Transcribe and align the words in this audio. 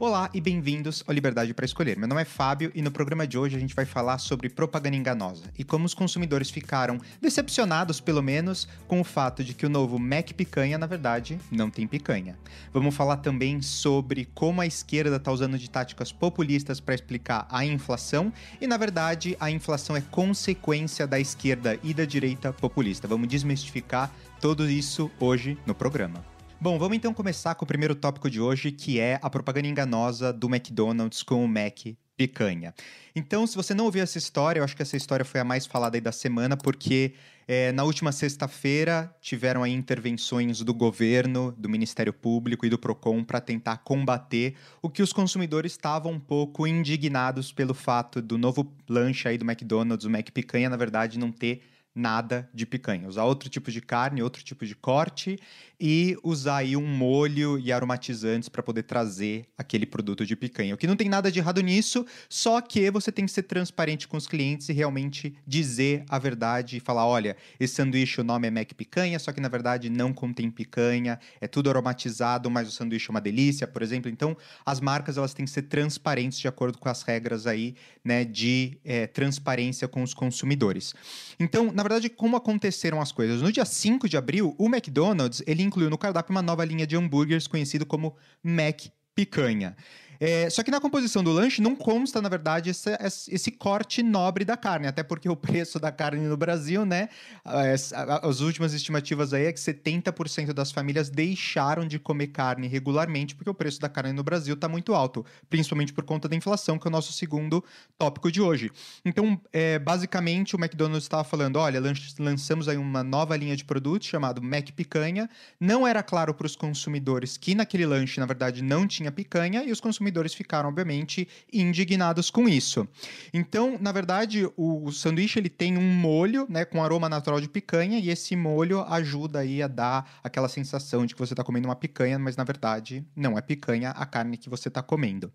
Olá 0.00 0.30
e 0.32 0.40
bem-vindos 0.40 1.02
ao 1.08 1.12
Liberdade 1.12 1.52
para 1.52 1.64
Escolher. 1.64 1.98
Meu 1.98 2.06
nome 2.06 2.22
é 2.22 2.24
Fábio 2.24 2.70
e 2.72 2.80
no 2.80 2.88
programa 2.88 3.26
de 3.26 3.36
hoje 3.36 3.56
a 3.56 3.58
gente 3.58 3.74
vai 3.74 3.84
falar 3.84 4.18
sobre 4.18 4.48
propaganda 4.48 4.96
enganosa 4.96 5.46
e 5.58 5.64
como 5.64 5.86
os 5.86 5.92
consumidores 5.92 6.50
ficaram 6.50 7.00
decepcionados, 7.20 8.00
pelo 8.00 8.22
menos, 8.22 8.68
com 8.86 9.00
o 9.00 9.04
fato 9.04 9.42
de 9.42 9.54
que 9.54 9.66
o 9.66 9.68
novo 9.68 9.98
Mac 9.98 10.30
Picanha, 10.34 10.78
na 10.78 10.86
verdade, 10.86 11.36
não 11.50 11.68
tem 11.68 11.84
picanha. 11.84 12.38
Vamos 12.72 12.94
falar 12.94 13.16
também 13.16 13.60
sobre 13.60 14.28
como 14.34 14.60
a 14.60 14.66
esquerda 14.66 15.16
está 15.16 15.32
usando 15.32 15.58
de 15.58 15.68
táticas 15.68 16.12
populistas 16.12 16.78
para 16.78 16.94
explicar 16.94 17.48
a 17.50 17.64
inflação 17.64 18.32
e, 18.60 18.68
na 18.68 18.76
verdade, 18.76 19.36
a 19.40 19.50
inflação 19.50 19.96
é 19.96 20.00
consequência 20.00 21.08
da 21.08 21.18
esquerda 21.18 21.76
e 21.82 21.92
da 21.92 22.04
direita 22.04 22.52
populista. 22.52 23.08
Vamos 23.08 23.26
desmistificar 23.26 24.12
tudo 24.40 24.70
isso 24.70 25.10
hoje 25.18 25.58
no 25.66 25.74
programa. 25.74 26.37
Bom, 26.60 26.76
vamos 26.76 26.96
então 26.96 27.14
começar 27.14 27.54
com 27.54 27.64
o 27.64 27.68
primeiro 27.68 27.94
tópico 27.94 28.28
de 28.28 28.40
hoje, 28.40 28.72
que 28.72 28.98
é 28.98 29.20
a 29.22 29.30
propaganda 29.30 29.68
enganosa 29.68 30.32
do 30.32 30.48
McDonald's 30.48 31.22
com 31.22 31.44
o 31.44 31.46
Mac 31.46 31.94
picanha. 32.16 32.74
Então, 33.14 33.46
se 33.46 33.54
você 33.54 33.72
não 33.72 33.84
ouviu 33.84 34.02
essa 34.02 34.18
história, 34.18 34.58
eu 34.58 34.64
acho 34.64 34.74
que 34.74 34.82
essa 34.82 34.96
história 34.96 35.24
foi 35.24 35.40
a 35.40 35.44
mais 35.44 35.66
falada 35.66 35.96
aí 35.96 36.00
da 36.00 36.10
semana, 36.10 36.56
porque 36.56 37.14
é, 37.46 37.70
na 37.70 37.84
última 37.84 38.10
sexta-feira 38.10 39.14
tiveram 39.20 39.62
aí 39.62 39.72
intervenções 39.72 40.60
do 40.60 40.74
governo, 40.74 41.54
do 41.56 41.68
Ministério 41.68 42.12
Público 42.12 42.66
e 42.66 42.68
do 42.68 42.76
PROCON 42.76 43.22
para 43.22 43.40
tentar 43.40 43.76
combater 43.78 44.56
o 44.82 44.90
que 44.90 45.00
os 45.00 45.12
consumidores 45.12 45.70
estavam 45.70 46.10
um 46.10 46.20
pouco 46.20 46.66
indignados 46.66 47.52
pelo 47.52 47.72
fato 47.72 48.20
do 48.20 48.36
novo 48.36 48.74
lanche 48.88 49.28
aí 49.28 49.38
do 49.38 49.48
McDonald's, 49.48 50.04
o 50.04 50.10
Mac 50.10 50.28
Picanha, 50.32 50.68
na 50.68 50.76
verdade, 50.76 51.20
não 51.20 51.30
ter 51.30 51.62
nada 51.98 52.48
de 52.54 52.64
picanha. 52.64 53.08
Usar 53.08 53.24
outro 53.24 53.48
tipo 53.48 53.70
de 53.70 53.80
carne, 53.80 54.22
outro 54.22 54.42
tipo 54.42 54.64
de 54.64 54.74
corte 54.74 55.38
e 55.80 56.16
usar 56.24 56.58
aí 56.58 56.76
um 56.76 56.86
molho 56.86 57.58
e 57.58 57.72
aromatizantes 57.72 58.48
para 58.48 58.62
poder 58.62 58.82
trazer 58.82 59.46
aquele 59.56 59.86
produto 59.86 60.26
de 60.26 60.34
picanha. 60.34 60.74
O 60.74 60.78
que 60.78 60.86
não 60.86 60.96
tem 60.96 61.08
nada 61.08 61.30
de 61.30 61.38
errado 61.38 61.60
nisso, 61.60 62.04
só 62.28 62.60
que 62.60 62.90
você 62.90 63.12
tem 63.12 63.24
que 63.24 63.30
ser 63.30 63.44
transparente 63.44 64.08
com 64.08 64.16
os 64.16 64.26
clientes 64.26 64.68
e 64.68 64.72
realmente 64.72 65.34
dizer 65.46 66.04
a 66.08 66.18
verdade 66.18 66.76
e 66.76 66.80
falar, 66.80 67.06
olha, 67.06 67.36
esse 67.60 67.74
sanduíche 67.74 68.20
o 68.20 68.24
nome 68.24 68.48
é 68.48 68.50
Mac 68.50 68.72
Picanha, 68.72 69.18
só 69.18 69.32
que 69.32 69.40
na 69.40 69.48
verdade 69.48 69.88
não 69.88 70.12
contém 70.12 70.50
picanha, 70.50 71.18
é 71.40 71.46
tudo 71.46 71.70
aromatizado, 71.70 72.50
mas 72.50 72.68
o 72.68 72.72
sanduíche 72.72 73.08
é 73.08 73.12
uma 73.12 73.20
delícia, 73.20 73.66
por 73.66 73.82
exemplo. 73.82 74.10
Então, 74.10 74.36
as 74.66 74.80
marcas 74.80 75.16
elas 75.16 75.32
têm 75.32 75.44
que 75.44 75.50
ser 75.50 75.62
transparentes 75.62 76.38
de 76.38 76.48
acordo 76.48 76.78
com 76.78 76.88
as 76.88 77.02
regras 77.02 77.46
aí, 77.46 77.76
né, 78.04 78.24
de 78.24 78.78
é, 78.84 79.06
transparência 79.06 79.86
com 79.86 80.02
os 80.02 80.12
consumidores. 80.12 80.94
Então, 81.38 81.70
na 81.72 81.82
verdade, 81.88 82.08
como 82.10 82.36
aconteceram 82.36 83.00
as 83.00 83.10
coisas? 83.10 83.40
No 83.40 83.50
dia 83.50 83.64
5 83.64 84.08
de 84.08 84.16
abril, 84.16 84.54
o 84.58 84.66
McDonald's, 84.66 85.42
ele 85.46 85.62
incluiu 85.62 85.88
no 85.88 85.96
cardápio 85.96 86.30
uma 86.30 86.42
nova 86.42 86.64
linha 86.64 86.86
de 86.86 86.96
hambúrgueres 86.96 87.46
conhecido 87.46 87.86
como 87.86 88.14
Mac 88.42 88.86
Picanha. 89.14 89.74
É, 90.20 90.50
só 90.50 90.62
que 90.62 90.70
na 90.70 90.80
composição 90.80 91.22
do 91.22 91.30
lanche 91.30 91.62
não 91.62 91.76
consta, 91.76 92.20
na 92.20 92.28
verdade, 92.28 92.70
esse, 92.70 92.90
esse, 93.28 93.52
corte 93.52 94.02
nobre 94.02 94.44
da 94.44 94.56
carne, 94.56 94.86
até 94.86 95.02
porque 95.02 95.28
o 95.28 95.36
preço 95.36 95.78
da 95.78 95.92
carne 95.92 96.26
no 96.26 96.36
Brasil, 96.36 96.84
né? 96.84 97.08
As, 97.44 97.92
as 97.92 98.40
últimas 98.40 98.74
estimativas 98.74 99.32
aí 99.32 99.46
é 99.46 99.52
que 99.52 99.60
70% 99.60 100.52
das 100.52 100.72
famílias 100.72 101.08
deixaram 101.08 101.86
de 101.86 101.98
comer 101.98 102.28
carne 102.28 102.66
regularmente, 102.66 103.34
porque 103.34 103.50
o 103.50 103.54
preço 103.54 103.80
da 103.80 103.88
carne 103.88 104.12
no 104.12 104.24
Brasil 104.24 104.54
está 104.54 104.68
muito 104.68 104.92
alto, 104.92 105.24
principalmente 105.48 105.92
por 105.92 106.04
conta 106.04 106.28
da 106.28 106.34
inflação, 106.34 106.78
que 106.78 106.86
é 106.86 106.90
o 106.90 106.92
nosso 106.92 107.12
segundo 107.12 107.64
tópico 107.96 108.30
de 108.32 108.40
hoje. 108.40 108.70
Então, 109.04 109.40
é, 109.52 109.78
basicamente, 109.78 110.56
o 110.56 110.58
McDonald's 110.58 111.04
estava 111.04 111.22
falando: 111.22 111.56
olha, 111.56 111.80
lançamos 112.18 112.68
aí 112.68 112.76
uma 112.76 113.04
nova 113.04 113.36
linha 113.36 113.56
de 113.56 113.64
produtos 113.64 114.08
chamado 114.08 114.42
Mac 114.42 114.70
Picanha. 114.72 115.30
Não 115.60 115.86
era 115.86 116.02
claro 116.02 116.34
para 116.34 116.46
os 116.46 116.56
consumidores 116.56 117.36
que 117.36 117.54
naquele 117.54 117.86
lanche, 117.86 118.18
na 118.18 118.26
verdade, 118.26 118.62
não 118.62 118.86
tinha 118.86 119.12
picanha, 119.12 119.62
e 119.62 119.70
os 119.70 119.80
consumidores 119.80 120.07
consumidores 120.08 120.34
ficaram, 120.34 120.68
obviamente, 120.68 121.28
indignados 121.52 122.30
com 122.30 122.48
isso. 122.48 122.88
Então, 123.32 123.78
na 123.80 123.92
verdade, 123.92 124.48
o 124.56 124.90
sanduíche 124.90 125.38
ele 125.38 125.48
tem 125.48 125.76
um 125.76 125.92
molho, 125.92 126.46
né, 126.48 126.64
com 126.64 126.82
aroma 126.82 127.08
natural 127.08 127.40
de 127.40 127.48
picanha, 127.48 127.98
e 127.98 128.10
esse 128.10 128.34
molho 128.34 128.80
ajuda 128.82 129.40
aí 129.40 129.62
a 129.62 129.68
dar 129.68 130.18
aquela 130.22 130.48
sensação 130.48 131.06
de 131.06 131.14
que 131.14 131.20
você 131.20 131.34
está 131.34 131.44
comendo 131.44 131.68
uma 131.68 131.76
picanha, 131.76 132.18
mas 132.18 132.36
na 132.36 132.44
verdade 132.44 133.04
não 133.14 133.36
é 133.36 133.40
picanha 133.40 133.90
a 133.90 134.06
carne 134.06 134.36
que 134.36 134.48
você 134.48 134.68
está 134.68 134.82
comendo. 134.82 135.30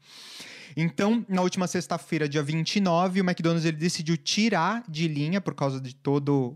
Então, 0.75 1.25
na 1.27 1.41
última 1.41 1.67
sexta-feira, 1.67 2.27
dia 2.27 2.41
29, 2.41 3.21
o 3.21 3.23
McDonald's 3.23 3.65
ele 3.65 3.77
decidiu 3.77 4.17
tirar 4.17 4.83
de 4.87 5.07
linha 5.07 5.39
por 5.39 5.53
causa 5.53 5.79
de 5.79 5.93
todo 5.95 6.55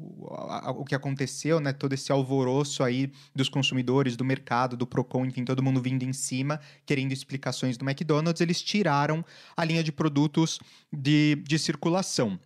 o 0.76 0.86
que 0.86 0.96
aconteceu, 0.96 1.60
né? 1.60 1.74
Todo 1.74 1.94
esse 1.94 2.12
alvoroço 2.12 2.84
aí 2.84 3.12
dos 3.36 3.50
consumidores, 3.50 4.16
do 4.16 4.26
mercado, 4.26 4.76
do 4.76 4.88
Procon, 4.88 5.26
enfim, 5.26 5.44
todo 5.44 5.64
mundo 5.64 5.82
vindo 5.82 6.04
em 6.04 6.14
cima, 6.14 6.60
querendo 6.86 7.12
explicações 7.12 7.78
do 7.78 7.86
McDonald's, 7.86 8.42
eles 8.42 8.62
tiraram 8.62 9.24
a 9.56 9.64
linha 9.64 9.84
de 9.84 9.92
produtos 9.92 10.60
de, 10.92 11.36
de 11.46 11.60
circulação. 11.60 12.40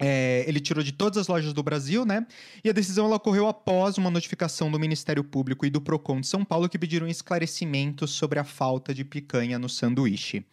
É, 0.00 0.44
ele 0.48 0.58
tirou 0.58 0.82
de 0.82 0.90
todas 0.90 1.18
as 1.18 1.28
lojas 1.28 1.52
do 1.52 1.62
Brasil, 1.62 2.04
né? 2.04 2.26
E 2.64 2.68
a 2.68 2.72
decisão 2.72 3.06
ela 3.06 3.16
ocorreu 3.16 3.46
após 3.46 3.96
uma 3.96 4.10
notificação 4.10 4.70
do 4.70 4.78
Ministério 4.78 5.22
Público 5.22 5.64
e 5.64 5.70
do 5.70 5.80
Procon 5.80 6.20
de 6.20 6.26
São 6.26 6.44
Paulo 6.44 6.68
que 6.68 6.78
pediram 6.78 7.06
esclarecimentos 7.06 8.10
sobre 8.10 8.40
a 8.40 8.44
falta 8.44 8.92
de 8.92 9.04
picanha 9.04 9.58
no 9.58 9.68
sanduíche. 9.68 10.44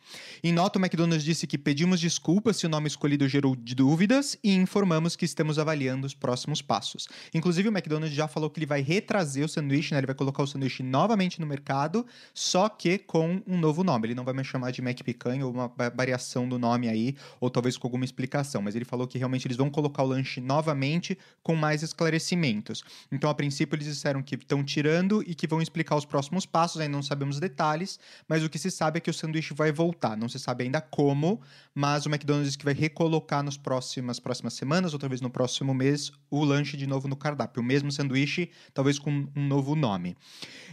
Em 0.43 0.53
nota, 0.53 0.77
o 0.77 0.81
McDonald's 0.81 1.23
disse 1.23 1.47
que 1.47 1.57
pedimos 1.57 1.99
desculpas 1.99 2.57
se 2.57 2.67
o 2.67 2.69
nome 2.69 2.87
escolhido 2.87 3.27
gerou 3.27 3.55
dúvidas 3.55 4.37
e 4.43 4.53
informamos 4.53 5.15
que 5.15 5.25
estamos 5.25 5.57
avaliando 5.57 6.05
os 6.05 6.13
próximos 6.13 6.61
passos. 6.61 7.07
Inclusive, 7.33 7.69
o 7.69 7.71
McDonald's 7.71 8.15
já 8.15 8.27
falou 8.27 8.49
que 8.49 8.59
ele 8.59 8.67
vai 8.67 8.81
retrazer 8.81 9.43
o 9.43 9.49
sanduíche, 9.49 9.93
né? 9.93 9.99
Ele 9.99 10.07
vai 10.07 10.15
colocar 10.15 10.43
o 10.43 10.47
sanduíche 10.47 10.83
novamente 10.83 11.41
no 11.41 11.47
mercado, 11.47 12.05
só 12.33 12.69
que 12.69 12.99
com 12.99 13.41
um 13.47 13.57
novo 13.57 13.83
nome. 13.83 14.07
Ele 14.07 14.15
não 14.15 14.23
vai 14.23 14.35
mais 14.35 14.45
chamar 14.45 14.71
de 14.71 14.81
Mac 14.83 15.01
Picanha 15.01 15.45
ou 15.45 15.51
uma 15.51 15.67
variação 15.95 16.47
do 16.47 16.59
nome 16.59 16.87
aí, 16.87 17.15
ou 17.39 17.49
talvez 17.49 17.75
com 17.75 17.87
alguma 17.87 18.05
explicação, 18.05 18.61
mas 18.61 18.75
ele 18.75 18.85
falou 18.85 19.07
que 19.07 19.17
realmente 19.17 19.30
eles 19.45 19.57
vão 19.57 19.69
colocar 19.69 20.03
o 20.03 20.07
lanche 20.07 20.41
novamente 20.41 21.17
com 21.43 21.55
mais 21.55 21.83
esclarecimentos. 21.83 22.83
Então, 23.11 23.29
a 23.29 23.33
princípio, 23.33 23.75
eles 23.75 23.87
disseram 23.87 24.21
que 24.21 24.35
estão 24.35 24.63
tirando 24.63 25.23
e 25.25 25.33
que 25.33 25.47
vão 25.47 25.61
explicar 25.61 25.95
os 25.95 26.05
próximos 26.05 26.45
passos, 26.45 26.81
ainda 26.81 26.95
não 26.95 27.03
sabemos 27.03 27.39
detalhes, 27.39 27.99
mas 28.27 28.43
o 28.43 28.49
que 28.49 28.59
se 28.59 28.69
sabe 28.69 28.97
é 28.97 29.01
que 29.01 29.09
o 29.09 29.13
sanduíche 29.13 29.53
vai 29.53 29.71
voltar. 29.71 30.17
Não 30.17 30.29
se 30.29 30.39
sabe 30.39 30.63
ainda 30.63 30.81
como, 30.81 31.41
mas 31.73 32.05
o 32.05 32.09
McDonald's 32.09 32.47
disse 32.47 32.57
que 32.57 32.65
vai 32.65 32.73
recolocar 32.73 33.43
nas 33.43 33.57
próximas, 33.57 34.19
próximas 34.19 34.53
semanas, 34.53 34.93
ou 34.93 34.99
talvez 34.99 35.21
no 35.21 35.29
próximo 35.29 35.73
mês, 35.73 36.11
o 36.29 36.43
lanche 36.43 36.75
de 36.77 36.87
novo 36.87 37.07
no 37.07 37.15
cardápio. 37.15 37.61
O 37.61 37.65
mesmo 37.65 37.91
sanduíche, 37.91 38.49
talvez 38.73 38.99
com 38.99 39.27
um 39.35 39.47
novo 39.47 39.75
nome. 39.75 40.15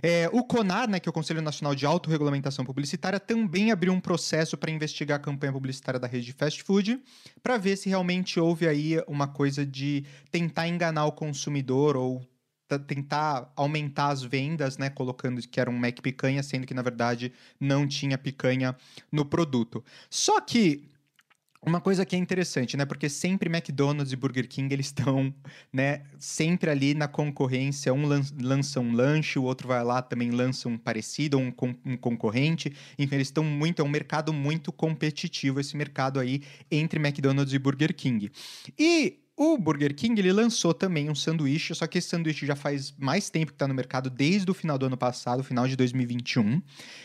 É, 0.02 0.28
o 0.32 0.44
CONAR, 0.44 0.88
né, 0.88 1.00
que 1.00 1.08
é 1.08 1.10
o 1.10 1.12
Conselho 1.12 1.42
Nacional 1.42 1.74
de 1.74 1.84
Autorregulamentação 1.86 2.64
Publicitária, 2.64 3.18
também 3.18 3.72
abriu 3.72 3.92
um 3.92 4.00
processo 4.00 4.56
para 4.56 4.70
investigar 4.70 5.16
a 5.16 5.20
campanha 5.20 5.52
publicitária 5.52 5.98
da 5.98 6.06
rede 6.06 6.26
de 6.26 6.32
fast 6.32 6.62
food, 6.62 7.00
para 7.42 7.56
ver 7.58 7.76
se 7.76 7.88
realmente 7.88 8.38
houve 8.48 8.66
aí 8.66 9.02
uma 9.06 9.28
coisa 9.28 9.64
de 9.64 10.04
tentar 10.30 10.66
enganar 10.66 11.04
o 11.06 11.12
consumidor 11.12 11.96
ou 11.96 12.26
tentar 12.86 13.50
aumentar 13.56 14.08
as 14.08 14.22
vendas, 14.22 14.76
né, 14.76 14.90
colocando 14.90 15.40
que 15.40 15.58
era 15.58 15.70
um 15.70 15.78
Mac 15.78 16.00
picanha, 16.02 16.42
sendo 16.42 16.66
que 16.66 16.74
na 16.74 16.82
verdade 16.82 17.32
não 17.58 17.86
tinha 17.86 18.18
picanha 18.18 18.76
no 19.10 19.24
produto. 19.24 19.82
Só 20.10 20.40
que 20.40 20.86
uma 21.60 21.80
coisa 21.80 22.06
que 22.06 22.14
é 22.14 22.18
interessante, 22.18 22.76
né? 22.76 22.84
Porque 22.84 23.08
sempre 23.08 23.48
McDonald's 23.48 24.12
e 24.12 24.16
Burger 24.16 24.48
King 24.48 24.72
eles 24.72 24.86
estão, 24.86 25.34
né? 25.72 26.02
Sempre 26.18 26.70
ali 26.70 26.94
na 26.94 27.08
concorrência. 27.08 27.92
Um 27.92 28.06
lança 28.40 28.80
um 28.80 28.92
lanche, 28.92 29.38
o 29.38 29.42
outro 29.42 29.68
vai 29.68 29.82
lá 29.82 30.00
também 30.00 30.30
lança 30.30 30.68
um 30.68 30.78
parecido, 30.78 31.38
um, 31.38 31.52
um 31.84 31.96
concorrente. 31.96 32.72
Enfim, 32.98 33.16
eles 33.16 33.28
estão 33.28 33.44
muito. 33.44 33.82
É 33.82 33.84
um 33.84 33.88
mercado 33.88 34.32
muito 34.32 34.72
competitivo 34.72 35.60
esse 35.60 35.76
mercado 35.76 36.20
aí 36.20 36.42
entre 36.70 36.98
McDonald's 37.00 37.52
e 37.52 37.58
Burger 37.58 37.94
King. 37.94 38.30
E 38.78 39.18
o 39.38 39.56
Burger 39.56 39.94
King 39.94 40.20
ele 40.20 40.32
lançou 40.32 40.74
também 40.74 41.08
um 41.08 41.14
sanduíche, 41.14 41.72
só 41.72 41.86
que 41.86 41.98
esse 41.98 42.08
sanduíche 42.08 42.44
já 42.44 42.56
faz 42.56 42.92
mais 42.98 43.30
tempo 43.30 43.52
que 43.52 43.52
está 43.52 43.68
no 43.68 43.74
mercado, 43.74 44.10
desde 44.10 44.50
o 44.50 44.54
final 44.54 44.76
do 44.76 44.86
ano 44.86 44.96
passado, 44.96 45.44
final 45.44 45.68
de 45.68 45.76
2021. 45.76 46.60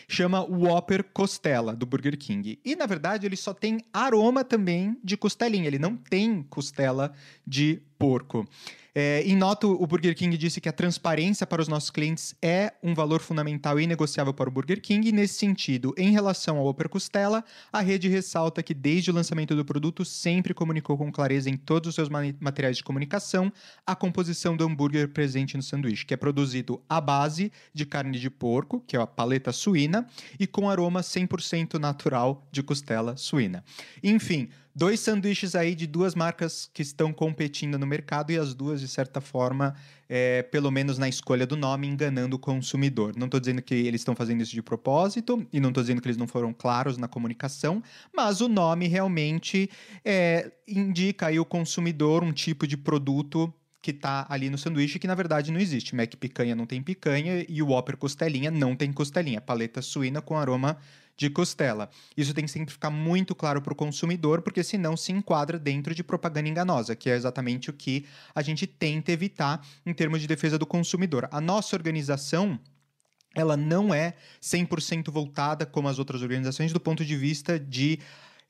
Chama 0.08 0.42
Whopper 0.42 1.04
Costela, 1.04 1.76
do 1.76 1.86
Burger 1.86 2.18
King. 2.18 2.58
E, 2.64 2.74
na 2.74 2.86
verdade, 2.86 3.24
ele 3.24 3.36
só 3.36 3.54
tem 3.54 3.78
aroma 3.92 4.42
também 4.42 4.98
de 5.04 5.16
costelinha, 5.16 5.68
ele 5.68 5.78
não 5.78 5.96
tem 5.96 6.42
costela 6.42 7.12
de 7.46 7.80
porco. 8.04 8.46
É, 8.94 9.22
em 9.24 9.34
nota, 9.34 9.66
o 9.66 9.86
Burger 9.86 10.14
King 10.14 10.36
disse 10.36 10.60
que 10.60 10.68
a 10.68 10.72
transparência 10.72 11.44
para 11.44 11.60
os 11.60 11.66
nossos 11.66 11.90
clientes 11.90 12.36
é 12.40 12.74
um 12.80 12.94
valor 12.94 13.20
fundamental 13.20 13.80
e 13.80 13.86
negociável 13.88 14.32
para 14.32 14.48
o 14.48 14.52
Burger 14.52 14.80
King. 14.80 15.10
Nesse 15.10 15.34
sentido, 15.34 15.92
em 15.98 16.12
relação 16.12 16.58
ao 16.58 16.68
Upper 16.68 16.88
Costela, 16.88 17.42
a 17.72 17.80
rede 17.80 18.08
ressalta 18.08 18.62
que 18.62 18.72
desde 18.72 19.10
o 19.10 19.14
lançamento 19.14 19.56
do 19.56 19.64
produto 19.64 20.04
sempre 20.04 20.54
comunicou 20.54 20.96
com 20.96 21.10
clareza 21.10 21.50
em 21.50 21.56
todos 21.56 21.88
os 21.88 21.94
seus 21.94 22.08
materiais 22.08 22.76
de 22.76 22.84
comunicação 22.84 23.52
a 23.84 23.96
composição 23.96 24.56
do 24.56 24.64
hambúrguer 24.64 25.08
presente 25.08 25.56
no 25.56 25.62
sanduíche, 25.62 26.06
que 26.06 26.14
é 26.14 26.16
produzido 26.16 26.80
à 26.88 27.00
base 27.00 27.50
de 27.72 27.84
carne 27.84 28.16
de 28.16 28.30
porco, 28.30 28.80
que 28.86 28.96
é 28.96 29.00
a 29.00 29.06
paleta 29.06 29.50
suína, 29.50 30.06
e 30.38 30.46
com 30.46 30.70
aroma 30.70 31.00
100% 31.00 31.80
natural 31.80 32.46
de 32.52 32.62
costela 32.62 33.16
suína. 33.16 33.64
Enfim, 34.04 34.50
dois 34.74 35.00
sanduíches 35.00 35.54
aí 35.54 35.74
de 35.74 35.86
duas 35.86 36.14
marcas 36.14 36.68
que 36.72 36.82
estão 36.82 37.12
competindo 37.12 37.78
no 37.78 37.86
mercado 37.86 38.32
e 38.32 38.38
as 38.38 38.54
duas, 38.54 38.80
de 38.80 38.88
certa 38.88 39.20
forma, 39.20 39.74
é, 40.08 40.42
pelo 40.42 40.70
menos 40.70 40.98
na 40.98 41.08
escolha 41.08 41.46
do 41.46 41.56
nome, 41.56 41.86
enganando 41.86 42.36
o 42.36 42.38
consumidor. 42.38 43.14
Não 43.16 43.26
estou 43.26 43.38
dizendo 43.38 43.62
que 43.62 43.74
eles 43.74 44.00
estão 44.00 44.16
fazendo 44.16 44.42
isso 44.42 44.52
de 44.52 44.62
propósito 44.62 45.46
e 45.52 45.60
não 45.60 45.68
estou 45.68 45.82
dizendo 45.82 46.00
que 46.00 46.08
eles 46.08 46.16
não 46.16 46.26
foram 46.26 46.52
claros 46.52 46.96
na 46.96 47.06
comunicação, 47.06 47.82
mas 48.14 48.40
o 48.40 48.48
nome 48.48 48.88
realmente 48.88 49.70
é, 50.04 50.50
indica 50.66 51.26
aí 51.26 51.38
o 51.38 51.44
consumidor 51.44 52.24
um 52.24 52.32
tipo 52.32 52.66
de 52.66 52.76
produto 52.76 53.52
que 53.80 53.90
está 53.90 54.24
ali 54.30 54.48
no 54.48 54.56
sanduíche 54.56 54.98
que 54.98 55.06
na 55.06 55.14
verdade 55.14 55.52
não 55.52 55.60
existe. 55.60 55.94
Mac 55.94 56.14
picanha 56.16 56.56
não 56.56 56.64
tem 56.64 56.82
picanha 56.82 57.44
e 57.46 57.62
o 57.62 57.66
Whopper 57.66 57.98
costelinha 57.98 58.50
não 58.50 58.74
tem 58.74 58.90
costelinha. 58.90 59.42
Paleta 59.42 59.82
suína 59.82 60.22
com 60.22 60.38
aroma 60.38 60.78
de 61.16 61.30
costela. 61.30 61.90
Isso 62.16 62.34
tem 62.34 62.44
que 62.44 62.50
sempre 62.50 62.72
ficar 62.72 62.90
muito 62.90 63.34
claro 63.34 63.62
para 63.62 63.72
o 63.72 63.76
consumidor, 63.76 64.42
porque 64.42 64.62
senão 64.64 64.96
se 64.96 65.12
enquadra 65.12 65.58
dentro 65.58 65.94
de 65.94 66.02
propaganda 66.02 66.48
enganosa, 66.48 66.96
que 66.96 67.08
é 67.08 67.14
exatamente 67.14 67.70
o 67.70 67.72
que 67.72 68.06
a 68.34 68.42
gente 68.42 68.66
tenta 68.66 69.12
evitar 69.12 69.64
em 69.86 69.94
termos 69.94 70.20
de 70.20 70.26
defesa 70.26 70.58
do 70.58 70.66
consumidor. 70.66 71.28
A 71.30 71.40
nossa 71.40 71.76
organização 71.76 72.58
ela 73.34 73.56
não 73.56 73.92
é 73.92 74.14
100% 74.40 75.10
voltada 75.10 75.66
como 75.66 75.88
as 75.88 75.98
outras 75.98 76.22
organizações 76.22 76.72
do 76.72 76.78
ponto 76.78 77.04
de 77.04 77.16
vista 77.16 77.58
de 77.58 77.98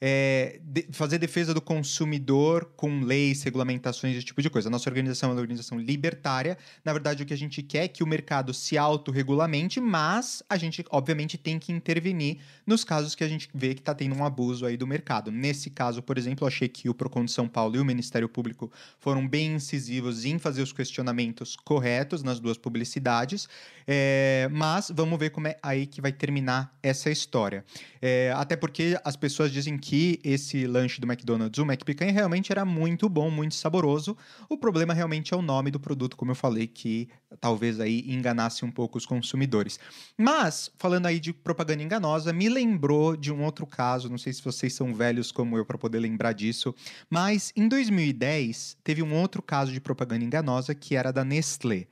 é, 0.06 0.61
de, 0.62 0.87
fazer 0.91 1.17
defesa 1.17 1.55
do 1.55 1.62
consumidor 1.62 2.71
com 2.77 3.01
leis, 3.01 3.43
regulamentações, 3.43 4.15
esse 4.15 4.27
tipo 4.27 4.43
de 4.43 4.51
coisa. 4.51 4.69
A 4.69 4.71
nossa 4.71 4.91
organização 4.91 5.31
é 5.31 5.33
uma 5.33 5.41
organização 5.41 5.79
libertária. 5.79 6.59
Na 6.85 6.93
verdade, 6.93 7.23
o 7.23 7.27
que 7.27 7.33
a 7.33 7.37
gente 7.39 7.62
quer 7.62 7.85
é 7.85 7.89
que 7.89 8.05
o 8.05 8.06
mercado 8.06 8.53
se 8.53 8.77
autorregulamente, 8.77 9.81
mas 9.81 10.43
a 10.47 10.59
gente, 10.59 10.85
obviamente, 10.91 11.39
tem 11.39 11.59
que 11.59 11.73
intervenir 11.73 12.37
nos 12.67 12.85
casos 12.85 13.15
que 13.15 13.25
a 13.25 13.29
gente 13.29 13.49
vê 13.55 13.73
que 13.73 13.81
está 13.81 13.95
tendo 13.95 14.15
um 14.15 14.27
abuso 14.27 14.67
aí 14.67 14.77
do 14.77 14.87
mercado. 14.87 15.31
Nesse 15.31 15.71
caso, 15.71 16.03
por 16.03 16.19
exemplo, 16.19 16.47
achei 16.47 16.69
que 16.69 16.87
o 16.87 16.93
Procon 16.93 17.25
de 17.25 17.33
São 17.33 17.49
Paulo 17.49 17.75
e 17.77 17.79
o 17.79 17.85
Ministério 17.85 18.29
Público 18.29 18.71
foram 19.00 19.27
bem 19.27 19.55
incisivos 19.55 20.27
em 20.27 20.39
fazer 20.39 20.61
os 20.61 20.71
questionamentos 20.71 21.57
corretos 21.57 22.23
nas 22.23 22.39
duas 22.39 22.59
publicidades. 22.59 23.49
É, 23.87 24.50
mas 24.53 24.93
vamos 24.95 25.19
ver 25.19 25.31
como 25.31 25.49
é 25.49 25.57
aí 25.62 25.87
que 25.87 26.03
vai 26.03 26.12
terminar 26.12 26.77
essa 26.83 27.11
história. 27.11 27.65
É, 28.03 28.35
até 28.37 28.55
porque 28.55 28.99
as 29.03 29.17
pessoas 29.17 29.50
dizem 29.50 29.79
que 29.79 29.94
esse 30.23 30.67
lanche 30.67 31.00
do 31.00 31.06
McDonald's, 31.06 31.58
o 31.58 31.62
McPicanha, 31.62 32.12
realmente 32.12 32.50
era 32.50 32.64
muito 32.64 33.08
bom, 33.08 33.31
muito 33.31 33.55
saboroso. 33.55 34.17
O 34.49 34.56
problema 34.56 34.94
realmente 34.94 35.32
é 35.35 35.37
o 35.37 35.43
nome 35.43 35.70
do 35.70 35.81
produto, 35.81 36.17
como 36.17 36.31
eu 36.31 36.35
falei, 36.35 36.67
que 36.67 37.08
talvez 37.41 37.81
aí 37.81 38.05
enganasse 38.06 38.64
um 38.64 38.70
pouco 38.70 38.99
os 38.99 39.06
consumidores. 39.06 39.79
Mas, 40.17 40.70
falando 40.79 41.06
aí 41.06 41.19
de 41.19 41.32
propaganda 41.32 41.82
enganosa, 41.82 42.32
me 42.32 42.49
lembrou 42.49 43.17
de 43.17 43.32
um 43.32 43.43
outro 43.43 43.67
caso, 43.67 44.08
não 44.08 44.19
sei 44.19 44.32
se 44.32 44.43
vocês 44.43 44.73
são 44.73 44.94
velhos 44.94 45.31
como 45.31 45.56
eu 45.56 45.64
para 45.64 45.79
poder 45.79 45.99
lembrar 45.99 46.32
disso, 46.32 46.75
mas 47.08 47.52
em 47.56 47.69
2010 47.69 48.76
teve 48.82 49.02
um 49.02 49.14
outro 49.14 49.43
caso 49.43 49.73
de 49.73 49.81
propaganda 49.81 50.25
enganosa 50.25 50.75
que 50.75 50.97
era 50.97 51.12
da 51.12 51.25
Nestlé. 51.25 51.87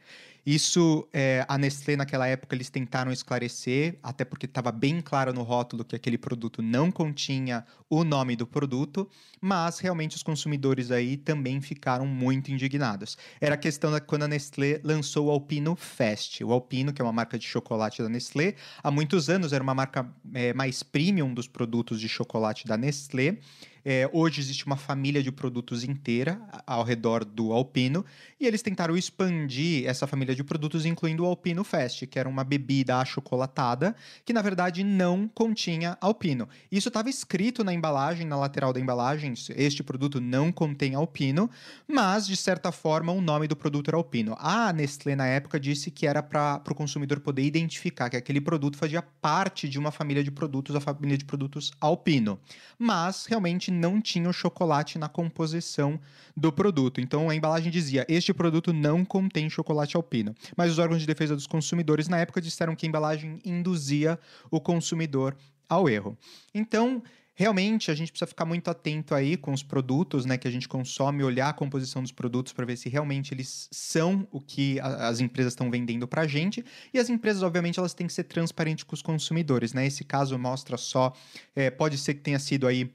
Isso, 0.44 1.08
é, 1.12 1.44
a 1.48 1.56
Nestlé, 1.56 1.94
naquela 1.94 2.26
época, 2.26 2.56
eles 2.56 2.68
tentaram 2.68 3.12
esclarecer, 3.12 3.96
até 4.02 4.24
porque 4.24 4.46
estava 4.46 4.72
bem 4.72 5.00
claro 5.00 5.32
no 5.32 5.42
rótulo 5.42 5.84
que 5.84 5.94
aquele 5.94 6.18
produto 6.18 6.60
não 6.60 6.90
continha 6.90 7.64
o 7.88 8.02
nome 8.02 8.34
do 8.34 8.44
produto, 8.44 9.08
mas 9.40 9.78
realmente 9.78 10.16
os 10.16 10.22
consumidores 10.22 10.90
aí 10.90 11.16
também 11.16 11.60
ficaram 11.60 12.06
muito 12.06 12.50
indignados. 12.50 13.16
Era 13.40 13.54
a 13.54 13.58
questão 13.58 13.92
da 13.92 14.00
quando 14.00 14.24
a 14.24 14.28
Nestlé 14.28 14.80
lançou 14.82 15.26
o 15.26 15.30
Alpino 15.30 15.76
Fest. 15.76 16.40
O 16.40 16.52
Alpino, 16.52 16.92
que 16.92 17.00
é 17.00 17.04
uma 17.04 17.12
marca 17.12 17.38
de 17.38 17.46
chocolate 17.46 18.02
da 18.02 18.08
Nestlé, 18.08 18.56
há 18.82 18.90
muitos 18.90 19.30
anos 19.30 19.52
era 19.52 19.62
uma 19.62 19.74
marca 19.74 20.12
é, 20.34 20.52
mais 20.54 20.82
premium 20.82 21.32
dos 21.32 21.46
produtos 21.46 22.00
de 22.00 22.08
chocolate 22.08 22.66
da 22.66 22.76
Nestlé. 22.76 23.38
É, 23.84 24.08
hoje 24.12 24.40
existe 24.40 24.64
uma 24.64 24.76
família 24.76 25.22
de 25.22 25.32
produtos 25.32 25.82
inteira 25.82 26.40
ao 26.64 26.84
redor 26.84 27.24
do 27.24 27.52
Alpino 27.52 28.04
e 28.38 28.46
eles 28.46 28.62
tentaram 28.62 28.96
expandir 28.96 29.86
essa 29.88 30.06
família 30.06 30.34
de 30.34 30.44
produtos, 30.44 30.86
incluindo 30.86 31.24
o 31.24 31.26
Alpino 31.26 31.64
Fest, 31.64 32.06
que 32.06 32.18
era 32.18 32.28
uma 32.28 32.44
bebida 32.44 32.98
achocolatada 32.98 33.96
que 34.24 34.32
na 34.32 34.40
verdade 34.40 34.84
não 34.84 35.26
continha 35.26 35.98
alpino. 36.00 36.48
Isso 36.70 36.88
estava 36.88 37.10
escrito 37.10 37.64
na 37.64 37.74
embalagem, 37.74 38.26
na 38.26 38.36
lateral 38.36 38.72
da 38.72 38.78
embalagem: 38.78 39.34
este 39.56 39.82
produto 39.82 40.20
não 40.20 40.52
contém 40.52 40.94
alpino, 40.94 41.50
mas 41.88 42.26
de 42.26 42.36
certa 42.36 42.70
forma 42.70 43.12
o 43.12 43.20
nome 43.20 43.48
do 43.48 43.56
produto 43.56 43.88
era 43.88 43.96
alpino. 43.96 44.36
A 44.38 44.72
Nestlé 44.72 45.16
na 45.16 45.26
época 45.26 45.58
disse 45.58 45.90
que 45.90 46.06
era 46.06 46.22
para 46.22 46.62
o 46.70 46.74
consumidor 46.74 47.18
poder 47.20 47.42
identificar 47.42 48.08
que 48.08 48.16
aquele 48.16 48.40
produto 48.40 48.76
fazia 48.76 49.02
parte 49.02 49.68
de 49.68 49.78
uma 49.78 49.90
família 49.90 50.22
de 50.22 50.30
produtos, 50.30 50.76
a 50.76 50.80
família 50.80 51.18
de 51.18 51.24
produtos 51.24 51.72
alpino. 51.80 52.38
Mas 52.78 53.26
realmente 53.26 53.71
não 53.72 54.00
tinha 54.00 54.28
o 54.28 54.32
chocolate 54.32 54.98
na 54.98 55.08
composição 55.08 55.98
do 56.36 56.52
produto. 56.52 57.00
Então 57.00 57.28
a 57.28 57.34
embalagem 57.34 57.70
dizia: 57.70 58.06
este 58.08 58.32
produto 58.32 58.72
não 58.72 59.04
contém 59.04 59.48
chocolate 59.50 59.96
alpino. 59.96 60.34
Mas 60.56 60.70
os 60.70 60.78
órgãos 60.78 61.00
de 61.00 61.06
defesa 61.06 61.34
dos 61.34 61.46
consumidores 61.46 62.08
na 62.08 62.18
época 62.18 62.40
disseram 62.40 62.76
que 62.76 62.86
a 62.86 62.88
embalagem 62.88 63.38
induzia 63.44 64.18
o 64.50 64.60
consumidor 64.60 65.36
ao 65.68 65.88
erro. 65.88 66.16
Então, 66.54 67.02
realmente 67.34 67.90
a 67.90 67.94
gente 67.94 68.12
precisa 68.12 68.26
ficar 68.26 68.44
muito 68.44 68.70
atento 68.70 69.14
aí 69.14 69.36
com 69.36 69.52
os 69.52 69.62
produtos 69.62 70.24
né, 70.24 70.36
que 70.36 70.46
a 70.46 70.50
gente 70.50 70.68
consome, 70.68 71.24
olhar 71.24 71.48
a 71.48 71.52
composição 71.52 72.02
dos 72.02 72.12
produtos 72.12 72.52
para 72.52 72.66
ver 72.66 72.76
se 72.76 72.88
realmente 72.88 73.32
eles 73.32 73.68
são 73.70 74.26
o 74.30 74.40
que 74.40 74.78
a, 74.80 75.08
as 75.08 75.20
empresas 75.20 75.52
estão 75.52 75.70
vendendo 75.70 76.06
para 76.06 76.22
a 76.22 76.26
gente. 76.26 76.64
E 76.92 76.98
as 76.98 77.08
empresas, 77.08 77.42
obviamente, 77.42 77.78
elas 77.78 77.94
têm 77.94 78.06
que 78.06 78.12
ser 78.12 78.24
transparentes 78.24 78.84
com 78.84 78.94
os 78.94 79.02
consumidores. 79.02 79.72
Né? 79.72 79.86
Esse 79.86 80.04
caso 80.04 80.38
mostra 80.38 80.76
só, 80.76 81.12
é, 81.56 81.70
pode 81.70 81.96
ser 81.98 82.14
que 82.14 82.20
tenha 82.20 82.38
sido 82.38 82.66
aí 82.66 82.92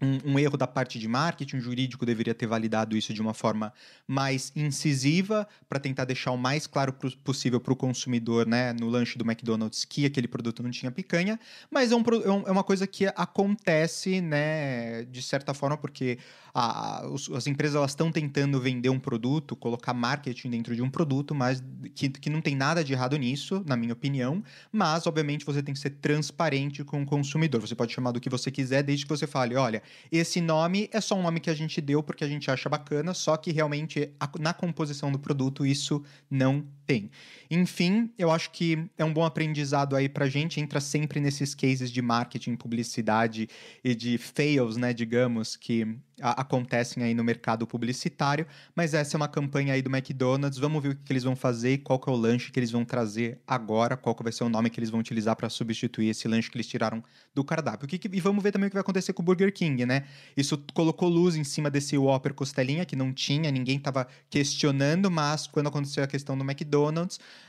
um, 0.00 0.32
um, 0.32 0.38
erro 0.38 0.56
da 0.56 0.66
parte 0.66 0.98
de 0.98 1.06
marketing, 1.06 1.56
o 1.56 1.60
jurídico 1.60 2.04
deveria 2.04 2.34
ter 2.34 2.46
validado 2.46 2.96
isso 2.96 3.12
de 3.14 3.20
uma 3.20 3.32
forma 3.32 3.72
mais 4.06 4.52
incisiva 4.54 5.46
para 5.68 5.78
tentar 5.78 6.04
deixar 6.04 6.32
o 6.32 6.36
mais 6.36 6.66
claro 6.66 6.92
possível 7.22 7.60
para 7.60 7.72
o 7.72 7.76
consumidor, 7.76 8.46
né, 8.46 8.72
no 8.72 8.88
lanche 8.88 9.16
do 9.16 9.24
McDonald's 9.24 9.84
que 9.84 10.04
aquele 10.04 10.28
produto 10.28 10.62
não 10.62 10.70
tinha 10.70 10.90
picanha, 10.90 11.38
mas 11.70 11.92
é, 11.92 11.96
um, 11.96 12.00
é, 12.00 12.48
é 12.48 12.52
uma 12.52 12.64
coisa 12.64 12.86
que 12.86 13.06
acontece, 13.06 14.20
né, 14.20 15.04
de 15.04 15.22
certa 15.22 15.54
forma, 15.54 15.76
porque 15.76 16.18
a, 16.52 17.06
os, 17.08 17.30
as 17.30 17.46
empresas 17.46 17.76
elas 17.76 17.90
estão 17.90 18.12
tentando 18.12 18.60
vender 18.60 18.88
um 18.88 18.98
produto, 18.98 19.56
colocar 19.56 19.92
marketing 19.92 20.50
dentro 20.50 20.74
de 20.76 20.82
um 20.82 20.88
produto, 20.90 21.34
mas 21.34 21.62
que, 21.94 22.08
que 22.08 22.30
não 22.30 22.40
tem 22.40 22.54
nada 22.54 22.84
de 22.84 22.92
errado 22.92 23.16
nisso, 23.16 23.62
na 23.66 23.76
minha 23.76 23.92
opinião, 23.92 24.42
mas 24.70 25.06
obviamente 25.06 25.44
você 25.44 25.62
tem 25.62 25.74
que 25.74 25.80
ser 25.80 25.90
transparente 25.90 26.84
com 26.84 27.02
o 27.02 27.06
consumidor. 27.06 27.60
Você 27.60 27.74
pode 27.74 27.92
chamar 27.92 28.12
do 28.12 28.20
que 28.20 28.30
você 28.30 28.50
quiser, 28.50 28.82
desde 28.82 29.04
que 29.04 29.08
você 29.08 29.26
fale, 29.26 29.56
olha, 29.56 29.82
esse 30.10 30.40
nome 30.40 30.88
é 30.92 31.00
só 31.00 31.14
um 31.14 31.22
nome 31.22 31.40
que 31.40 31.50
a 31.50 31.54
gente 31.54 31.80
deu 31.80 32.02
porque 32.02 32.24
a 32.24 32.28
gente 32.28 32.50
acha 32.50 32.68
bacana, 32.68 33.14
só 33.14 33.36
que 33.36 33.52
realmente 33.52 34.12
na 34.38 34.52
composição 34.52 35.10
do 35.10 35.18
produto 35.18 35.64
isso 35.64 36.02
não 36.30 36.64
tem. 36.86 37.10
Enfim, 37.50 38.10
eu 38.18 38.30
acho 38.30 38.50
que 38.50 38.90
é 38.96 39.04
um 39.04 39.12
bom 39.12 39.24
aprendizado 39.24 39.94
aí 39.94 40.08
pra 40.08 40.28
gente, 40.28 40.60
entra 40.60 40.80
sempre 40.80 41.20
nesses 41.20 41.54
cases 41.54 41.90
de 41.90 42.02
marketing, 42.02 42.56
publicidade 42.56 43.48
e 43.82 43.94
de 43.94 44.18
fails, 44.18 44.76
né, 44.76 44.92
digamos, 44.92 45.56
que 45.56 45.98
acontecem 46.20 47.02
aí 47.02 47.14
no 47.14 47.24
mercado 47.24 47.66
publicitário, 47.66 48.46
mas 48.74 48.94
essa 48.94 49.16
é 49.16 49.18
uma 49.18 49.28
campanha 49.28 49.74
aí 49.74 49.82
do 49.82 49.90
McDonald's, 49.94 50.58
vamos 50.58 50.82
ver 50.82 50.90
o 50.90 50.96
que, 50.96 51.12
eles 51.12 51.24
vão 51.24 51.34
fazer, 51.34 51.78
qual 51.78 51.98
que 51.98 52.08
é 52.08 52.12
o 52.12 52.16
lanche 52.16 52.52
que 52.52 52.58
eles 52.58 52.70
vão 52.70 52.84
trazer 52.84 53.40
agora, 53.46 53.96
qual 53.96 54.14
que 54.14 54.22
vai 54.22 54.32
ser 54.32 54.44
o 54.44 54.48
nome 54.48 54.70
que 54.70 54.78
eles 54.78 54.90
vão 54.90 55.00
utilizar 55.00 55.34
para 55.34 55.48
substituir 55.48 56.10
esse 56.10 56.28
lanche 56.28 56.50
que 56.50 56.56
eles 56.56 56.66
tiraram 56.66 57.02
do 57.34 57.44
cardápio. 57.44 57.88
E 58.12 58.20
vamos 58.20 58.42
ver 58.42 58.52
também 58.52 58.68
o 58.68 58.70
que 58.70 58.74
vai 58.74 58.82
acontecer 58.82 59.12
com 59.12 59.22
o 59.22 59.24
Burger 59.24 59.52
King, 59.52 59.84
né? 59.84 60.04
Isso 60.36 60.62
colocou 60.72 61.08
luz 61.08 61.34
em 61.34 61.44
cima 61.44 61.68
desse 61.68 61.96
Whopper 61.98 62.32
costelinha, 62.32 62.84
que 62.84 62.94
não 62.94 63.12
tinha, 63.12 63.50
ninguém 63.50 63.78
estava 63.78 64.06
questionando, 64.30 65.10
mas 65.10 65.46
quando 65.46 65.66
aconteceu 65.66 66.04
a 66.04 66.06
questão 66.06 66.38
do 66.38 66.44
McDonald's, 66.44 66.73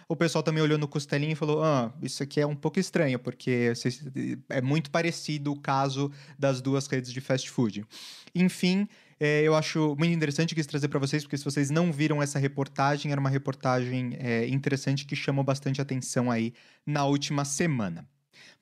o 0.08 0.16
pessoal 0.16 0.44
também 0.44 0.62
olhou 0.62 0.78
no 0.78 0.88
costelinho 0.88 1.34
e 1.34 1.36
falou: 1.36 1.64
ah, 1.64 1.94
isso 2.02 2.22
aqui 2.22 2.40
é 2.40 2.46
um 2.46 2.56
pouco 2.56 2.80
estranho, 2.80 3.18
porque 3.20 3.74
é 4.50 4.62
muito 4.62 4.92
parecido 4.92 5.52
o 5.52 5.60
caso 5.60 6.12
das 6.38 6.62
duas 6.62 6.88
redes 6.88 7.12
de 7.12 7.22
fast 7.22 7.50
food. 7.50 7.86
Enfim, 8.34 8.88
é, 9.20 9.42
eu 9.42 9.56
acho 9.56 9.96
muito 9.98 10.14
interessante 10.14 10.54
quis 10.54 10.68
trazer 10.68 10.88
para 10.90 11.00
vocês, 11.00 11.24
porque 11.24 11.38
se 11.38 11.46
vocês 11.46 11.70
não 11.70 11.92
viram 11.92 12.22
essa 12.22 12.38
reportagem, 12.38 13.12
era 13.12 13.20
uma 13.20 13.30
reportagem 13.30 14.16
é, 14.20 14.48
interessante 14.48 15.06
que 15.06 15.16
chamou 15.16 15.44
bastante 15.44 15.82
atenção 15.82 16.30
aí 16.30 16.54
na 16.86 17.06
última 17.06 17.46
semana. 17.46 18.08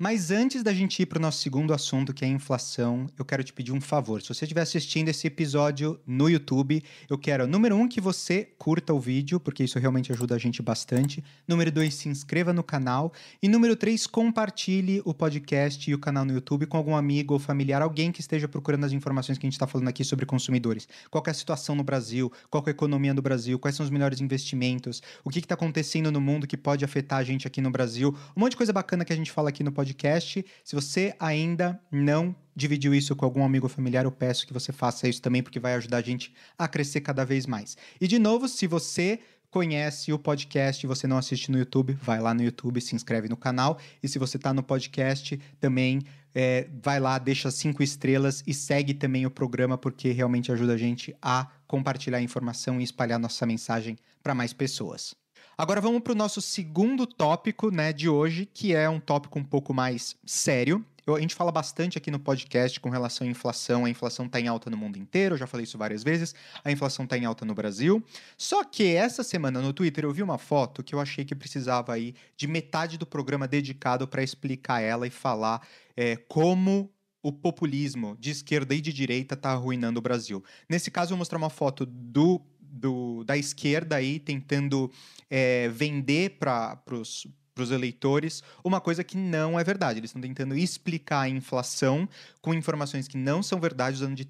Mas 0.04 0.32
antes 0.32 0.62
da 0.62 0.74
gente 0.74 1.02
ir 1.02 1.06
para 1.06 1.18
o 1.18 1.22
nosso 1.22 1.40
segundo 1.40 1.74
assunto, 1.74 2.14
que 2.14 2.26
é 2.26 2.28
a 2.28 2.30
inflação, 2.30 3.08
eu 3.18 3.24
quero 3.24 3.42
te 3.42 3.54
pedir 3.54 3.72
um 3.72 3.80
favor. 3.80 4.22
Se 4.22 4.28
você 4.28 4.44
estiver 4.44 4.60
assistindo 4.60 5.08
esse 5.08 5.26
episódio 5.28 5.98
no 6.06 6.30
YouTube, 6.30 6.84
eu 7.10 7.18
quero, 7.18 7.48
número 7.48 7.78
um, 7.78 7.88
que 7.88 8.02
você 8.02 8.50
curta 8.58 8.94
o 8.94 9.00
vídeo, 9.00 9.40
porque 9.40 9.64
isso 9.64 9.80
realmente 9.80 10.12
ajuda 10.12 10.36
a 10.36 10.38
gente 10.38 10.62
bastante. 10.62 11.24
Número 11.48 11.72
dois, 11.72 11.94
se 11.94 12.10
inscreva 12.10 12.52
no 12.52 12.62
canal. 12.62 13.14
E 13.42 13.48
número 13.48 13.78
três, 13.78 14.06
compartilhe 14.06 15.02
o 15.06 15.14
podcast 15.14 15.90
e 15.90 15.94
o 15.94 15.98
canal 15.98 16.26
no 16.26 16.34
YouTube 16.34 16.66
com 16.66 16.76
algum 16.76 16.98
amigo 16.98 17.36
ou 17.36 17.40
familiar, 17.40 17.82
alguém 17.82 18.12
que 18.12 18.20
esteja 18.20 18.46
procurando 18.46 18.84
as 18.84 18.92
informações 18.92 19.38
que 19.38 19.46
a 19.46 19.48
gente 19.48 19.54
está 19.54 19.68
falando 19.68 19.88
aqui 19.88 20.04
sobre 20.04 20.26
consumidores. 20.26 20.86
Qual 21.10 21.24
é 21.26 21.30
a 21.30 21.34
situação 21.34 21.76
no 21.76 21.84
Brasil? 21.84 22.30
Qual 22.50 22.62
é 22.68 22.72
a 22.72 22.72
economia 22.72 23.14
do 23.14 23.22
Brasil? 23.22 23.58
Quais 23.58 23.78
são 23.78 23.86
os 23.86 23.90
melhores 23.90 24.20
investimentos? 24.20 25.02
O 25.24 25.30
que 25.30 25.40
está 25.40 25.54
acontecendo 25.54 26.12
no 26.12 26.20
mundo 26.20 26.46
que 26.46 26.58
pode 26.58 26.84
afetar 26.84 27.20
a 27.20 27.24
gente 27.24 27.48
aqui 27.48 27.62
no 27.62 27.72
Brasil? 27.72 28.14
Um 28.36 28.42
monte 28.42 28.52
de 28.52 28.58
coisa 28.58 28.74
bacana 28.74 29.06
que 29.06 29.14
a 29.14 29.16
gente 29.16 29.32
fala 29.32 29.48
aqui 29.48 29.64
no 29.64 29.72
podcast 29.72 29.93
podcast. 29.94 30.46
Se 30.64 30.76
você 30.76 31.16
ainda 31.20 31.80
não 31.92 32.36
dividiu 32.56 32.94
isso 32.94 33.16
com 33.16 33.26
algum 33.26 33.44
amigo 33.44 33.70
familiar, 33.70 34.06
eu 34.06 34.12
peço 34.12 34.46
que 34.46 34.54
você 34.54 34.72
faça 34.72 35.08
isso 35.08 35.22
também, 35.22 35.42
porque 35.42 35.60
vai 35.60 35.76
ajudar 35.76 35.98
a 35.98 36.02
gente 36.02 36.34
a 36.58 36.68
crescer 36.68 37.02
cada 37.02 37.24
vez 37.24 37.46
mais. 37.46 37.78
E 38.02 38.08
de 38.08 38.20
novo, 38.20 38.48
se 38.48 38.68
você 38.68 39.20
conhece 39.50 40.12
o 40.12 40.18
podcast 40.18 40.84
e 40.84 40.88
você 40.88 41.06
não 41.06 41.18
assiste 41.18 41.52
no 41.52 41.60
YouTube, 41.60 41.94
vai 41.94 42.20
lá 42.20 42.34
no 42.34 42.44
YouTube, 42.44 42.82
se 42.82 42.96
inscreve 42.96 43.30
no 43.30 43.38
canal. 43.38 43.78
E 44.02 44.08
se 44.08 44.18
você 44.18 44.38
está 44.38 44.52
no 44.52 44.64
podcast, 44.64 45.40
também 45.60 46.02
é, 46.34 46.68
vai 46.82 47.00
lá, 47.00 47.20
deixa 47.20 47.52
cinco 47.52 47.84
estrelas 47.84 48.44
e 48.48 48.54
segue 48.54 48.96
também 48.96 49.26
o 49.26 49.32
programa, 49.32 49.78
porque 49.78 50.12
realmente 50.12 50.52
ajuda 50.52 50.74
a 50.74 50.78
gente 50.78 51.16
a 51.22 51.48
compartilhar 51.68 52.22
informação 52.22 52.82
e 52.82 52.84
espalhar 52.84 53.20
nossa 53.20 53.46
mensagem 53.46 53.98
para 54.24 54.34
mais 54.34 54.54
pessoas. 54.54 55.14
Agora 55.56 55.80
vamos 55.80 56.02
para 56.02 56.14
o 56.14 56.16
nosso 56.16 56.42
segundo 56.42 57.06
tópico 57.06 57.70
né, 57.70 57.94
de 57.94 58.10
hoje, 58.10 58.50
que 58.52 58.74
é 58.74 58.90
um 58.90 59.00
tópico 59.00 59.38
um 59.38 59.44
pouco 59.44 59.72
mais 59.72 60.16
sério. 60.26 60.84
Eu, 61.06 61.16
a 61.16 61.22
gente 61.22 61.36
fala 61.36 61.52
bastante 61.52 61.96
aqui 61.96 62.10
no 62.10 62.18
podcast 62.18 62.80
com 62.80 62.90
relação 62.90 63.28
à 63.28 63.30
inflação. 63.30 63.86
A 63.86 63.90
inflação 63.90 64.26
está 64.26 64.40
em 64.40 64.48
alta 64.48 64.72
no 64.72 64.78
mundo 64.78 64.98
inteiro, 64.98 65.36
eu 65.36 65.38
já 65.38 65.46
falei 65.46 65.66
isso 65.66 65.78
várias 65.78 66.04
vezes. 66.04 66.34
A 66.64 66.72
inflação 66.72 67.06
está 67.06 67.20
em 67.20 67.26
alta 67.26 67.46
no 67.46 67.54
Brasil. 67.54 68.04
Só 68.36 68.64
que 68.64 68.96
essa 68.96 69.22
semana 69.22 69.62
no 69.62 69.74
Twitter 69.74 70.06
eu 70.06 70.12
vi 70.12 70.24
uma 70.24 70.40
foto 70.40 70.82
que 70.82 70.96
eu 70.96 71.00
achei 71.00 71.24
que 71.24 71.36
precisava 71.36 71.94
aí 71.94 72.16
de 72.36 72.48
metade 72.48 72.98
do 72.98 73.06
programa 73.06 73.48
dedicado 73.48 74.08
para 74.08 74.24
explicar 74.24 74.82
ela 74.82 75.06
e 75.06 75.12
falar 75.12 75.62
é, 75.96 76.16
como 76.16 76.92
o 77.22 77.32
populismo 77.32 78.18
de 78.20 78.32
esquerda 78.32 78.74
e 78.74 78.82
de 78.82 78.92
direita 78.92 79.36
está 79.36 79.52
arruinando 79.52 80.00
o 80.00 80.02
Brasil. 80.02 80.44
Nesse 80.68 80.90
caso, 80.90 81.12
eu 81.12 81.16
vou 81.16 81.20
mostrar 81.20 81.38
uma 81.38 81.50
foto 81.50 81.86
do 81.86 82.42
do, 82.74 83.24
da 83.24 83.38
esquerda 83.38 83.96
aí 83.96 84.20
tentando 84.20 84.92
é, 85.30 85.70
vender 85.70 86.38
para 86.40 86.82
os 86.92 87.28
para 87.54 87.64
os 87.64 87.72
eleitores 87.72 88.42
uma 88.64 88.82
coisa 88.82 89.04
que 89.04 89.16
não 89.16 89.60
é 89.60 89.64
verdade. 89.64 90.00
Eles 90.00 90.10
estão 90.10 90.22
tentando 90.22 90.56
explicar 90.58 91.22
a 91.22 91.30
inflação 91.30 92.10
com 92.42 92.54
informações 92.54 93.08
que 93.08 93.16
não 93.16 93.44
são 93.44 93.60
verdade, 93.60 93.98
usando 93.98 94.16
de 94.16 94.28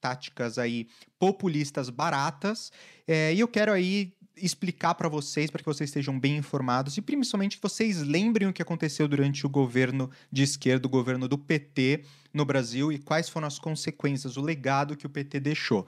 táticas 0.00 0.58
aí 0.58 0.86
populistas 1.18 1.88
baratas. 1.88 2.70
É, 3.08 3.32
e 3.32 3.40
eu 3.40 3.48
quero 3.48 3.72
aí 3.72 4.12
explicar 4.36 4.94
para 4.94 5.08
vocês, 5.08 5.50
para 5.50 5.60
que 5.60 5.66
vocês 5.66 5.88
estejam 5.88 6.18
bem 6.18 6.36
informados 6.36 6.96
e 6.98 7.02
principalmente 7.02 7.56
que 7.56 7.62
vocês 7.62 8.02
lembrem 8.02 8.46
o 8.46 8.52
que 8.52 8.60
aconteceu 8.60 9.08
durante 9.08 9.46
o 9.46 9.48
governo 9.48 10.10
de 10.30 10.42
esquerda, 10.42 10.86
o 10.86 10.90
governo 10.90 11.26
do 11.26 11.38
PT 11.38 12.04
no 12.34 12.44
Brasil 12.44 12.92
e 12.92 12.98
quais 12.98 13.30
foram 13.30 13.46
as 13.46 13.58
consequências, 13.58 14.36
o 14.36 14.42
legado 14.42 14.96
que 14.96 15.06
o 15.06 15.10
PT 15.10 15.40
deixou. 15.40 15.86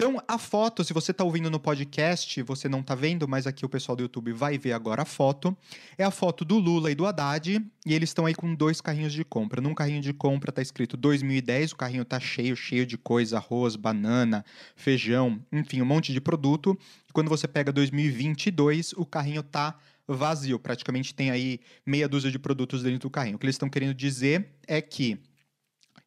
Então, 0.00 0.16
a 0.26 0.38
foto, 0.38 0.82
se 0.82 0.94
você 0.94 1.10
está 1.10 1.22
ouvindo 1.22 1.50
no 1.50 1.60
podcast, 1.60 2.42
você 2.44 2.70
não 2.70 2.80
está 2.80 2.94
vendo, 2.94 3.28
mas 3.28 3.46
aqui 3.46 3.66
o 3.66 3.68
pessoal 3.68 3.94
do 3.94 4.00
YouTube 4.00 4.32
vai 4.32 4.56
ver 4.56 4.72
agora 4.72 5.02
a 5.02 5.04
foto. 5.04 5.54
É 5.98 6.02
a 6.02 6.10
foto 6.10 6.42
do 6.42 6.58
Lula 6.58 6.90
e 6.90 6.94
do 6.94 7.04
Haddad, 7.04 7.62
e 7.84 7.94
eles 7.94 8.08
estão 8.08 8.24
aí 8.24 8.34
com 8.34 8.54
dois 8.54 8.80
carrinhos 8.80 9.12
de 9.12 9.22
compra. 9.26 9.60
Num 9.60 9.74
carrinho 9.74 10.00
de 10.00 10.14
compra 10.14 10.48
está 10.48 10.62
escrito 10.62 10.96
2010, 10.96 11.72
o 11.72 11.76
carrinho 11.76 12.00
está 12.00 12.18
cheio, 12.18 12.56
cheio 12.56 12.86
de 12.86 12.96
coisa, 12.96 13.36
arroz, 13.36 13.76
banana, 13.76 14.42
feijão, 14.74 15.38
enfim, 15.52 15.82
um 15.82 15.84
monte 15.84 16.14
de 16.14 16.20
produto. 16.22 16.78
E 17.06 17.12
quando 17.12 17.28
você 17.28 17.46
pega 17.46 17.70
2022, 17.70 18.94
o 18.94 19.04
carrinho 19.04 19.40
está 19.40 19.76
vazio, 20.08 20.58
praticamente 20.58 21.14
tem 21.14 21.30
aí 21.30 21.60
meia 21.84 22.08
dúzia 22.08 22.30
de 22.30 22.38
produtos 22.38 22.82
dentro 22.82 23.00
do 23.00 23.10
carrinho. 23.10 23.36
O 23.36 23.38
que 23.38 23.44
eles 23.44 23.56
estão 23.56 23.68
querendo 23.68 23.92
dizer 23.92 24.48
é 24.66 24.80
que 24.80 25.18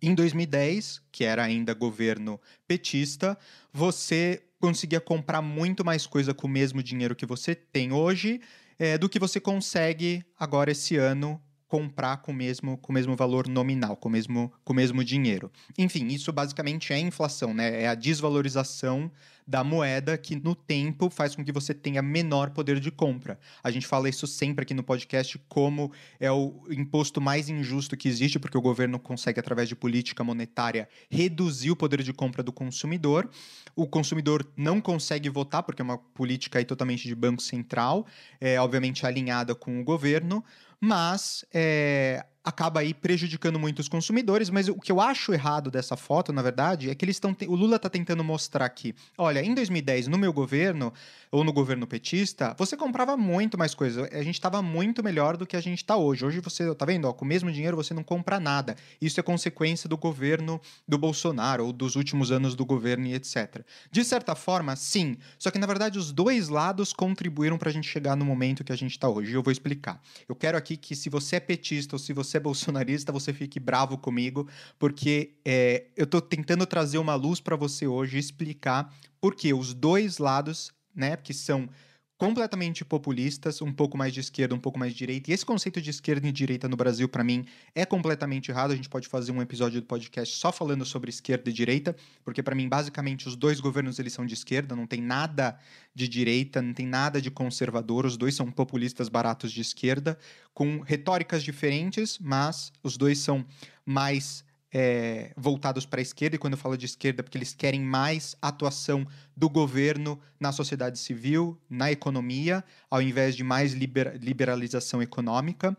em 0.08 0.14
2010, 0.14 1.02
que 1.12 1.24
era 1.24 1.44
ainda 1.44 1.74
governo 1.74 2.40
petista, 2.68 3.38
você 3.72 4.44
conseguia 4.60 5.00
comprar 5.00 5.42
muito 5.42 5.84
mais 5.84 6.06
coisa 6.06 6.34
com 6.34 6.48
o 6.48 6.50
mesmo 6.50 6.84
dinheiro 6.84 7.16
que 7.16 7.26
você 7.26 7.56
tem 7.56 7.92
hoje 7.92 8.42
é, 8.78 8.98
do 8.98 9.08
que 9.08 9.20
você 9.20 9.40
consegue 9.40 10.24
agora 10.38 10.72
esse 10.72 10.98
ano 10.98 11.42
comprar 11.74 12.18
com 12.18 12.32
o 12.32 12.36
mesmo, 12.36 12.78
com 12.78 12.92
o 12.92 12.94
mesmo 12.94 13.16
valor 13.16 13.48
nominal, 13.48 13.98
com 13.98 14.08
o 14.08 14.12
mesmo, 14.12 14.54
com 14.64 14.74
o 14.74 14.76
mesmo 14.76 15.04
dinheiro. 15.04 15.52
Enfim, 15.76 16.06
isso 16.06 16.32
basicamente 16.32 16.94
é 16.94 17.00
inflação, 17.00 17.52
né? 17.52 17.82
É 17.82 17.88
a 17.88 17.96
desvalorização 17.96 19.10
da 19.48 19.64
moeda 19.64 20.18
que 20.18 20.36
no 20.36 20.56
tempo 20.56 21.10
faz 21.10 21.36
com 21.36 21.44
que 21.44 21.52
você 21.52 21.74
tenha 21.74 22.02
menor 22.02 22.52
poder 22.52 22.80
de 22.80 22.92
compra. 22.92 23.40
A 23.64 23.72
gente 23.72 23.88
fala 23.88 24.08
isso 24.08 24.26
sempre 24.26 24.64
aqui 24.64 24.74
no 24.74 24.84
podcast 24.84 25.40
como 25.50 25.92
é 26.20 26.32
o 26.32 26.62
imposto 26.70 27.20
mais 27.20 27.50
injusto 27.50 27.98
que 27.98 28.08
existe, 28.08 28.40
porque 28.40 28.58
o 28.58 28.62
governo 28.62 29.00
consegue 29.00 29.40
através 29.40 29.68
de 29.68 29.76
política 29.76 30.24
monetária 30.24 30.88
reduzir 31.10 31.72
o 31.72 31.76
poder 31.76 32.04
de 32.04 32.14
compra 32.14 32.44
do 32.44 32.54
consumidor. 32.54 33.30
O 33.76 33.88
consumidor 33.88 34.48
não 34.56 34.80
consegue 34.80 35.28
votar 35.28 35.64
porque 35.64 35.82
é 35.82 35.86
uma 35.86 35.98
política 35.98 36.60
aí 36.60 36.66
totalmente 36.66 37.08
de 37.08 37.16
banco 37.16 37.42
central, 37.42 38.06
é 38.40 38.60
obviamente 38.60 39.06
alinhada 39.06 39.56
com 39.56 39.82
o 39.82 39.84
governo, 39.84 40.44
mas 40.86 41.46
é, 41.54 42.26
acaba 42.44 42.82
aí 42.82 42.94
prejudicando 42.94 43.58
muito 43.58 43.80
os 43.80 43.88
consumidores, 43.88 44.50
mas 44.50 44.68
o 44.68 44.76
que 44.76 44.92
eu 44.92 45.00
acho 45.00 45.34
errado 45.34 45.72
dessa 45.72 45.96
foto, 45.96 46.34
na 46.34 46.42
verdade, 46.42 46.90
é 46.90 46.96
que 46.96 47.06
eles 47.06 47.16
estão 47.16 47.36
o 47.48 47.56
Lula 47.56 47.78
está 47.78 47.90
tentando 47.90 48.24
mostrar 48.24 48.66
aqui, 48.66 48.94
olha, 49.18 49.44
em 49.44 49.54
2010 49.56 50.08
no 50.08 50.18
meu 50.18 50.34
governo 50.34 50.92
ou 51.32 51.44
no 51.44 51.54
governo 51.54 51.88
petista, 51.88 52.56
você 52.58 52.76
comprava 52.76 53.16
muito 53.16 53.58
mais 53.58 53.74
coisa, 53.74 54.08
a 54.12 54.24
gente 54.24 54.36
estava 54.36 54.62
muito 54.62 55.04
melhor 55.04 55.38
do 55.38 55.48
que 55.48 55.56
a 55.56 55.62
gente 55.62 55.80
está 55.80 55.96
hoje. 55.96 56.26
Hoje 56.26 56.40
você 56.40 56.74
tá 56.76 56.86
vendo, 56.86 57.06
ó, 57.06 57.14
com 57.14 57.26
o 57.26 57.28
mesmo 57.28 57.52
dinheiro 57.52 57.76
você 57.76 57.94
não 57.94 58.04
compra 58.04 58.40
nada. 58.40 58.76
Isso 59.02 59.20
é 59.20 59.24
consequência 59.24 59.90
do 59.90 59.98
governo 59.98 60.62
do 60.88 60.98
Bolsonaro 60.98 61.66
ou 61.66 61.74
dos 61.74 61.96
últimos 61.96 62.32
anos 62.32 62.56
do 62.56 62.66
governo 62.66 63.08
e 63.08 63.14
etc. 63.14 63.66
De 63.92 64.04
certa 64.04 64.36
forma, 64.36 64.76
sim, 64.76 65.18
só 65.40 65.50
que 65.50 65.58
na 65.58 65.66
verdade 65.66 65.98
os 65.98 66.12
dois 66.12 66.50
lados 66.50 66.94
contribuíram 66.94 67.58
para 67.58 67.70
a 67.70 67.74
gente 67.74 67.88
chegar 67.88 68.16
no 68.16 68.26
momento 68.26 68.64
que 68.64 68.72
a 68.72 68.76
gente 68.76 68.92
está 68.92 69.10
hoje. 69.10 69.34
Eu 69.34 69.42
vou 69.42 69.52
explicar. 69.52 70.02
Eu 70.28 70.36
quero 70.36 70.58
aqui 70.58 70.78
que 70.78 70.96
se 70.96 71.10
você 71.10 71.38
é 71.38 71.40
petista 71.40 71.96
ou 71.96 72.00
se 72.00 72.14
você 72.14 72.33
você 72.34 72.38
é 72.38 72.40
bolsonarista, 72.40 73.12
você 73.12 73.32
fique 73.32 73.60
bravo 73.60 73.98
comigo, 73.98 74.48
porque 74.80 75.36
é, 75.46 75.86
eu 75.96 76.06
estou 76.06 76.22
tentando 76.22 76.66
trazer 76.66 76.98
uma 76.98 77.16
luz 77.16 77.40
para 77.40 77.56
você 77.56 77.86
hoje 77.86 78.18
explicar 78.18 78.92
por 79.22 79.36
que 79.36 79.54
os 79.54 79.74
dois 79.74 80.18
lados, 80.18 80.72
né, 80.96 81.16
que 81.16 81.34
são 81.34 81.70
completamente 82.18 82.86
populistas, 82.86 83.62
um 83.62 83.72
pouco 83.72 83.98
mais 83.98 84.14
de 84.14 84.20
esquerda, 84.20 84.56
um 84.56 84.60
pouco 84.60 84.80
mais 84.80 84.92
de 84.94 84.98
direita. 84.98 85.32
E 85.32 85.34
esse 85.34 85.46
conceito 85.46 85.82
de 85.82 85.90
esquerda 85.90 86.28
e 86.28 86.32
direita 86.32 86.70
no 86.70 86.78
Brasil, 86.78 87.10
para 87.10 87.24
mim, 87.24 87.46
é 87.74 87.86
completamente 87.86 88.50
errado. 88.50 88.72
A 88.72 88.76
gente 88.76 88.90
pode 88.90 89.08
fazer 89.08 89.32
um 89.32 89.42
episódio 89.42 89.82
do 89.82 89.88
podcast 89.88 90.36
só 90.36 90.52
falando 90.52 90.86
sobre 90.86 91.10
esquerda 91.10 91.50
e 91.50 91.54
direita, 91.54 91.96
porque 92.24 92.44
para 92.44 92.56
mim, 92.56 92.70
basicamente, 92.70 93.28
os 93.28 93.36
dois 93.36 93.60
governos 93.60 94.00
eles 94.00 94.14
são 94.14 94.26
de 94.26 94.34
esquerda, 94.34 94.76
não 94.76 94.88
tem 94.88 95.02
nada 95.02 95.60
de 95.94 96.08
direita, 96.08 96.62
não 96.62 96.74
tem 96.74 96.86
nada 96.88 97.22
de 97.22 97.32
conservador. 97.32 98.06
Os 98.06 98.16
dois 98.16 98.36
são 98.36 98.50
populistas 98.52 99.10
baratos 99.10 99.52
de 99.52 99.62
esquerda, 99.62 100.18
com 100.54 100.80
retóricas 100.80 101.44
diferentes, 101.44 102.20
mas 102.20 102.72
os 102.84 102.96
dois 102.96 103.20
são 103.20 103.46
mais 103.86 104.46
é, 104.74 105.32
voltados 105.38 105.86
para 105.86 106.00
a 106.00 106.02
esquerda, 106.02 106.36
e 106.36 106.40
quando 106.40 106.54
eu 106.54 106.58
falo 106.58 106.76
de 106.76 106.86
esquerda, 106.86 107.22
é 107.22 107.24
porque 107.24 107.38
eles 107.38 107.54
querem 107.54 107.80
mais 107.80 108.36
atuação 108.42 109.06
do 109.38 109.48
governo 109.48 110.20
na 110.40 110.52
sociedade 110.52 110.98
civil, 110.98 111.58
na 111.70 111.92
economia, 111.92 112.64
ao 112.90 113.02
invés 113.02 113.36
de 113.36 113.44
mais 113.44 113.74
liber 113.74 114.18
liberalização 114.20 115.02
econômica. 115.02 115.78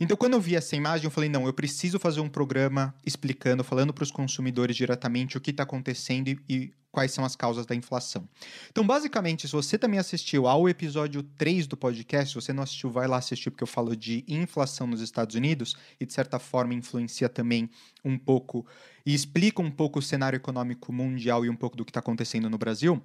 Então, 0.00 0.16
quando 0.16 0.34
eu 0.34 0.40
vi 0.40 0.54
essa 0.54 0.76
imagem, 0.76 1.04
eu 1.04 1.10
falei: 1.10 1.28
não, 1.28 1.46
eu 1.46 1.52
preciso 1.52 1.98
fazer 1.98 2.20
um 2.20 2.28
programa 2.28 2.94
explicando, 3.04 3.64
falando 3.64 3.92
para 3.92 4.04
os 4.04 4.10
consumidores 4.10 4.76
diretamente 4.76 5.36
o 5.36 5.40
que 5.40 5.50
está 5.50 5.64
acontecendo 5.64 6.28
e, 6.28 6.38
e 6.48 6.72
quais 6.90 7.12
são 7.12 7.24
as 7.24 7.36
causas 7.36 7.66
da 7.66 7.74
inflação. 7.74 8.28
Então, 8.70 8.86
basicamente, 8.86 9.46
se 9.46 9.52
você 9.52 9.78
também 9.78 9.98
assistiu 9.98 10.46
ao 10.46 10.68
episódio 10.68 11.22
3 11.22 11.66
do 11.66 11.76
podcast, 11.76 12.30
se 12.30 12.34
você 12.34 12.52
não 12.52 12.62
assistiu, 12.62 12.90
vai 12.90 13.06
lá 13.06 13.18
assistir, 13.18 13.50
porque 13.50 13.62
eu 13.62 13.68
falo 13.68 13.96
de 13.96 14.24
inflação 14.26 14.86
nos 14.86 15.00
Estados 15.00 15.34
Unidos 15.34 15.76
e, 16.00 16.06
de 16.06 16.12
certa 16.12 16.38
forma, 16.38 16.74
influencia 16.74 17.28
também 17.28 17.68
um 18.04 18.18
pouco 18.18 18.66
e 19.04 19.14
explica 19.14 19.62
um 19.62 19.70
pouco 19.70 19.98
o 19.98 20.02
cenário 20.02 20.36
econômico 20.36 20.92
mundial 20.92 21.44
e 21.44 21.50
um 21.50 21.56
pouco 21.56 21.76
do 21.76 21.84
que 21.84 21.90
está 21.90 22.00
acontecendo 22.00 22.48
no 22.48 22.58
Brasil. 22.58 23.02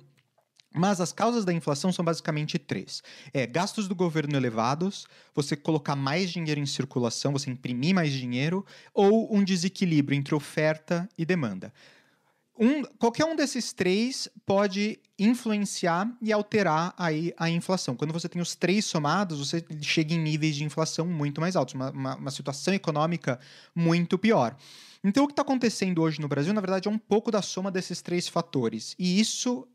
Mas 0.73 0.99
as 0.99 1.13
causas 1.13 1.45
da 1.45 1.53
inflação 1.53 1.91
são 1.91 2.03
basicamente 2.03 2.57
três: 2.57 3.03
é 3.33 3.45
gastos 3.45 3.87
do 3.87 3.95
governo 3.95 4.35
elevados, 4.35 5.05
você 5.33 5.55
colocar 5.55 5.95
mais 5.95 6.31
dinheiro 6.31 6.59
em 6.59 6.65
circulação, 6.65 7.31
você 7.31 7.49
imprimir 7.49 7.93
mais 7.93 8.11
dinheiro, 8.11 8.65
ou 8.93 9.33
um 9.33 9.43
desequilíbrio 9.43 10.17
entre 10.17 10.33
oferta 10.33 11.07
e 11.17 11.25
demanda. 11.25 11.71
Um, 12.57 12.83
qualquer 12.99 13.25
um 13.25 13.35
desses 13.35 13.73
três 13.73 14.29
pode 14.45 14.99
influenciar 15.17 16.07
e 16.21 16.31
alterar 16.31 16.93
aí 16.97 17.33
a 17.37 17.49
inflação. 17.49 17.95
Quando 17.95 18.13
você 18.13 18.29
tem 18.29 18.41
os 18.41 18.55
três 18.55 18.85
somados, 18.85 19.39
você 19.39 19.65
chega 19.81 20.13
em 20.13 20.19
níveis 20.19 20.55
de 20.55 20.63
inflação 20.63 21.07
muito 21.07 21.41
mais 21.41 21.55
altos, 21.55 21.73
uma, 21.73 21.89
uma, 21.89 22.15
uma 22.15 22.31
situação 22.31 22.73
econômica 22.73 23.39
muito 23.73 24.19
pior. 24.19 24.55
Então, 25.03 25.23
o 25.23 25.27
que 25.27 25.33
está 25.33 25.41
acontecendo 25.41 26.01
hoje 26.01 26.21
no 26.21 26.27
Brasil, 26.27 26.53
na 26.53 26.61
verdade, 26.61 26.87
é 26.87 26.91
um 26.91 26.97
pouco 26.97 27.31
da 27.31 27.41
soma 27.41 27.71
desses 27.71 28.01
três 28.01 28.27
fatores. 28.27 28.95
E 28.97 29.19
isso 29.19 29.67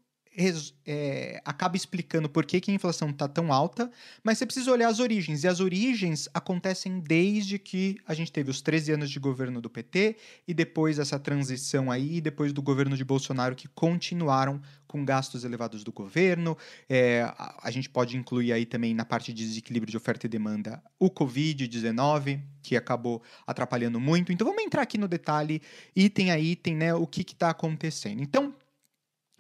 é, 0.87 1.41
acaba 1.45 1.77
explicando 1.77 2.29
por 2.29 2.47
que, 2.47 2.61
que 2.61 2.71
a 2.71 2.75
inflação 2.75 3.11
está 3.11 3.27
tão 3.27 3.53
alta, 3.53 3.91
mas 4.23 4.39
você 4.39 4.47
precisa 4.47 4.71
olhar 4.71 4.89
as 4.89 5.01
origens. 5.01 5.43
E 5.43 5.49
as 5.49 5.59
origens 5.59 6.29
acontecem 6.33 7.01
desde 7.01 7.59
que 7.59 7.97
a 8.07 8.15
gente 8.15 8.31
teve 8.31 8.51
os 8.51 8.61
13 8.61 8.93
anos 8.93 9.11
de 9.11 9.19
governo 9.19 9.61
do 9.61 9.69
PT 9.69 10.17
e 10.47 10.55
depois 10.55 10.99
essa 10.99 11.19
transição 11.19 11.91
aí, 11.91 12.19
e 12.19 12.21
depois 12.21 12.53
do 12.53 12.63
governo 12.63 12.97
de 12.97 13.05
Bolsonaro, 13.05 13.57
que 13.57 13.67
continuaram 13.69 14.61
com 14.87 15.05
gastos 15.05 15.45
elevados 15.45 15.83
do 15.83 15.93
governo. 15.93 16.57
É, 16.89 17.23
a, 17.37 17.59
a 17.65 17.71
gente 17.71 17.91
pode 17.91 18.17
incluir 18.17 18.53
aí 18.53 18.65
também 18.65 18.95
na 18.95 19.05
parte 19.05 19.33
de 19.33 19.45
desequilíbrio 19.45 19.91
de 19.91 19.97
oferta 19.97 20.27
e 20.27 20.29
demanda 20.29 20.81
o 20.99 21.11
Covid-19, 21.11 22.41
que 22.63 22.77
acabou 22.77 23.23
atrapalhando 23.47 23.99
muito. 23.99 24.33
Então 24.33 24.47
vamos 24.47 24.63
entrar 24.63 24.83
aqui 24.83 24.97
no 24.97 25.09
detalhe, 25.09 25.61
item 25.97 26.31
a 26.31 26.39
item, 26.39 26.77
né, 26.77 26.95
o 26.95 27.07
que 27.07 27.23
está 27.23 27.51
acontecendo. 27.51 28.23
Então, 28.23 28.55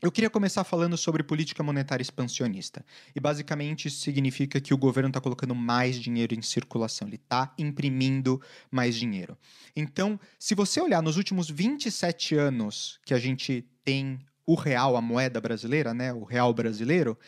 eu 0.01 0.13
queria 0.13 0.31
começar 0.31 0.63
falando 0.63 0.97
sobre 0.97 1.25
política 1.25 1.63
monetária 1.63 2.03
expansionista. 2.03 2.85
E 3.15 3.21
basicamente 3.21 3.89
isso 3.89 4.01
significa 4.01 4.61
que 4.61 4.73
o 4.73 4.79
governo 4.79 5.09
está 5.09 5.21
colocando 5.21 5.55
mais 5.55 5.97
dinheiro 5.97 6.35
em 6.35 6.43
circulação, 6.43 7.09
ele 7.09 7.17
está 7.17 7.53
imprimindo 7.59 8.41
mais 8.71 8.95
dinheiro. 8.95 9.37
Então, 9.75 10.19
se 10.39 10.55
você 10.55 10.81
olhar 10.81 11.03
nos 11.03 11.17
últimos 11.17 11.51
27 11.51 12.37
anos 12.37 13.01
que 13.05 13.13
a 13.13 13.19
gente 13.19 13.67
tem 13.85 14.21
o 14.47 14.55
real, 14.55 14.97
a 14.97 15.01
moeda 15.01 15.41
brasileira, 15.41 15.93
né, 15.93 16.13
o 16.13 16.23
real 16.23 16.55
brasileiro, 16.55 17.19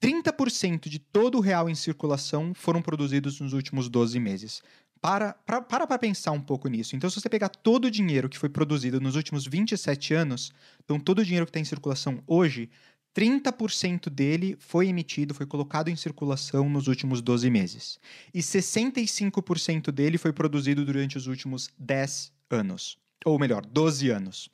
30% 0.00 0.88
de 0.88 0.98
todo 0.98 1.38
o 1.38 1.40
real 1.40 1.70
em 1.70 1.74
circulação 1.74 2.52
foram 2.54 2.82
produzidos 2.82 3.40
nos 3.40 3.52
últimos 3.52 3.88
12 3.88 4.18
meses. 4.20 4.62
Para 5.00 5.32
para, 5.32 5.62
para 5.62 5.98
pensar 5.98 6.32
um 6.32 6.40
pouco 6.40 6.68
nisso. 6.68 6.96
Então, 6.96 7.08
se 7.08 7.20
você 7.20 7.28
pegar 7.28 7.48
todo 7.48 7.86
o 7.86 7.90
dinheiro 7.90 8.28
que 8.28 8.38
foi 8.38 8.48
produzido 8.48 9.00
nos 9.00 9.16
últimos 9.16 9.46
27 9.46 10.14
anos, 10.14 10.52
então 10.84 10.98
todo 10.98 11.20
o 11.20 11.24
dinheiro 11.24 11.46
que 11.46 11.50
está 11.50 11.60
em 11.60 11.64
circulação 11.64 12.22
hoje, 12.26 12.70
30% 13.16 14.10
dele 14.10 14.56
foi 14.58 14.88
emitido, 14.88 15.32
foi 15.32 15.46
colocado 15.46 15.88
em 15.88 15.96
circulação 15.96 16.68
nos 16.68 16.86
últimos 16.86 17.22
12 17.22 17.48
meses. 17.48 17.98
E 18.34 18.40
65% 18.40 19.90
dele 19.90 20.18
foi 20.18 20.34
produzido 20.34 20.84
durante 20.84 21.16
os 21.16 21.26
últimos 21.26 21.70
10 21.78 22.30
anos. 22.50 22.98
Ou 23.24 23.38
melhor, 23.38 23.64
12 23.64 24.10
anos. 24.10 24.50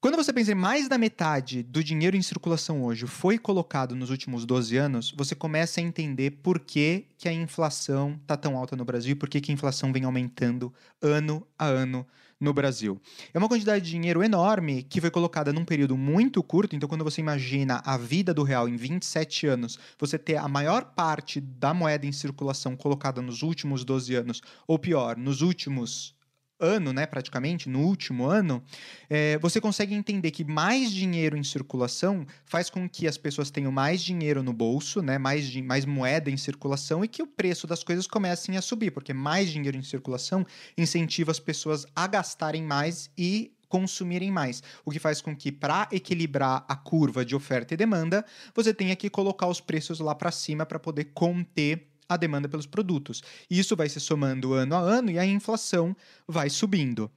Quando 0.00 0.14
você 0.14 0.32
pensa 0.32 0.52
em 0.52 0.54
mais 0.54 0.88
da 0.88 0.96
metade 0.96 1.60
do 1.60 1.82
dinheiro 1.82 2.16
em 2.16 2.22
circulação 2.22 2.84
hoje 2.84 3.04
foi 3.04 3.36
colocado 3.36 3.96
nos 3.96 4.10
últimos 4.10 4.46
12 4.46 4.76
anos, 4.76 5.12
você 5.16 5.34
começa 5.34 5.80
a 5.80 5.82
entender 5.82 6.38
por 6.40 6.60
que, 6.60 7.06
que 7.18 7.28
a 7.28 7.32
inflação 7.32 8.16
está 8.22 8.36
tão 8.36 8.56
alta 8.56 8.76
no 8.76 8.84
Brasil 8.84 9.10
e 9.10 9.14
por 9.16 9.28
que, 9.28 9.40
que 9.40 9.50
a 9.50 9.54
inflação 9.54 9.92
vem 9.92 10.04
aumentando 10.04 10.72
ano 11.02 11.44
a 11.58 11.66
ano 11.66 12.06
no 12.38 12.54
Brasil. 12.54 13.00
É 13.34 13.38
uma 13.38 13.48
quantidade 13.48 13.84
de 13.84 13.90
dinheiro 13.90 14.22
enorme 14.22 14.84
que 14.84 15.00
foi 15.00 15.10
colocada 15.10 15.52
num 15.52 15.64
período 15.64 15.96
muito 15.96 16.44
curto. 16.44 16.76
Então, 16.76 16.88
quando 16.88 17.02
você 17.02 17.20
imagina 17.20 17.82
a 17.84 17.98
vida 17.98 18.32
do 18.32 18.44
real 18.44 18.68
em 18.68 18.76
27 18.76 19.48
anos, 19.48 19.80
você 19.98 20.16
ter 20.16 20.36
a 20.36 20.46
maior 20.46 20.84
parte 20.84 21.40
da 21.40 21.74
moeda 21.74 22.06
em 22.06 22.12
circulação 22.12 22.76
colocada 22.76 23.20
nos 23.20 23.42
últimos 23.42 23.84
12 23.84 24.14
anos, 24.14 24.42
ou 24.64 24.78
pior, 24.78 25.16
nos 25.16 25.42
últimos 25.42 26.16
ano, 26.60 26.92
né, 26.92 27.06
praticamente, 27.06 27.68
no 27.68 27.80
último 27.80 28.26
ano, 28.26 28.62
é, 29.08 29.38
você 29.38 29.60
consegue 29.60 29.94
entender 29.94 30.30
que 30.30 30.44
mais 30.44 30.92
dinheiro 30.92 31.36
em 31.36 31.44
circulação 31.44 32.26
faz 32.44 32.68
com 32.68 32.88
que 32.88 33.06
as 33.06 33.16
pessoas 33.16 33.50
tenham 33.50 33.70
mais 33.70 34.02
dinheiro 34.02 34.42
no 34.42 34.52
bolso, 34.52 35.00
né, 35.00 35.18
mais, 35.18 35.54
mais 35.56 35.84
moeda 35.84 36.30
em 36.30 36.36
circulação 36.36 37.04
e 37.04 37.08
que 37.08 37.22
o 37.22 37.26
preço 37.26 37.66
das 37.66 37.84
coisas 37.84 38.06
comecem 38.06 38.56
a 38.56 38.62
subir, 38.62 38.90
porque 38.90 39.12
mais 39.12 39.50
dinheiro 39.50 39.76
em 39.76 39.82
circulação 39.82 40.44
incentiva 40.76 41.30
as 41.30 41.40
pessoas 41.40 41.86
a 41.94 42.06
gastarem 42.06 42.62
mais 42.62 43.10
e 43.16 43.52
consumirem 43.68 44.32
mais, 44.32 44.62
o 44.84 44.90
que 44.90 44.98
faz 44.98 45.20
com 45.20 45.36
que 45.36 45.52
para 45.52 45.88
equilibrar 45.92 46.64
a 46.66 46.74
curva 46.74 47.24
de 47.24 47.36
oferta 47.36 47.74
e 47.74 47.76
demanda, 47.76 48.24
você 48.54 48.72
tenha 48.72 48.96
que 48.96 49.10
colocar 49.10 49.46
os 49.46 49.60
preços 49.60 50.00
lá 50.00 50.14
para 50.14 50.32
cima 50.32 50.64
para 50.64 50.78
poder 50.78 51.04
conter 51.14 51.87
a 52.08 52.16
demanda 52.16 52.48
pelos 52.48 52.66
produtos. 52.66 53.22
Isso 53.50 53.76
vai 53.76 53.88
se 53.88 54.00
somando 54.00 54.54
ano 54.54 54.74
a 54.74 54.78
ano 54.78 55.10
e 55.10 55.18
a 55.18 55.26
inflação 55.26 55.94
vai 56.26 56.48
subindo. 56.48 57.10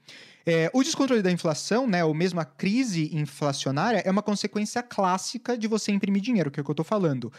É, 0.46 0.70
o 0.74 0.84
descontrole 0.84 1.22
da 1.22 1.32
inflação, 1.32 1.88
né, 1.88 2.04
ou 2.04 2.14
mesmo 2.14 2.40
a 2.40 2.46
crise 2.46 3.16
inflacionária, 3.16 4.02
é 4.04 4.10
uma 4.10 4.24
consequência 4.24 4.82
clássica 4.82 5.58
de 5.58 5.68
você 5.68 5.92
imprimir 5.92 6.22
dinheiro, 6.22 6.50
que 6.50 6.60
é 6.60 6.62
o 6.62 6.64
que 6.64 6.72
eu 6.72 6.74
estou 6.74 6.86
falando. 6.86 7.32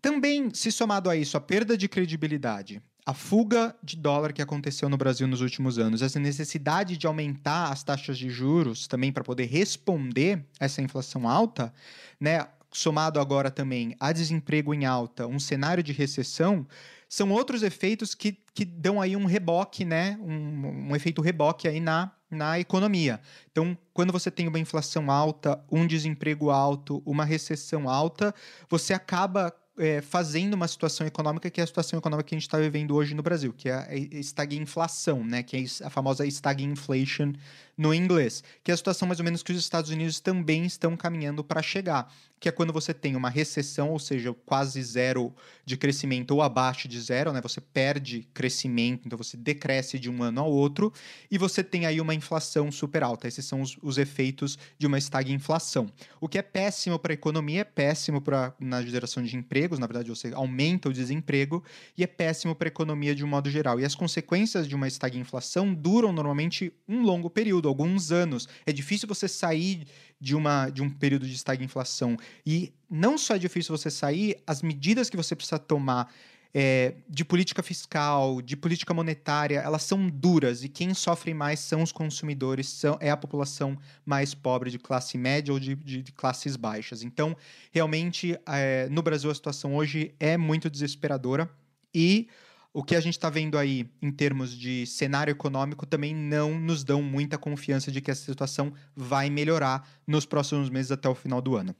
Também, 0.00 0.50
se 0.54 0.70
somado 0.70 1.10
a 1.10 1.16
isso, 1.16 1.36
a 1.36 1.40
perda 1.40 1.76
de 1.76 1.88
credibilidade, 1.88 2.80
a 3.04 3.12
fuga 3.12 3.74
de 3.82 3.96
dólar 3.96 4.32
que 4.32 4.40
aconteceu 4.40 4.88
no 4.88 4.96
Brasil 4.96 5.26
nos 5.26 5.40
últimos 5.40 5.78
anos, 5.78 6.02
essa 6.02 6.20
necessidade 6.20 6.96
de 6.96 7.06
aumentar 7.06 7.72
as 7.72 7.82
taxas 7.82 8.16
de 8.16 8.30
juros 8.30 8.86
também 8.86 9.10
para 9.10 9.24
poder 9.24 9.46
responder 9.46 10.44
a 10.60 10.66
essa 10.66 10.80
inflação 10.80 11.28
alta, 11.28 11.72
né, 12.20 12.46
somado 12.70 13.20
agora 13.20 13.50
também 13.50 13.96
a 13.98 14.12
desemprego 14.12 14.74
em 14.74 14.84
alta, 14.84 15.26
um 15.26 15.38
cenário 15.38 15.82
de 15.82 15.92
recessão, 15.92 16.66
são 17.08 17.30
outros 17.30 17.62
efeitos 17.62 18.14
que, 18.14 18.38
que 18.52 18.64
dão 18.64 19.00
aí 19.00 19.16
um 19.16 19.24
reboque, 19.24 19.84
né? 19.84 20.18
Um, 20.20 20.90
um 20.90 20.96
efeito 20.96 21.22
reboque 21.22 21.66
aí 21.66 21.80
na, 21.80 22.12
na 22.30 22.60
economia. 22.60 23.18
Então, 23.50 23.76
quando 23.94 24.12
você 24.12 24.30
tem 24.30 24.46
uma 24.46 24.58
inflação 24.58 25.10
alta, 25.10 25.58
um 25.72 25.86
desemprego 25.86 26.50
alto, 26.50 27.02
uma 27.06 27.24
recessão 27.24 27.88
alta, 27.88 28.34
você 28.68 28.92
acaba 28.92 29.54
é, 29.78 30.02
fazendo 30.02 30.54
uma 30.54 30.66
situação 30.66 31.06
econômica 31.06 31.48
que 31.48 31.60
é 31.60 31.64
a 31.64 31.66
situação 31.66 31.98
econômica 31.98 32.28
que 32.28 32.34
a 32.34 32.38
gente 32.38 32.46
está 32.46 32.58
vivendo 32.58 32.94
hoje 32.94 33.14
no 33.14 33.22
Brasil, 33.22 33.54
que 33.56 33.68
é 33.68 33.74
a 33.74 33.94
estagflação, 33.94 35.24
né? 35.24 35.42
Que 35.42 35.56
é 35.56 35.86
a 35.86 35.90
famosa 35.90 36.26
stagflation 36.26 37.32
no 37.76 37.94
inglês, 37.94 38.42
que 38.62 38.70
é 38.70 38.74
a 38.74 38.76
situação 38.76 39.06
mais 39.06 39.20
ou 39.20 39.24
menos 39.24 39.42
que 39.42 39.52
os 39.52 39.58
Estados 39.58 39.90
Unidos 39.90 40.20
também 40.20 40.66
estão 40.66 40.96
caminhando 40.96 41.44
para 41.44 41.62
chegar, 41.62 42.12
que 42.40 42.48
é 42.48 42.52
quando 42.52 42.72
você 42.72 42.94
tem 42.94 43.16
uma 43.16 43.28
recessão, 43.28 43.90
ou 43.90 43.98
seja, 43.98 44.34
quase 44.46 44.82
zero 44.82 45.34
de 45.64 45.76
crescimento 45.76 46.30
ou 46.32 46.42
abaixo 46.42 46.88
de 46.88 47.00
zero, 47.00 47.32
né? 47.32 47.40
Você 47.40 47.60
perde 47.60 48.28
crescimento, 48.32 49.06
então 49.06 49.18
você 49.18 49.36
decresce 49.36 49.98
de 49.98 50.08
um 50.08 50.22
ano 50.22 50.40
ao 50.40 50.50
outro, 50.50 50.92
e 51.30 51.36
você 51.36 51.62
tem 51.62 51.86
aí 51.86 52.00
uma 52.00 52.14
inflação 52.14 52.70
super 52.70 53.02
alta. 53.02 53.26
Esses 53.26 53.44
são 53.44 53.60
os, 53.60 53.76
os 53.82 53.98
efeitos 53.98 54.58
de 54.78 54.86
uma 54.86 54.98
estagflação. 54.98 55.90
O 56.20 56.28
que 56.28 56.38
é 56.38 56.42
péssimo 56.42 56.98
para 56.98 57.12
a 57.12 57.14
economia, 57.14 57.60
é 57.60 57.64
péssimo 57.64 58.20
para 58.20 58.54
na 58.58 58.82
geração 58.82 59.22
de 59.22 59.36
empregos, 59.36 59.78
na 59.78 59.86
verdade 59.86 60.08
você 60.08 60.32
aumenta 60.32 60.88
o 60.88 60.92
desemprego, 60.92 61.62
e 61.96 62.02
é 62.02 62.06
péssimo 62.06 62.54
para 62.54 62.68
a 62.68 62.70
economia 62.70 63.14
de 63.14 63.24
um 63.24 63.28
modo 63.28 63.50
geral. 63.50 63.80
E 63.80 63.84
as 63.84 63.94
consequências 63.94 64.68
de 64.68 64.74
uma 64.74 64.88
estagflação 64.88 65.74
duram 65.74 66.12
normalmente 66.12 66.72
um 66.88 67.02
longo 67.02 67.28
período 67.28 67.68
alguns 67.68 68.10
anos. 68.12 68.48
É 68.64 68.72
difícil 68.72 69.08
você 69.08 69.28
sair 69.28 69.86
de, 70.20 70.34
uma, 70.34 70.68
de 70.70 70.82
um 70.82 70.90
período 70.90 71.26
de 71.26 71.34
estagflação. 71.34 72.16
E 72.44 72.72
não 72.90 73.16
só 73.16 73.34
é 73.34 73.38
difícil 73.38 73.76
você 73.76 73.90
sair, 73.90 74.36
as 74.46 74.62
medidas 74.62 75.08
que 75.08 75.16
você 75.16 75.34
precisa 75.36 75.58
tomar 75.58 76.12
é, 76.52 76.94
de 77.08 77.24
política 77.24 77.62
fiscal, 77.62 78.40
de 78.40 78.56
política 78.56 78.94
monetária, 78.94 79.60
elas 79.60 79.82
são 79.82 80.08
duras 80.08 80.64
e 80.64 80.68
quem 80.68 80.94
sofre 80.94 81.34
mais 81.34 81.60
são 81.60 81.82
os 81.82 81.92
consumidores, 81.92 82.68
são, 82.68 82.96
é 83.00 83.10
a 83.10 83.16
população 83.16 83.76
mais 84.04 84.34
pobre 84.34 84.70
de 84.70 84.78
classe 84.78 85.18
média 85.18 85.52
ou 85.52 85.60
de, 85.60 85.74
de, 85.74 86.02
de 86.02 86.12
classes 86.12 86.56
baixas. 86.56 87.02
Então, 87.02 87.36
realmente, 87.70 88.38
é, 88.46 88.88
no 88.90 89.02
Brasil 89.02 89.30
a 89.30 89.34
situação 89.34 89.76
hoje 89.76 90.14
é 90.18 90.36
muito 90.36 90.70
desesperadora 90.70 91.50
e 91.94 92.28
o 92.72 92.82
que 92.82 92.94
a 92.94 93.00
gente 93.00 93.14
está 93.14 93.30
vendo 93.30 93.56
aí 93.58 93.88
em 94.00 94.10
termos 94.10 94.56
de 94.56 94.86
cenário 94.86 95.30
econômico 95.30 95.86
também 95.86 96.14
não 96.14 96.58
nos 96.58 96.84
dão 96.84 97.02
muita 97.02 97.38
confiança 97.38 97.90
de 97.90 98.00
que 98.00 98.10
essa 98.10 98.24
situação 98.24 98.72
vai 98.94 99.30
melhorar 99.30 99.88
nos 100.06 100.26
próximos 100.26 100.70
meses 100.70 100.92
até 100.92 101.08
o 101.08 101.14
final 101.14 101.40
do 101.40 101.56
ano. 101.56 101.74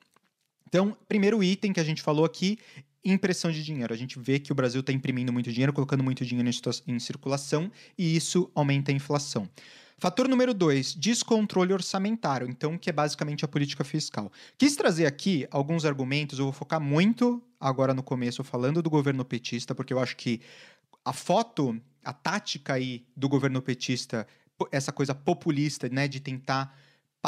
Então, 0.67 0.97
primeiro 1.09 1.43
item 1.43 1.73
que 1.73 1.81
a 1.81 1.85
gente 1.85 2.03
falou 2.03 2.25
aqui, 2.25 2.59
impressão 3.05 3.51
de 3.51 3.63
dinheiro. 3.63 3.93
A 3.93 3.97
gente 3.97 4.19
vê 4.19 4.39
que 4.39 4.53
o 4.53 4.55
Brasil 4.55 4.81
está 4.81 4.93
imprimindo 4.93 5.33
muito 5.33 5.51
dinheiro, 5.51 5.73
colocando 5.73 6.05
muito 6.05 6.25
dinheiro 6.25 6.51
em, 6.87 6.99
circulação, 6.99 7.71
e 7.97 8.17
isso 8.17 8.51
aumenta 8.55 8.91
a 8.91 8.95
inflação. 8.95 9.49
Fator 10.01 10.29
número 10.29 10.55
dois, 10.55 10.95
descontrole 10.95 11.73
orçamentário, 11.73 12.49
então, 12.49 12.79
que 12.79 12.89
é 12.89 12.93
basicamente 12.93 13.45
a 13.45 13.49
política 13.49 13.83
fiscal. 13.83 14.31
Quis 14.57 14.77
trazer 14.77 15.07
aqui 15.07 15.47
alguns 15.51 15.85
argumentos, 15.85 16.39
eu 16.39 16.45
vou 16.45 16.53
focar 16.53 16.81
muito 16.81 17.43
agora 17.59 17.93
no 17.93 18.03
começo 18.03 18.45
falando 18.45 18.81
do 18.81 18.89
governo 18.89 19.25
petista, 19.25 19.75
porque 19.75 19.93
eu 19.93 19.99
acho 19.99 20.17
que 20.17 20.41
a 21.05 21.13
foto, 21.13 21.81
a 22.05 22.13
tática 22.13 22.75
aí 22.75 23.07
do 23.17 23.29
governo 23.29 23.63
petista, 23.63 24.27
essa 24.73 24.93
coisa 24.93 25.15
populista, 25.15 25.89
né, 25.89 26.09
de 26.09 26.21
tentar 26.21 26.77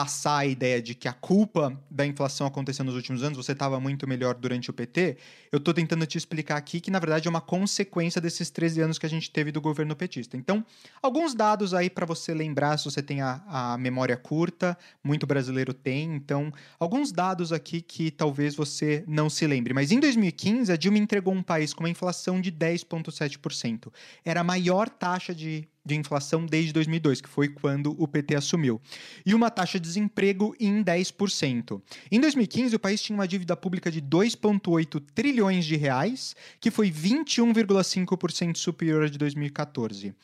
passar 0.01 0.39
a 0.39 0.47
ideia 0.47 0.81
de 0.81 0.95
que 0.95 1.07
a 1.07 1.13
culpa 1.13 1.79
da 1.91 2.07
inflação 2.07 2.47
aconteceu 2.47 2.83
nos 2.83 2.95
últimos 2.95 3.23
anos, 3.23 3.37
você 3.37 3.53
estava 3.53 3.79
muito 3.79 4.09
melhor 4.09 4.35
durante 4.35 4.71
o 4.71 4.73
PT, 4.73 5.19
eu 5.53 5.59
estou 5.59 5.75
tentando 5.75 6.07
te 6.07 6.17
explicar 6.17 6.57
aqui 6.57 6.81
que, 6.81 6.91
na 6.91 6.99
verdade, 6.99 7.29
é 7.29 7.31
uma 7.31 7.43
consequência 7.43 8.19
desses 8.19 8.49
13 8.49 8.81
anos 8.81 8.99
que 8.99 9.05
a 9.05 9.11
gente 9.11 9.31
teve 9.31 9.53
do 9.53 9.61
governo 9.61 9.95
petista. 9.95 10.39
Então, 10.39 10.65
alguns 11.03 11.35
dados 11.35 11.75
aí 11.75 11.91
para 11.91 12.07
você 12.07 12.33
lembrar, 12.33 12.79
se 12.79 12.87
você 12.87 13.03
tem 13.03 13.21
a, 13.21 13.43
a 13.47 13.77
memória 13.77 14.17
curta, 14.17 14.75
muito 15.05 15.27
brasileiro 15.27 15.75
tem, 15.75 16.15
então, 16.15 16.51
alguns 16.79 17.13
dados 17.13 17.53
aqui 17.53 17.83
que 17.83 18.11
talvez 18.11 18.55
você 18.55 19.05
não 19.07 19.29
se 19.29 19.47
lembre. 19.47 19.75
Mas 19.75 19.93
em 19.93 20.01
2015, 20.01 20.73
a 20.73 20.77
Dilma 20.77 20.97
entregou 20.97 21.35
um 21.35 21.43
país 21.43 21.75
com 21.75 21.85
uma 21.85 21.91
inflação 21.91 22.41
de 22.41 22.51
10,7%. 22.51 23.93
Era 24.25 24.41
a 24.41 24.45
maior 24.45 24.89
taxa 24.89 25.35
de 25.35 25.69
de 25.85 25.97
inflação 25.97 26.45
desde 26.45 26.73
2002, 26.73 27.21
que 27.21 27.29
foi 27.29 27.49
quando 27.49 27.95
o 27.99 28.07
PT 28.07 28.37
assumiu, 28.37 28.81
e 29.25 29.35
uma 29.35 29.51
taxa 29.51 29.79
de 29.79 29.87
desemprego 29.87 30.55
em 30.61 30.83
10%. 30.85 31.81
Em 32.11 32.21
2015, 32.21 32.77
o 32.77 32.79
país 32.79 33.01
tinha 33.01 33.17
uma 33.17 33.27
dívida 33.27 33.57
pública 33.57 33.91
de 33.91 34.01
2,8 34.01 35.03
trilhões 35.15 35.65
de 35.65 35.77
reais, 35.77 36.37
que 36.61 36.71
foi 36.71 36.91
21,5% 36.91 38.57
superior 38.57 39.05
à 39.05 39.09
de 39.09 39.19
2014. 39.19 40.15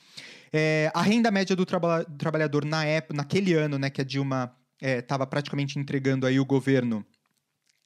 É, 0.53 0.91
a 0.95 1.03
renda 1.03 1.31
média 1.31 1.57
do 1.57 1.67
traba 1.67 2.05
trabalhador 2.17 2.65
na 2.65 2.85
época, 2.85 3.15
naquele 3.15 3.55
ano, 3.55 3.79
né, 3.79 3.91
que 3.91 4.01
a 4.01 4.05
Dilma 4.05 4.55
estava 4.81 5.25
é, 5.25 5.27
praticamente 5.27 5.79
entregando 5.79 6.27
aí 6.27 6.39
o 6.39 6.45
governo 6.45 7.05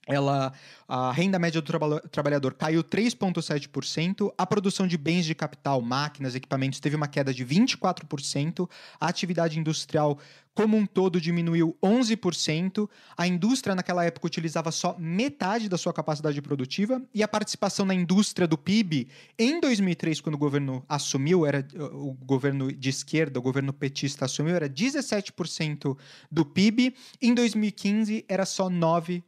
ela, 0.07 0.53
a 0.93 1.13
renda 1.13 1.39
média 1.39 1.61
do 1.61 1.65
traba 1.65 2.01
trabalhador 2.11 2.53
caiu 2.55 2.83
3,7%, 2.83 4.35
a 4.37 4.45
produção 4.45 4.89
de 4.89 4.99
bens 4.99 5.25
de 5.25 5.37
capital, 5.37 5.81
máquinas, 5.81 6.35
equipamentos 6.35 6.81
teve 6.81 6.97
uma 6.97 7.07
queda 7.07 7.33
de 7.33 7.47
24%, 7.47 8.69
a 8.99 9.07
atividade 9.07 9.57
industrial 9.57 10.19
como 10.53 10.77
um 10.77 10.85
todo 10.85 11.21
diminuiu 11.21 11.77
11%, 11.83 12.89
a 13.17 13.27
indústria 13.27 13.75
naquela 13.75 14.05
época 14.05 14.27
utilizava 14.27 14.71
só 14.73 14.97
metade 14.99 15.69
da 15.69 15.79
sua 15.79 15.93
capacidade 15.93 16.43
produtiva 16.43 17.01
e 17.15 17.23
a 17.23 17.29
participação 17.29 17.87
na 17.87 17.95
indústria 17.95 18.47
do 18.47 18.59
PIB 18.59 19.09
em 19.39 19.61
2003, 19.61 20.21
quando 20.21 20.35
o 20.35 20.39
governo 20.39 20.85
assumiu, 20.89 21.47
era 21.47 21.67
o 21.93 22.13
governo 22.13 22.73
de 22.73 22.91
esquerda, 22.91 23.39
o 23.39 23.43
governo 23.43 23.73
petista 23.73 24.25
assumiu, 24.25 24.57
era 24.57 24.69
17% 24.69 25.97
do 26.31 26.45
PIB, 26.45 26.95
em 27.23 27.33
2015 27.33 28.25
era 28.29 28.45
só 28.45 28.69
9%. 28.69 29.23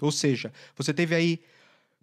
Ou 0.00 0.12
seja, 0.12 0.52
você 0.92 0.94
teve 0.94 1.14
aí 1.14 1.40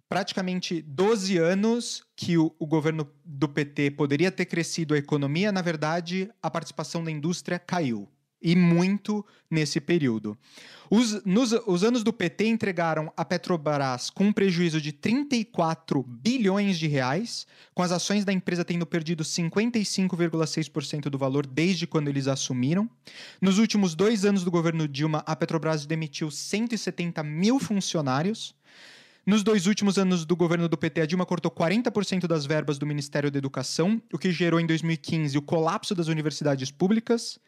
praticamente 0.08 0.82
12 0.82 1.38
anos 1.38 2.02
que 2.16 2.36
o, 2.36 2.52
o, 2.58 2.66
governo 2.66 3.08
do 3.24 3.48
PT 3.48 3.92
poderia 3.92 4.32
ter 4.32 4.46
crescido 4.46 4.94
a 4.94 4.98
economia, 4.98 5.52
na 5.52 5.62
verdade, 5.62 6.28
a 6.42 6.50
participação 6.50 7.04
da 7.04 7.10
indústria 7.10 7.56
caiu 7.56 8.08
e 8.42 8.56
muito 8.56 9.24
nesse 9.50 9.80
período. 9.80 10.36
Os, 10.90 11.24
nos, 11.24 11.52
os 11.66 11.84
anos 11.84 12.02
do 12.02 12.12
PT 12.12 12.46
entregaram 12.46 13.12
a 13.16 13.24
Petrobras 13.24 14.10
com 14.10 14.24
um 14.24 14.32
prejuízo 14.32 14.80
de 14.80 14.90
34 14.90 16.02
bilhões 16.02 16.78
de 16.78 16.88
reais, 16.88 17.46
com 17.72 17.82
as 17.82 17.92
ações 17.92 18.24
da 18.24 18.32
empresa 18.32 18.64
tendo 18.64 18.84
perdido 18.84 19.22
55,6% 19.22 21.02
do 21.02 21.18
valor 21.18 21.46
desde 21.46 21.86
quando 21.86 22.08
eles 22.08 22.26
assumiram. 22.26 22.90
Nos 23.40 23.58
últimos 23.58 23.94
dois 23.94 24.24
anos 24.24 24.42
do 24.42 24.50
governo 24.50 24.88
Dilma, 24.88 25.22
a 25.26 25.36
Petrobras 25.36 25.86
demitiu 25.86 26.30
170 26.30 27.22
mil 27.22 27.60
funcionários. 27.60 28.58
Nos 29.26 29.42
dois 29.42 29.66
últimos 29.66 29.98
anos 29.98 30.24
do 30.24 30.34
governo 30.34 30.66
do 30.66 30.78
PT, 30.78 31.02
a 31.02 31.06
Dilma 31.06 31.26
cortou 31.26 31.50
40% 31.50 32.26
das 32.26 32.46
verbas 32.46 32.78
do 32.78 32.86
Ministério 32.86 33.30
da 33.30 33.36
Educação, 33.36 34.00
o 34.10 34.18
que 34.18 34.32
gerou 34.32 34.58
em 34.58 34.66
2015 34.66 35.36
o 35.36 35.42
colapso 35.42 35.94
das 35.94 36.08
universidades 36.08 36.70
públicas. 36.70 37.38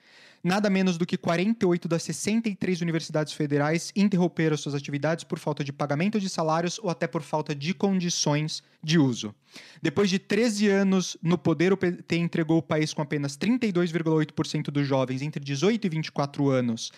Nada 0.45 0.69
menos 0.69 0.99
do 0.99 1.07
que 1.07 1.17
48 1.17 1.89
das 1.89 2.03
63 2.03 2.83
universidades 2.83 3.33
federais 3.33 3.91
interromperam 3.97 4.57
suas 4.57 4.75
atividades 4.75 5.25
por 5.25 5.39
falta 5.39 5.65
de 5.65 5.73
pagamento 5.73 6.21
de 6.21 6.29
salários 6.29 6.79
ou 6.83 6.91
até 6.91 7.07
por 7.07 7.23
falta 7.23 7.55
de 7.55 7.73
condições 7.73 8.63
de 8.83 8.99
uso. 8.99 9.35
Depois 9.81 10.11
de 10.11 10.19
13 10.19 10.69
anos 10.69 11.17
no 11.23 11.39
poder, 11.39 11.73
o 11.73 11.77
PT 11.77 12.17
entregou 12.17 12.59
o 12.59 12.63
país 12.63 12.93
com 12.93 13.01
apenas 13.01 13.37
32,8% 13.39 14.65
dos 14.65 14.87
jovens 14.87 15.23
entre 15.23 15.43
18 15.43 15.87
e 15.87 15.89
24 15.89 16.51
anos 16.51 16.93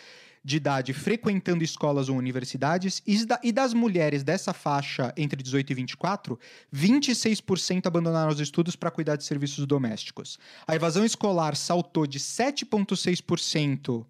de 0.44 0.56
idade 0.58 0.92
frequentando 0.92 1.64
escolas 1.64 2.10
ou 2.10 2.16
universidades 2.16 3.02
e 3.42 3.50
das 3.50 3.72
mulheres 3.72 4.22
dessa 4.22 4.52
faixa 4.52 5.12
entre 5.16 5.42
18 5.42 5.70
e 5.70 5.74
24, 5.74 6.38
26% 6.72 7.86
abandonaram 7.86 8.30
os 8.30 8.40
estudos 8.40 8.76
para 8.76 8.90
cuidar 8.90 9.16
de 9.16 9.24
serviços 9.24 9.64
domésticos. 9.66 10.38
A 10.66 10.74
evasão 10.74 11.04
escolar 11.04 11.56
saltou 11.56 12.06
de 12.06 12.20
7,6% 12.20 14.04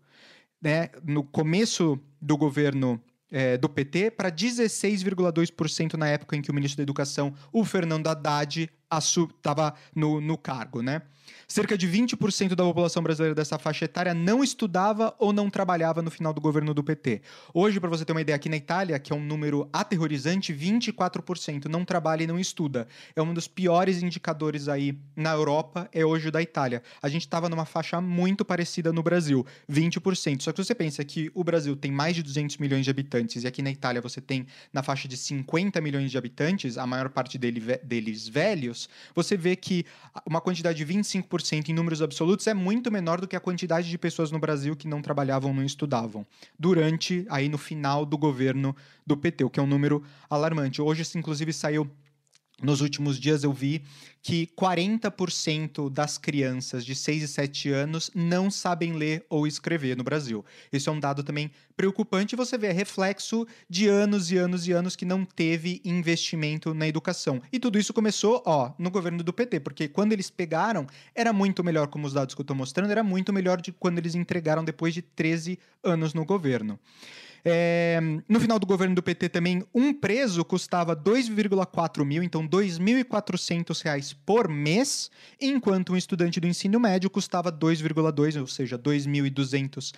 né, 0.61 0.91
no 1.05 1.23
começo 1.23 2.01
do 2.21 2.37
governo 2.37 3.01
é, 3.31 3.57
do 3.57 3.69
PT 3.69 4.11
para 4.13 4.31
16,2% 4.31 5.95
na 5.95 6.09
época 6.09 6.37
em 6.37 6.43
que 6.43 6.51
o 6.51 6.55
ministro 6.55 6.79
da 6.79 6.83
Educação, 6.83 7.35
o 7.53 7.65
Fernando 7.65 8.09
Haddad, 8.09 8.71
estava 8.99 9.75
no, 9.95 10.21
no 10.21 10.37
cargo, 10.37 10.83
né? 10.83 11.03
Cerca 11.47 11.77
de 11.77 11.87
20% 11.89 12.55
da 12.55 12.65
população 12.65 13.03
brasileira 13.03 13.35
dessa 13.35 13.59
faixa 13.59 13.85
etária 13.85 14.15
não 14.15 14.43
estudava 14.43 15.15
ou 15.19 15.33
não 15.33 15.51
trabalhava 15.51 16.03
no 16.03 16.11
final 16.11 16.33
do 16.33 16.41
governo 16.41 16.73
do 16.73 16.83
PT. 16.83 17.23
Hoje, 17.53 17.79
para 17.79 17.89
você 17.89 18.05
ter 18.05 18.13
uma 18.13 18.21
ideia, 18.21 18.37
aqui 18.37 18.49
na 18.49 18.57
Itália, 18.57 18.99
que 18.99 19.13
é 19.13 19.17
um 19.17 19.25
número 19.25 19.69
aterrorizante, 19.73 20.53
24% 20.55 21.67
não 21.67 21.85
trabalha 21.85 22.25
e 22.25 22.27
não 22.27 22.39
estuda. 22.39 22.89
É 23.15 23.23
um 23.23 23.35
dos 23.35 23.47
piores 23.47 24.03
indicadores 24.03 24.69
aí 24.69 24.99
na 25.15 25.33
Europa, 25.33 25.89
é 25.93 26.05
hoje 26.05 26.29
o 26.29 26.33
da 26.33 26.41
Itália. 26.41 26.83
A 27.03 27.09
gente 27.09 27.23
estava 27.23 27.49
numa 27.49 27.65
faixa 27.65 28.01
muito 28.01 28.45
parecida 28.45 28.93
no 28.93 29.03
Brasil, 29.03 29.47
20%. 29.71 30.43
Só 30.43 30.53
que 30.53 30.63
você 30.63 30.75
pensa 30.75 31.05
que 31.05 31.31
o 31.35 31.45
Brasil 31.45 31.77
tem 31.77 31.93
mais 31.93 32.17
de 32.17 32.23
200 32.23 32.57
milhões 32.59 32.85
de 32.85 32.91
habitantes 32.91 33.45
e 33.45 33.47
aqui 33.47 33.63
na 33.63 33.71
Itália 33.71 34.01
você 34.01 34.21
tem 34.21 34.47
na 34.73 34.83
faixa 34.83 35.07
de 35.07 35.17
50 35.17 35.81
milhões 35.81 36.11
de 36.11 36.19
habitantes, 36.19 36.79
a 36.79 36.87
maior 36.87 37.11
parte 37.11 37.37
dele, 37.39 37.61
deles 37.83 38.29
velhos, 38.29 38.84
você 39.15 39.37
vê 39.37 39.57
que 39.57 39.85
uma 40.27 40.41
quantidade 40.41 40.85
de 40.85 40.93
25% 40.93 41.69
em 41.69 41.73
números 41.73 42.03
absolutos 42.03 42.47
é 42.47 42.55
muito 42.55 42.91
menor 42.91 43.21
do 43.21 43.29
que 43.29 43.37
a 43.37 43.41
quantidade 43.41 43.89
de 43.89 43.99
pessoas 43.99 44.31
no 44.31 44.39
Brasil 44.39 44.77
que 44.77 44.89
não 44.89 45.03
trabalhavam, 45.03 45.53
não 45.53 45.65
estudavam, 45.65 46.27
durante, 46.59 47.27
aí 47.29 47.49
no 47.49 47.59
final 47.59 48.05
do 48.05 48.17
governo 48.17 48.75
do 49.07 49.17
PT, 49.17 49.45
o 49.45 49.51
que 49.51 49.61
é 49.61 49.63
um 49.63 49.67
número 49.67 50.03
alarmante. 50.29 50.81
Hoje, 50.81 51.03
inclusive, 51.17 51.53
saiu 51.53 51.91
nos 52.63 52.81
últimos 52.81 53.19
dias 53.19 53.43
eu 53.43 53.53
vi 53.53 53.83
que 54.23 54.47
40% 54.59 55.91
das 55.91 56.17
crianças 56.17 56.83
de 56.85 56.95
6 56.95 57.25
e 57.25 57.29
7 57.29 57.71
anos 57.71 58.11
não 58.15 58.51
sabem 58.51 58.95
ler 58.95 59.27
ou 59.29 59.47
escrever 59.47 59.97
no 59.97 60.03
Brasil. 60.03 60.43
Isso 60.73 60.89
é 60.89 60.93
um 60.93 60.99
dado 60.99 61.23
também 61.23 61.51
preocupante. 61.77 62.35
Você 62.35 62.57
vê 62.57 62.69
é 62.69 62.73
reflexo 62.73 63.47
de 63.69 63.87
anos 63.87 64.31
e 64.31 64.39
anos 64.39 64.67
e 64.67 64.73
anos 64.73 64.97
que 64.97 65.05
não 65.05 65.27
teve 65.27 65.83
investimento 65.85 66.73
na 66.73 66.89
educação. 66.89 67.43
E 67.53 67.59
tudo 67.59 67.79
isso 67.79 67.93
começou, 67.93 68.43
ó, 68.47 68.73
no 68.79 68.91
governo 68.91 69.23
do 69.23 69.33
PT, 69.33 69.61
porque 69.61 69.89
quando 69.89 70.13
eles 70.13 70.31
pegaram, 70.31 70.87
era 71.15 71.33
muito 71.33 71.63
melhor, 71.63 71.89
como 71.89 72.07
os 72.07 72.15
dados 72.15 72.35
que 72.35 72.41
eu 72.41 72.45
estou 72.45 72.57
mostrando, 72.57 72.91
era 72.91 73.05
muito 73.05 73.31
melhor 73.31 73.61
de 73.61 73.73
quando 73.73 73.99
eles 73.99 74.15
entregaram 74.15 74.65
depois 74.65 74.95
de 74.95 75.03
13 75.03 75.59
anos 75.83 76.15
no 76.15 76.25
governo. 76.25 76.79
É, 77.45 78.01
no 78.27 78.41
final 78.41 78.59
do 78.59 78.67
governo 78.67 78.95
do 78.95 79.03
PT 79.03 79.29
também, 79.29 79.63
um 79.75 79.93
preso 79.93 80.43
custava 80.45 80.97
2,4 80.97 82.05
mil, 82.05 82.23
então 82.23 82.43
R$ 82.43 82.49
2.400 82.49 84.17
por 84.25 84.49
mês, 84.49 85.11
enquanto 85.39 85.93
um 85.93 85.97
estudante 85.97 86.41
do 86.41 86.47
ensino 86.47 86.81
médio 86.81 87.11
custava 87.11 87.53
2,2, 87.53 88.41
ou 88.41 88.47
seja, 88.47 88.77
R$ 88.77 88.83
2.200 88.83 89.93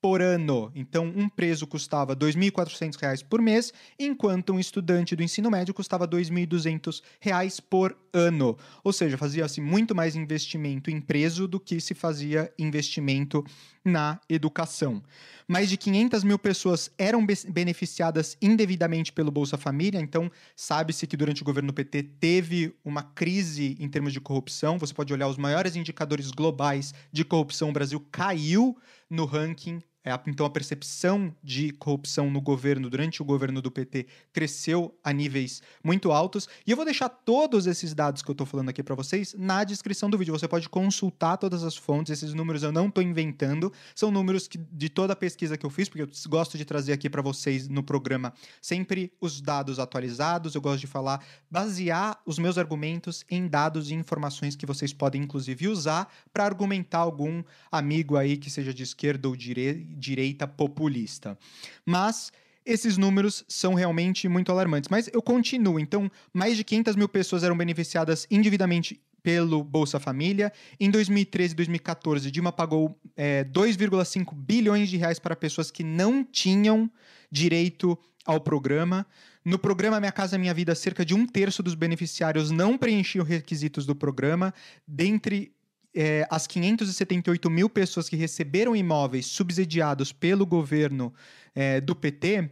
por 0.00 0.22
ano. 0.22 0.70
Então, 0.74 1.12
um 1.16 1.28
preso 1.28 1.66
custava 1.66 2.12
R$ 2.12 2.18
2.400 2.20 3.24
por 3.24 3.40
mês, 3.40 3.72
enquanto 3.98 4.52
um 4.52 4.60
estudante 4.60 5.16
do 5.16 5.22
ensino 5.22 5.50
médio 5.50 5.74
custava 5.74 6.04
R$ 6.04 6.10
2.200 6.10 7.60
por 7.68 7.96
ano. 8.12 8.56
Ou 8.82 8.92
seja, 8.92 9.18
fazia-se 9.18 9.60
muito 9.60 9.94
mais 9.94 10.16
investimento 10.16 10.90
em 10.90 11.00
preso 11.00 11.46
do 11.46 11.60
que 11.60 11.80
se 11.80 11.94
fazia 11.94 12.52
investimento 12.58 13.44
na 13.84 14.20
educação. 14.28 15.02
Mais 15.46 15.68
de 15.70 15.76
500 15.76 16.24
mil 16.24 16.38
pessoas 16.38 16.90
eram 16.98 17.24
be 17.24 17.34
beneficiadas 17.48 18.36
indevidamente 18.42 19.12
pelo 19.12 19.30
Bolsa 19.30 19.56
Família, 19.56 20.00
então 20.00 20.30
sabe-se 20.56 21.06
que 21.06 21.16
durante 21.16 21.42
o 21.42 21.44
governo 21.44 21.72
PT 21.72 22.02
teve 22.18 22.74
uma 22.84 23.02
crise 23.02 23.76
em 23.78 23.88
termos 23.88 24.12
de 24.12 24.20
corrupção. 24.20 24.78
Você 24.78 24.92
pode 24.92 25.12
olhar 25.12 25.28
os 25.28 25.36
maiores 25.36 25.76
indicadores 25.76 26.30
globais 26.32 26.92
de 27.12 27.24
corrupção. 27.24 27.68
O 27.68 27.72
Brasil 27.72 28.04
caiu 28.10 28.76
no 29.10 29.26
ranking 29.26 29.82
então, 30.26 30.46
a 30.46 30.50
percepção 30.50 31.34
de 31.42 31.72
corrupção 31.72 32.30
no 32.30 32.40
governo, 32.40 32.88
durante 32.88 33.20
o 33.20 33.24
governo 33.24 33.60
do 33.60 33.72
PT, 33.72 34.06
cresceu 34.32 34.96
a 35.02 35.12
níveis 35.12 35.60
muito 35.82 36.12
altos. 36.12 36.48
E 36.64 36.70
eu 36.70 36.76
vou 36.76 36.84
deixar 36.84 37.08
todos 37.08 37.66
esses 37.66 37.92
dados 37.92 38.22
que 38.22 38.30
eu 38.30 38.32
estou 38.32 38.46
falando 38.46 38.68
aqui 38.68 38.84
para 38.84 38.94
vocês 38.94 39.34
na 39.36 39.64
descrição 39.64 40.08
do 40.08 40.16
vídeo. 40.16 40.32
Você 40.32 40.46
pode 40.46 40.68
consultar 40.68 41.36
todas 41.36 41.64
as 41.64 41.76
fontes. 41.76 42.12
Esses 42.12 42.34
números 42.34 42.62
eu 42.62 42.70
não 42.70 42.86
estou 42.86 43.02
inventando. 43.02 43.72
São 43.96 44.12
números 44.12 44.46
que, 44.46 44.58
de 44.58 44.88
toda 44.88 45.12
a 45.12 45.16
pesquisa 45.16 45.56
que 45.56 45.66
eu 45.66 45.70
fiz, 45.70 45.88
porque 45.88 46.02
eu 46.02 46.10
gosto 46.28 46.56
de 46.56 46.64
trazer 46.64 46.92
aqui 46.92 47.10
para 47.10 47.20
vocês 47.20 47.66
no 47.66 47.82
programa 47.82 48.32
sempre 48.62 49.12
os 49.20 49.40
dados 49.40 49.80
atualizados. 49.80 50.54
Eu 50.54 50.60
gosto 50.60 50.80
de 50.80 50.86
falar, 50.86 51.24
basear 51.50 52.20
os 52.24 52.38
meus 52.38 52.58
argumentos 52.58 53.24
em 53.28 53.48
dados 53.48 53.90
e 53.90 53.94
informações 53.94 54.54
que 54.54 54.66
vocês 54.66 54.92
podem, 54.92 55.22
inclusive, 55.22 55.66
usar 55.66 56.08
para 56.32 56.44
argumentar 56.44 56.98
algum 56.98 57.42
amigo 57.72 58.16
aí 58.16 58.36
que 58.36 58.50
seja 58.50 58.72
de 58.72 58.84
esquerda 58.84 59.26
ou 59.26 59.34
direita 59.34 59.95
direita 59.96 60.46
populista. 60.46 61.38
Mas 61.84 62.30
esses 62.64 62.98
números 62.98 63.44
são 63.48 63.74
realmente 63.74 64.28
muito 64.28 64.50
alarmantes. 64.50 64.90
Mas 64.90 65.08
eu 65.12 65.22
continuo. 65.22 65.78
Então, 65.78 66.10
mais 66.34 66.56
de 66.56 66.64
500 66.64 66.96
mil 66.96 67.08
pessoas 67.08 67.44
eram 67.44 67.56
beneficiadas 67.56 68.26
individualmente 68.30 69.00
pelo 69.22 69.64
Bolsa 69.64 69.98
Família. 69.98 70.52
Em 70.78 70.90
2013 70.90 71.52
e 71.52 71.56
2014, 71.56 72.30
Dilma 72.30 72.52
pagou 72.52 72.96
é, 73.16 73.44
2,5 73.44 74.32
bilhões 74.34 74.88
de 74.88 74.96
reais 74.96 75.18
para 75.18 75.34
pessoas 75.34 75.70
que 75.70 75.82
não 75.82 76.24
tinham 76.24 76.90
direito 77.30 77.98
ao 78.24 78.40
programa. 78.40 79.06
No 79.44 79.58
programa 79.58 80.00
Minha 80.00 80.12
Casa 80.12 80.36
Minha 80.36 80.52
Vida, 80.52 80.74
cerca 80.74 81.04
de 81.04 81.14
um 81.14 81.26
terço 81.26 81.62
dos 81.62 81.74
beneficiários 81.74 82.50
não 82.50 82.76
preenchiam 82.76 83.24
requisitos 83.24 83.86
do 83.86 83.94
programa. 83.94 84.52
Dentre 84.86 85.52
é, 85.96 86.26
as 86.30 86.46
578 86.46 87.48
mil 87.48 87.70
pessoas 87.70 88.08
que 88.08 88.16
receberam 88.16 88.76
imóveis 88.76 89.26
subsidiados 89.26 90.12
pelo 90.12 90.44
governo 90.44 91.12
é, 91.54 91.80
do 91.80 91.96
PT, 91.96 92.50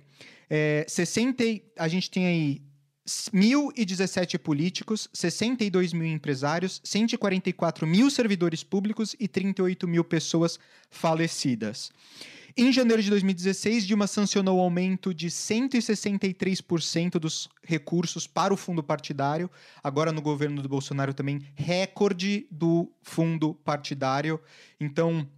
é, 0.49 0.87
60, 0.89 1.45
a 1.79 1.87
gente 1.87 2.11
tem 2.11 2.27
aí 2.27 2.63
1.017 3.07 4.39
políticos, 4.39 5.09
62 5.13 5.93
mil 5.93 6.07
empresários, 6.07 6.81
144 6.83 7.87
mil 7.87 8.11
servidores 8.11 8.65
públicos 8.65 9.15
e 9.21 9.29
38 9.29 9.87
mil 9.87 10.03
pessoas 10.03 10.59
falecidas. 10.91 11.93
Em 12.57 12.73
janeiro 12.73 13.03
de 13.03 13.11
2016, 13.11 13.85
Dilma 13.85 14.07
sancionou 14.07 14.59
o 14.59 14.61
aumento 14.61 15.13
de 15.13 15.27
163% 15.27 17.19
dos 17.19 17.49
recursos 17.65 18.29
para 18.29 18.55
o 18.55 18.57
fundo 18.57 18.81
partidário. 18.81 19.51
Agora, 19.83 20.13
no 20.13 20.23
governo 20.23 20.63
do 20.63 20.69
Bolsonaro, 20.69 21.13
também 21.13 21.41
recorde 21.57 22.47
do 22.49 22.89
fundo 23.03 23.55
partidário. 23.55 24.41
Então, 24.79 25.29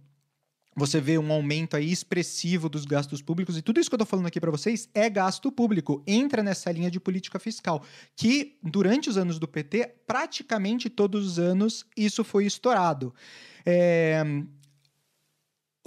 você 0.77 1.01
vê 1.01 1.17
um 1.17 1.31
aumento 1.31 1.75
aí 1.75 1.91
expressivo 1.91 2.69
dos 2.69 2.85
gastos 2.85 3.19
públicos 3.19 3.57
e 3.57 3.63
tudo 3.63 3.79
isso 3.79 3.89
que 3.89 3.95
eu 3.95 3.97
estou 3.97 4.05
falando 4.05 4.27
aqui 4.27 4.39
para 4.39 4.51
vocês 4.51 4.87
é 4.93 5.09
gasto 5.09 5.51
público, 5.51 6.03
entra 6.05 6.43
nessa 6.43 6.71
linha 6.71 6.91
de 6.91 6.99
política 6.99 7.39
fiscal, 7.39 7.83
que 8.15 8.59
durante 8.61 9.09
os 9.09 9.17
anos 9.17 9.39
do 9.39 9.47
PT, 9.47 9.95
praticamente 10.05 10.87
todos 10.87 11.25
os 11.25 11.39
anos, 11.39 11.83
isso 11.97 12.23
foi 12.23 12.45
estourado. 12.45 13.11
É, 13.65 14.23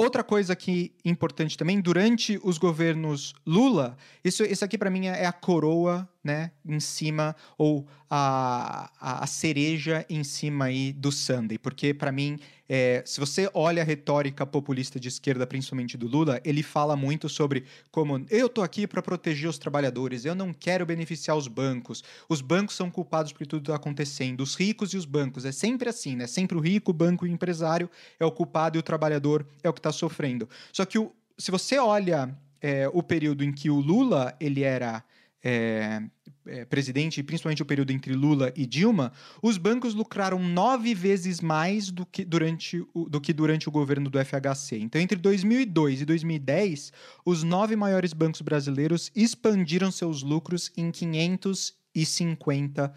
Outra 0.01 0.25
coisa 0.25 0.57
que 0.57 0.95
importante 1.05 1.59
também, 1.59 1.79
durante 1.79 2.41
os 2.43 2.57
governos 2.57 3.35
Lula, 3.47 3.99
isso, 4.25 4.43
isso 4.45 4.65
aqui 4.65 4.79
para 4.79 4.89
mim 4.89 5.09
é 5.09 5.27
a 5.27 5.33
coroa 5.33 6.09
né, 6.23 6.51
em 6.67 6.81
cima, 6.81 7.35
ou 7.57 7.87
a, 8.09 8.91
a, 9.01 9.25
a 9.25 9.27
cereja 9.27 10.05
em 10.09 10.23
cima 10.23 10.67
aí 10.67 10.93
do 10.93 11.11
Sunday. 11.11 11.59
Porque, 11.59 11.95
para 11.95 12.13
mim, 12.13 12.39
é, 12.69 13.03
se 13.05 13.19
você 13.19 13.51
olha 13.53 13.83
a 13.83 13.85
retórica 13.85 14.47
populista 14.47 15.01
de 15.01 15.09
esquerda, 15.09 15.47
principalmente 15.47 15.97
do 15.97 16.07
Lula, 16.07 16.41
ele 16.45 16.63
fala 16.63 16.95
muito 16.95 17.29
sobre 17.29 17.65
como 17.91 18.25
eu 18.31 18.49
tô 18.49 18.63
aqui 18.63 18.87
para 18.87 19.03
proteger 19.03 19.49
os 19.49 19.59
trabalhadores, 19.59 20.25
eu 20.25 20.35
não 20.35 20.53
quero 20.53 20.87
beneficiar 20.87 21.37
os 21.37 21.49
bancos, 21.49 22.05
os 22.29 22.41
bancos 22.41 22.77
são 22.77 22.91
culpados 22.91 23.33
por 23.33 23.47
tudo 23.47 23.63
que 23.63 23.71
está 23.71 23.77
acontecendo, 23.77 24.43
os 24.43 24.55
ricos 24.55 24.93
e 24.93 24.97
os 24.97 25.05
bancos. 25.05 25.45
É 25.45 25.53
sempre 25.53 25.89
assim, 25.89 26.15
né? 26.15 26.27
Sempre 26.27 26.57
o 26.57 26.61
rico, 26.61 26.91
o 26.91 26.95
banco 26.95 27.27
e 27.27 27.31
o 27.31 27.33
empresário 27.33 27.91
é 28.21 28.25
o 28.25 28.31
culpado 28.31 28.77
e 28.77 28.81
o 28.81 28.83
trabalhador 28.83 29.47
é 29.63 29.69
o 29.69 29.73
que 29.73 29.81
está 29.81 29.91
sofrendo. 29.91 30.49
Só 30.73 30.85
que 30.85 30.99
o, 30.99 31.13
se 31.37 31.51
você 31.51 31.79
olha 31.79 32.37
é, 32.61 32.89
o 32.93 33.03
período 33.03 33.43
em 33.43 33.53
que 33.53 33.71
o 33.71 33.81
Lula 33.81 34.37
ele 34.39 34.63
era 34.63 35.03
é, 35.43 36.03
é, 36.47 36.65
presidente, 36.65 37.23
principalmente 37.23 37.63
o 37.63 37.67
período 37.67 37.93
entre 37.93 38.15
Lula 38.15 38.53
e 38.57 38.67
Dilma, 38.67 39.13
os 39.43 39.57
bancos 39.57 39.95
lucraram 39.95 40.39
nove 40.39 40.95
vezes 40.95 41.41
mais 41.41 41.91
do 41.91 42.07
que 42.07 42.25
durante 42.25 42.85
o, 42.95 43.09
do 43.09 43.21
que 43.21 43.33
durante 43.33 43.69
o 43.69 43.73
governo 43.73 44.11
do 44.11 44.19
FHC. 44.19 44.79
Então, 44.79 45.01
entre 45.01 45.19
2002 45.19 46.03
e 46.03 46.05
2010, 46.05 46.93
os 47.25 47.43
nove 47.43 47.77
maiores 47.77 48.13
bancos 48.13 48.41
brasileiros 48.41 49.11
expandiram 49.15 49.91
seus 49.91 50.23
lucros 50.23 50.71
em 50.77 50.91
550 50.91 52.95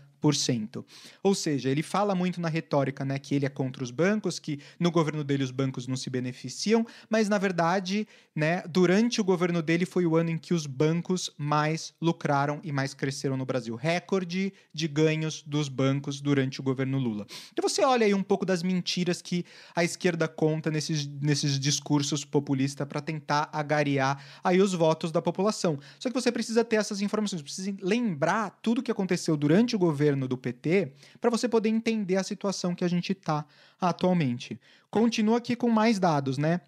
ou 1.21 1.35
seja, 1.35 1.69
ele 1.69 1.83
fala 1.83 2.15
muito 2.15 2.39
na 2.39 2.47
retórica 2.47 3.03
né, 3.03 3.19
que 3.19 3.35
ele 3.35 3.45
é 3.45 3.49
contra 3.49 3.83
os 3.83 3.91
bancos, 3.91 4.39
que 4.39 4.59
no 4.79 4.89
governo 4.89 5.23
dele 5.23 5.43
os 5.43 5.51
bancos 5.51 5.85
não 5.85 5.97
se 5.97 6.09
beneficiam, 6.09 6.85
mas 7.09 7.27
na 7.27 7.37
verdade, 7.37 8.07
né, 8.33 8.63
durante 8.67 9.19
o 9.19 9.23
governo 9.23 9.61
dele 9.61 9.85
foi 9.85 10.05
o 10.05 10.15
ano 10.15 10.29
em 10.29 10.37
que 10.37 10.53
os 10.53 10.65
bancos 10.65 11.29
mais 11.37 11.93
lucraram 12.01 12.61
e 12.63 12.71
mais 12.71 12.93
cresceram 12.93 13.35
no 13.35 13.45
Brasil. 13.45 13.75
Recorde 13.75 14.53
de 14.73 14.87
ganhos 14.87 15.43
dos 15.45 15.67
bancos 15.67 16.21
durante 16.21 16.61
o 16.61 16.63
governo 16.63 16.97
Lula. 16.97 17.25
Então 17.51 17.67
você 17.67 17.83
olha 17.83 18.05
aí 18.05 18.13
um 18.13 18.23
pouco 18.23 18.45
das 18.45 18.63
mentiras 18.63 19.21
que 19.21 19.45
a 19.75 19.83
esquerda 19.83 20.27
conta 20.27 20.71
nesses, 20.71 21.05
nesses 21.05 21.59
discursos 21.59 22.23
populistas 22.23 22.87
para 22.87 23.01
tentar 23.01 23.49
agariar 23.51 24.23
aí 24.43 24.61
os 24.61 24.73
votos 24.73 25.11
da 25.11 25.21
população. 25.21 25.77
Só 25.99 26.09
que 26.09 26.15
você 26.15 26.31
precisa 26.31 26.63
ter 26.63 26.77
essas 26.77 27.01
informações, 27.01 27.41
precisa 27.41 27.75
lembrar 27.81 28.59
tudo 28.61 28.79
o 28.79 28.83
que 28.83 28.91
aconteceu 28.91 29.35
durante 29.35 29.75
o 29.75 29.79
governo 29.79 30.12
governo 30.13 30.27
do 30.27 30.37
PT 30.37 30.93
para 31.19 31.31
você 31.31 31.49
poder 31.49 31.69
entender 31.69 32.17
a 32.17 32.23
situação 32.23 32.75
que 32.75 32.85
a 32.85 32.87
gente 32.87 33.13
está 33.13 33.43
atualmente. 33.79 34.59
Continua 34.89 35.37
aqui 35.39 35.55
com 35.55 35.69
mais 35.69 35.99
dados, 35.99 36.37
né? 36.37 36.61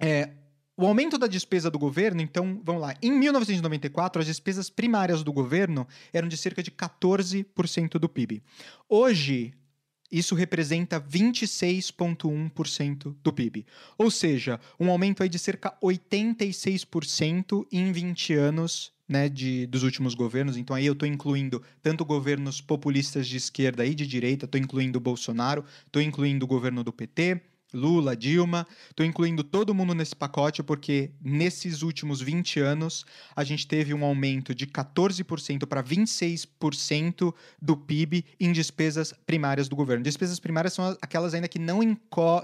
É, 0.00 0.30
o 0.76 0.86
aumento 0.86 1.18
da 1.18 1.26
despesa 1.26 1.68
do 1.70 1.78
governo, 1.78 2.22
então, 2.22 2.60
vamos 2.64 2.80
lá. 2.80 2.94
Em 3.02 3.10
1994, 3.10 4.20
as 4.20 4.26
despesas 4.26 4.70
primárias 4.70 5.22
do 5.22 5.30
governo 5.32 5.86
eram 6.12 6.28
de 6.28 6.36
cerca 6.36 6.62
de 6.62 6.70
14% 6.70 7.98
do 7.98 8.08
PIB. 8.08 8.40
Hoje, 8.88 9.52
isso 10.10 10.34
representa 10.34 11.00
26,1% 11.00 13.14
do 13.22 13.32
PIB. 13.32 13.64
Ou 13.98 14.10
seja, 14.10 14.58
um 14.78 14.90
aumento 14.90 15.22
aí 15.22 15.28
de 15.28 15.38
cerca 15.38 15.68
de 15.68 15.76
86% 15.86 17.66
em 17.70 17.92
20 17.92 18.34
anos 18.34 18.92
né, 19.10 19.28
de, 19.28 19.66
dos 19.66 19.82
últimos 19.82 20.14
governos. 20.14 20.56
Então 20.56 20.76
aí 20.76 20.86
eu 20.86 20.92
estou 20.92 21.08
incluindo 21.08 21.60
tanto 21.82 22.04
governos 22.04 22.60
populistas 22.60 23.26
de 23.26 23.36
esquerda 23.36 23.84
e 23.84 23.92
de 23.92 24.06
direita, 24.06 24.44
estou 24.44 24.60
incluindo 24.60 24.98
o 24.98 25.00
Bolsonaro, 25.00 25.64
estou 25.84 26.00
incluindo 26.00 26.44
o 26.44 26.48
governo 26.48 26.84
do 26.84 26.92
PT, 26.92 27.40
Lula, 27.72 28.16
Dilma, 28.16 28.66
estou 28.88 29.06
incluindo 29.06 29.44
todo 29.44 29.74
mundo 29.74 29.94
nesse 29.94 30.14
pacote 30.14 30.62
porque 30.62 31.10
nesses 31.22 31.82
últimos 31.82 32.20
20 32.20 32.60
anos 32.60 33.04
a 33.34 33.44
gente 33.44 33.66
teve 33.66 33.94
um 33.94 34.04
aumento 34.04 34.54
de 34.54 34.66
14% 34.66 35.66
para 35.66 35.82
26% 35.82 37.34
do 37.60 37.76
PIB 37.76 38.24
em 38.38 38.52
despesas 38.52 39.12
primárias 39.24 39.68
do 39.68 39.76
governo. 39.76 40.04
Despesas 40.04 40.40
primárias 40.40 40.72
são 40.72 40.96
aquelas 41.00 41.34
ainda 41.34 41.48
que 41.48 41.58
não, 41.58 41.80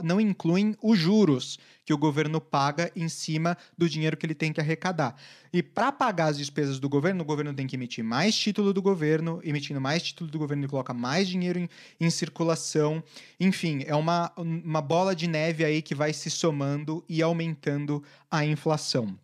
não 0.02 0.20
incluem 0.20 0.76
os 0.82 0.98
juros 0.98 1.58
que 1.86 1.94
o 1.94 1.98
governo 1.98 2.40
paga 2.40 2.90
em 2.96 3.08
cima 3.08 3.56
do 3.78 3.88
dinheiro 3.88 4.16
que 4.16 4.26
ele 4.26 4.34
tem 4.34 4.52
que 4.52 4.60
arrecadar. 4.60 5.14
E 5.52 5.62
para 5.62 5.92
pagar 5.92 6.26
as 6.26 6.36
despesas 6.36 6.80
do 6.80 6.88
governo, 6.88 7.22
o 7.22 7.24
governo 7.24 7.54
tem 7.54 7.64
que 7.64 7.76
emitir 7.76 8.04
mais 8.04 8.36
título 8.36 8.74
do 8.74 8.82
governo, 8.82 9.40
emitindo 9.44 9.80
mais 9.80 10.02
título 10.02 10.28
do 10.28 10.36
governo, 10.36 10.64
ele 10.64 10.70
coloca 10.70 10.92
mais 10.92 11.28
dinheiro 11.28 11.60
em, 11.60 11.68
em 12.00 12.10
circulação. 12.10 13.02
Enfim, 13.38 13.84
é 13.86 13.94
uma, 13.94 14.32
uma 14.36 14.82
bola 14.82 15.14
de 15.14 15.28
neve 15.28 15.64
aí 15.64 15.80
que 15.80 15.94
vai 15.94 16.12
se 16.12 16.28
somando 16.28 17.04
e 17.08 17.22
aumentando 17.22 18.02
a 18.28 18.44
inflação. 18.44 19.16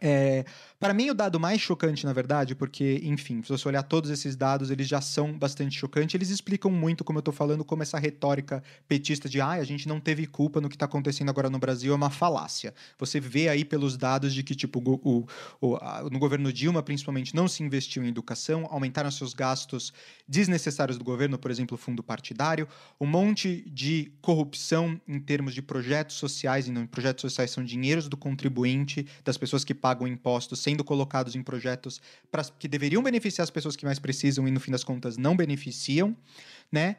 É, 0.00 0.44
para 0.84 0.92
mim, 0.92 1.08
o 1.08 1.14
dado 1.14 1.40
mais 1.40 1.62
chocante, 1.62 2.04
na 2.04 2.12
verdade, 2.12 2.54
porque, 2.54 3.00
enfim, 3.02 3.42
se 3.42 3.48
você 3.48 3.66
olhar 3.66 3.82
todos 3.82 4.10
esses 4.10 4.36
dados, 4.36 4.70
eles 4.70 4.86
já 4.86 5.00
são 5.00 5.32
bastante 5.32 5.78
chocantes. 5.78 6.14
Eles 6.14 6.28
explicam 6.28 6.70
muito, 6.70 7.02
como 7.02 7.16
eu 7.16 7.20
estou 7.20 7.32
falando, 7.32 7.64
como 7.64 7.82
essa 7.82 7.98
retórica 7.98 8.62
petista 8.86 9.26
de 9.26 9.40
ah, 9.40 9.52
a 9.52 9.64
gente 9.64 9.88
não 9.88 9.98
teve 9.98 10.26
culpa 10.26 10.60
no 10.60 10.68
que 10.68 10.76
está 10.76 10.84
acontecendo 10.84 11.30
agora 11.30 11.48
no 11.48 11.58
Brasil 11.58 11.94
é 11.94 11.96
uma 11.96 12.10
falácia. 12.10 12.74
Você 12.98 13.18
vê 13.18 13.48
aí 13.48 13.64
pelos 13.64 13.96
dados 13.96 14.34
de 14.34 14.42
que, 14.42 14.54
tipo, 14.54 14.78
o, 14.78 15.26
o, 15.58 15.76
a, 15.76 16.02
no 16.02 16.18
governo 16.18 16.52
Dilma, 16.52 16.82
principalmente, 16.82 17.34
não 17.34 17.48
se 17.48 17.62
investiu 17.62 18.04
em 18.04 18.08
educação, 18.08 18.68
aumentaram 18.70 19.10
seus 19.10 19.32
gastos 19.32 19.90
desnecessários 20.28 20.98
do 20.98 21.04
governo, 21.04 21.38
por 21.38 21.50
exemplo, 21.50 21.78
fundo 21.78 22.02
partidário, 22.02 22.68
um 23.00 23.06
monte 23.06 23.64
de 23.70 24.12
corrupção 24.20 25.00
em 25.08 25.18
termos 25.18 25.54
de 25.54 25.62
projetos 25.62 26.16
sociais, 26.16 26.68
e 26.68 26.70
não, 26.70 26.86
projetos 26.86 27.22
sociais 27.22 27.50
são 27.50 27.64
dinheiros 27.64 28.06
do 28.06 28.18
contribuinte, 28.18 29.06
das 29.24 29.38
pessoas 29.38 29.64
que 29.64 29.72
pagam 29.72 30.06
impostos, 30.06 30.60
sem 30.60 30.73
sendo 30.74 30.84
colocados 30.84 31.36
em 31.36 31.42
projetos 31.42 32.00
pra, 32.30 32.44
que 32.44 32.66
deveriam 32.66 33.02
beneficiar 33.02 33.44
as 33.44 33.50
pessoas 33.50 33.76
que 33.76 33.84
mais 33.84 33.98
precisam 33.98 34.46
e, 34.48 34.50
no 34.50 34.58
fim 34.58 34.72
das 34.72 34.82
contas, 34.82 35.16
não 35.16 35.36
beneficiam, 35.36 36.16
né? 36.70 36.96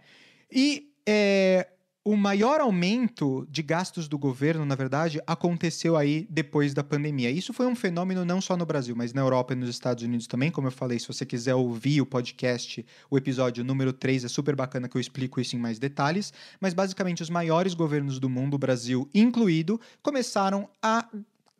E 0.49 0.91
é, 1.05 1.67
o 2.03 2.15
maior 2.15 2.61
aumento 2.61 3.45
de 3.49 3.61
gastos 3.61 4.07
do 4.07 4.17
governo, 4.17 4.65
na 4.65 4.75
verdade, 4.75 5.19
aconteceu 5.27 5.97
aí 5.97 6.25
depois 6.29 6.73
da 6.73 6.83
pandemia. 6.83 7.29
Isso 7.29 7.51
foi 7.51 7.65
um 7.65 7.75
fenômeno 7.75 8.23
não 8.23 8.39
só 8.39 8.55
no 8.55 8.65
Brasil, 8.65 8.95
mas 8.95 9.11
na 9.11 9.21
Europa 9.21 9.53
e 9.53 9.55
nos 9.57 9.69
Estados 9.69 10.03
Unidos 10.03 10.27
também. 10.27 10.49
Como 10.49 10.67
eu 10.67 10.71
falei, 10.71 10.97
se 10.99 11.07
você 11.07 11.25
quiser 11.25 11.55
ouvir 11.55 11.99
o 12.01 12.05
podcast, 12.05 12.85
o 13.09 13.17
episódio 13.17 13.63
número 13.63 13.91
3 13.91 14.23
é 14.23 14.27
super 14.27 14.55
bacana 14.55 14.87
que 14.87 14.95
eu 14.95 15.01
explico 15.01 15.41
isso 15.41 15.55
em 15.55 15.59
mais 15.59 15.79
detalhes. 15.79 16.31
Mas 16.61 16.73
basicamente, 16.73 17.23
os 17.23 17.29
maiores 17.29 17.73
governos 17.73 18.19
do 18.19 18.29
mundo, 18.29 18.53
o 18.53 18.59
Brasil 18.59 19.09
incluído, 19.13 19.81
começaram 20.01 20.69
a 20.81 21.09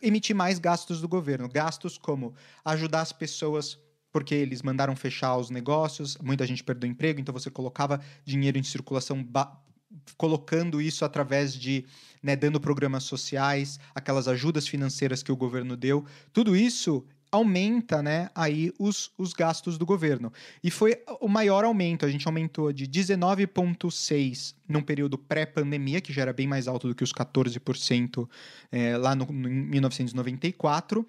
emitir 0.07 0.35
mais 0.35 0.59
gastos 0.59 1.01
do 1.01 1.07
governo. 1.07 1.49
Gastos 1.49 1.97
como 1.97 2.33
ajudar 2.63 3.01
as 3.01 3.11
pessoas 3.11 3.79
porque 4.11 4.33
eles 4.33 4.61
mandaram 4.61 4.95
fechar 4.95 5.35
os 5.35 5.49
negócios, 5.49 6.17
muita 6.23 6.47
gente 6.47 6.63
perdeu 6.63 6.89
emprego, 6.89 7.19
então 7.19 7.33
você 7.33 7.51
colocava 7.51 7.99
dinheiro 8.23 8.57
em 8.57 8.63
circulação 8.63 9.27
colocando 10.15 10.81
isso 10.81 11.03
através 11.03 11.53
de 11.53 11.85
né, 12.23 12.33
dando 12.33 12.57
programas 12.59 13.03
sociais, 13.03 13.77
aquelas 13.93 14.29
ajudas 14.29 14.67
financeiras 14.67 15.21
que 15.21 15.33
o 15.33 15.35
governo 15.35 15.75
deu, 15.75 16.05
tudo 16.31 16.55
isso 16.55 17.05
aumenta 17.35 18.01
né, 18.01 18.29
aí 18.33 18.71
os, 18.79 19.11
os 19.17 19.33
gastos 19.33 19.77
do 19.77 19.85
governo. 19.85 20.31
E 20.63 20.71
foi 20.71 21.01
o 21.21 21.27
maior 21.27 21.63
aumento, 21.63 22.05
a 22.05 22.09
gente 22.09 22.27
aumentou 22.27 22.71
de 22.73 22.87
19,6% 22.87 24.55
num 24.67 24.81
período 24.81 25.17
pré-pandemia, 25.17 26.01
que 26.01 26.11
já 26.11 26.23
era 26.23 26.33
bem 26.33 26.47
mais 26.47 26.67
alto 26.67 26.87
do 26.87 26.95
que 26.95 27.03
os 27.03 27.13
14% 27.13 28.27
é, 28.71 28.97
lá 28.97 29.15
no, 29.15 29.25
no, 29.25 29.47
em 29.47 29.65
1994, 29.67 31.05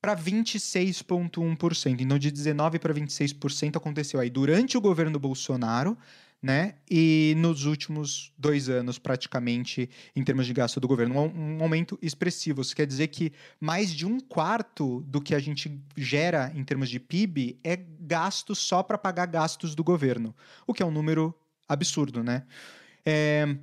para 0.00 0.16
26,1%. 0.16 2.00
Então, 2.00 2.18
de 2.18 2.30
19% 2.30 2.78
para 2.78 2.92
26% 2.92 3.76
aconteceu 3.76 4.18
aí 4.18 4.28
durante 4.28 4.76
o 4.76 4.80
governo 4.80 5.18
Bolsonaro, 5.18 5.96
né? 6.42 6.74
E 6.90 7.34
nos 7.38 7.64
últimos 7.66 8.32
dois 8.36 8.68
anos, 8.68 8.98
praticamente, 8.98 9.88
em 10.16 10.24
termos 10.24 10.44
de 10.44 10.52
gasto 10.52 10.80
do 10.80 10.88
governo, 10.88 11.14
um, 11.20 11.62
aumento 11.62 11.96
expressivo. 12.02 12.60
Isso 12.60 12.74
quer 12.74 12.86
dizer 12.86 13.06
que 13.08 13.32
mais 13.60 13.94
de 13.94 14.04
um 14.04 14.18
quarto 14.18 15.02
do 15.02 15.20
que 15.20 15.34
a 15.34 15.38
gente 15.38 15.80
gera 15.96 16.52
em 16.56 16.64
termos 16.64 16.90
de 16.90 16.98
PIB 16.98 17.60
é 17.62 17.76
gasto 17.76 18.54
só 18.54 18.82
para 18.82 18.98
pagar 18.98 19.26
gastos 19.26 19.76
do 19.76 19.84
governo, 19.84 20.34
o 20.66 20.74
que 20.74 20.82
é 20.82 20.86
um 20.86 20.90
número 20.90 21.32
absurdo, 21.68 22.24
né? 22.24 22.42
É, 23.06 23.56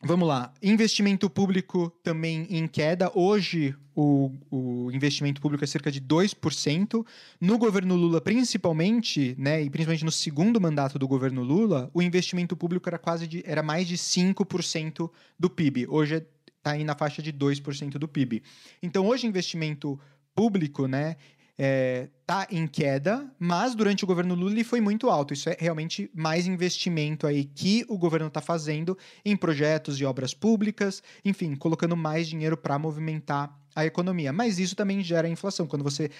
Vamos 0.00 0.28
lá. 0.28 0.54
Investimento 0.62 1.28
público 1.28 1.90
também 2.04 2.46
em 2.50 2.68
queda. 2.68 3.10
Hoje, 3.14 3.74
o, 3.96 4.30
o, 4.48 4.92
investimento 4.92 5.40
público 5.40 5.64
é 5.64 5.66
cerca 5.66 5.90
de 5.90 6.00
2%. 6.00 7.04
No 7.40 7.58
governo 7.58 7.96
Lula, 7.96 8.20
principalmente, 8.20 9.34
né, 9.36 9.60
e 9.60 9.68
principalmente 9.68 10.04
no 10.04 10.12
segundo 10.12 10.60
mandato 10.60 11.00
do 11.00 11.08
governo 11.08 11.42
Lula, 11.42 11.90
o 11.92 12.00
investimento 12.00 12.56
público 12.56 12.88
era 12.88 12.96
quase 12.96 13.26
de, 13.26 13.42
era 13.44 13.60
mais 13.60 13.88
de 13.88 13.96
5% 13.96 15.10
do 15.36 15.50
PIB. 15.50 15.88
Hoje 15.88 16.24
está 16.56 16.72
aí 16.72 16.84
na 16.84 16.94
faixa 16.94 17.20
de 17.20 17.32
2% 17.32 17.98
do 17.98 18.06
PIB. 18.06 18.44
Então, 18.80 19.04
hoje, 19.04 19.26
investimento 19.26 19.98
público, 20.32 20.86
né, 20.86 21.16
está 21.58 22.46
é, 22.48 22.54
em 22.54 22.68
queda, 22.68 23.28
mas 23.36 23.74
durante 23.74 24.04
o 24.04 24.06
governo 24.06 24.36
Lula 24.36 24.52
ele 24.52 24.62
foi 24.62 24.80
muito 24.80 25.10
alto. 25.10 25.34
Isso 25.34 25.48
é 25.48 25.56
realmente 25.58 26.08
mais 26.14 26.46
investimento 26.46 27.26
aí 27.26 27.44
que 27.44 27.84
o 27.88 27.98
governo 27.98 28.28
está 28.28 28.40
fazendo 28.40 28.96
em 29.24 29.36
projetos 29.36 30.00
e 30.00 30.04
obras 30.04 30.32
públicas, 30.32 31.02
enfim, 31.24 31.56
colocando 31.56 31.96
mais 31.96 32.28
dinheiro 32.28 32.56
para 32.56 32.78
movimentar 32.78 33.58
a 33.74 33.84
economia. 33.84 34.32
Mas 34.32 34.60
isso 34.60 34.76
também 34.76 35.02
gera 35.02 35.28
inflação. 35.28 35.66
Quando 35.66 35.82
você 35.82 36.10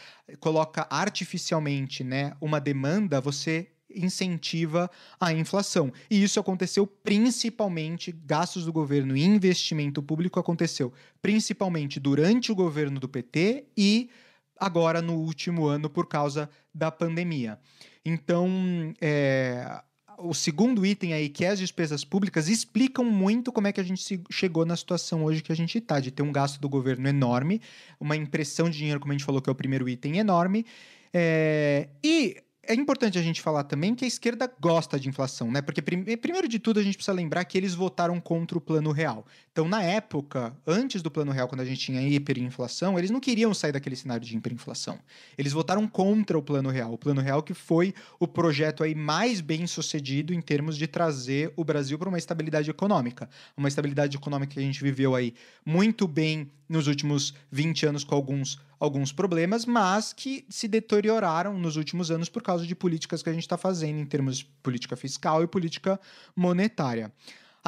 coloca 0.41 0.87
artificialmente 0.91 2.03
né, 2.03 2.33
uma 2.41 2.61
demanda, 2.61 3.21
você 3.21 3.69
incentiva 3.95 4.91
a 5.21 5.33
inflação. 5.33 5.93
E 6.11 6.23
isso 6.23 6.39
aconteceu 6.39 6.87
principalmente, 6.87 8.13
gastos 8.13 8.65
do 8.65 8.73
governo 8.73 9.17
e 9.17 9.25
investimento 9.25 10.03
público 10.03 10.39
aconteceu 10.39 10.93
principalmente 11.23 11.99
durante 11.99 12.53
o 12.53 12.55
governo 12.55 13.01
do 13.01 13.09
PT 13.09 13.67
e 13.77 14.11
agora 14.59 15.01
no 15.01 15.15
último 15.15 15.67
ano 15.67 15.89
por 15.89 16.07
causa 16.07 16.49
da 16.75 16.91
pandemia. 16.91 17.59
Então, 18.05 18.95
é, 19.01 19.83
o 20.19 20.35
segundo 20.35 20.85
item 20.85 21.13
aí, 21.13 21.29
que 21.29 21.45
é 21.45 21.49
as 21.49 21.59
despesas 21.59 22.05
públicas, 22.05 22.49
explicam 22.49 23.05
muito 23.05 23.53
como 23.53 23.69
é 23.69 23.73
que 23.73 23.81
a 23.81 23.85
gente 23.85 24.21
chegou 24.31 24.65
na 24.67 24.77
situação 24.77 25.25
hoje 25.25 25.43
que 25.43 25.53
a 25.53 25.57
gente 25.57 25.79
está, 25.79 26.01
de 26.01 26.11
ter 26.11 26.23
um 26.23 26.33
gasto 26.33 26.61
do 26.61 26.69
governo 26.69 27.09
enorme, 27.09 27.61
uma 28.01 28.17
impressão 28.17 28.69
de 28.69 28.79
dinheiro, 28.79 29.01
como 29.01 29.13
a 29.13 29.17
gente 29.17 29.25
falou, 29.25 29.41
que 29.41 29.49
é 29.49 29.53
o 29.53 29.55
primeiro 29.55 29.89
item 29.89 30.19
enorme. 30.19 30.67
É, 31.13 31.89
e 32.03 32.37
é 32.69 32.75
importante 32.75 33.19
a 33.19 33.23
gente 33.23 33.41
falar 33.41 33.65
também 33.65 33.95
que 33.95 34.05
a 34.05 34.09
esquerda 34.09 34.53
gosta 34.61 35.01
de 35.01 35.09
inflação, 35.09 35.51
né? 35.51 35.63
Porque, 35.63 35.81
primeiro 35.81 36.47
de 36.47 36.59
tudo, 36.59 36.79
a 36.79 36.83
gente 36.83 36.97
precisa 36.97 37.15
lembrar 37.15 37.45
que 37.47 37.57
eles 37.57 37.75
votaram 37.75 38.21
contra 38.21 38.59
o 38.59 38.61
plano 38.61 38.93
real. 38.93 39.25
Então, 39.59 39.67
na 39.67 39.83
época, 39.83 40.57
antes 40.65 41.03
do 41.03 41.11
plano 41.11 41.33
real, 41.33 41.49
quando 41.49 41.63
a 41.63 41.65
gente 41.65 41.81
tinha 41.81 42.01
hiperinflação, 42.01 42.97
eles 42.97 43.11
não 43.11 43.19
queriam 43.19 43.53
sair 43.53 43.73
daquele 43.73 43.97
cenário 43.97 44.25
de 44.25 44.37
hiperinflação. 44.37 45.01
Eles 45.37 45.53
votaram 45.53 45.89
contra 45.89 46.39
o 46.39 46.43
plano 46.43 46.71
real. 46.71 46.93
O 46.93 46.97
plano 46.97 47.21
real 47.21 47.43
que 47.43 47.53
foi 47.53 47.93
o 48.21 48.29
projeto 48.29 48.85
aí 48.85 48.95
mais 48.95 49.41
bem 49.41 49.67
sucedido 49.67 50.33
em 50.33 50.41
termos 50.41 50.79
de 50.79 50.87
trazer 50.87 51.53
o 51.57 51.65
Brasil 51.65 51.99
para 51.99 52.09
uma 52.09 52.19
estabilidade 52.19 52.71
econômica. 52.71 53.29
Uma 53.57 53.67
estabilidade 53.67 54.17
econômica 54.17 54.55
que 54.55 54.61
a 54.61 54.63
gente 54.63 54.81
viveu 54.81 55.17
aí 55.17 55.35
muito 55.67 56.07
bem 56.07 56.53
nos 56.69 56.87
últimos 56.87 57.35
20 57.51 57.87
anos 57.87 58.05
com 58.05 58.15
alguns 58.15 58.61
alguns 58.79 59.11
problemas, 59.11 59.67
mas 59.67 60.13
que 60.13 60.45
se 60.49 60.69
deterioraram 60.69 61.59
nos 61.59 61.75
últimos 61.75 62.13
anos 62.13 62.29
por 62.29 62.45
causa 62.45 62.65
de 62.65 62.77
políticas 62.77 63.25
que 63.25 63.29
a 63.29 63.33
gente 63.33 63.43
está 63.43 63.59
fazendo 63.59 63.99
em 63.99 64.07
termos 64.07 64.39
de 64.39 64.45
política 64.63 64.95
fiscal 64.95 65.43
e 65.43 65.49
política 65.49 65.99
monetária. 66.37 67.13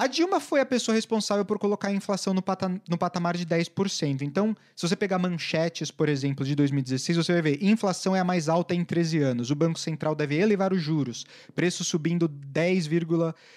A 0.01 0.07
Dilma 0.07 0.41
foi 0.41 0.63
a 0.63 0.65
pessoa 0.65 0.95
responsável 0.95 1.45
por 1.45 1.59
colocar 1.59 1.89
a 1.89 1.93
inflação 1.93 2.33
no, 2.33 2.41
pata 2.41 2.71
no 2.89 2.97
patamar 2.97 3.37
de 3.37 3.45
10%. 3.45 4.23
Então, 4.23 4.57
se 4.75 4.89
você 4.89 4.97
pegar 4.97 5.19
manchetes, 5.19 5.91
por 5.91 6.09
exemplo, 6.09 6.43
de 6.43 6.55
2016, 6.55 7.19
você 7.19 7.35
vai 7.35 7.43
ver: 7.43 7.63
inflação 7.63 8.17
é 8.17 8.21
a 8.21 8.25
mais 8.25 8.49
alta 8.49 8.75
em 8.75 8.83
13 8.83 9.19
anos. 9.19 9.51
O 9.51 9.55
Banco 9.55 9.79
Central 9.79 10.15
deve 10.15 10.39
elevar 10.39 10.73
os 10.73 10.81
juros. 10.81 11.27
Preços 11.55 11.87
subindo 11.87 12.27
10, 12.27 12.89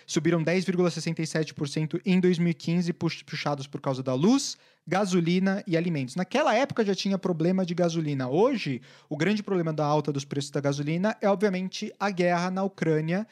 subiram 0.06 0.43
10,67% 0.43 2.01
em 2.06 2.19
2015, 2.19 2.91
puxados 2.91 3.65
por 3.65 3.79
causa 3.79 4.03
da 4.03 4.13
luz, 4.13 4.58
gasolina 4.86 5.63
e 5.65 5.77
alimentos. 5.77 6.17
Naquela 6.17 6.53
época 6.53 6.84
já 6.84 6.93
tinha 6.93 7.17
problema 7.17 7.65
de 7.65 7.73
gasolina. 7.73 8.27
Hoje, 8.27 8.82
o 9.08 9.15
grande 9.15 9.41
problema 9.41 9.71
da 9.71 9.86
alta 9.86 10.12
dos 10.12 10.25
preços 10.25 10.51
da 10.51 10.60
gasolina 10.60 11.15
é, 11.21 11.29
obviamente, 11.29 11.93
a 11.97 12.10
guerra 12.10 12.51
na 12.51 12.63
Ucrânia 12.63 13.25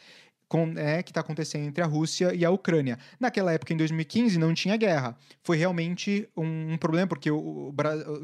com, 0.51 0.73
é, 0.75 1.01
que 1.01 1.11
está 1.11 1.21
acontecendo 1.21 1.63
entre 1.65 1.81
a 1.81 1.87
Rússia 1.87 2.35
e 2.35 2.43
a 2.43 2.51
Ucrânia. 2.51 2.99
Naquela 3.17 3.53
época, 3.53 3.71
em 3.71 3.77
2015, 3.77 4.37
não 4.37 4.53
tinha 4.53 4.75
guerra. 4.75 5.15
Foi 5.41 5.55
realmente 5.55 6.27
um, 6.35 6.73
um 6.73 6.77
problema, 6.77 7.07
porque, 7.07 7.31
o, 7.31 7.37
o, 7.69 7.73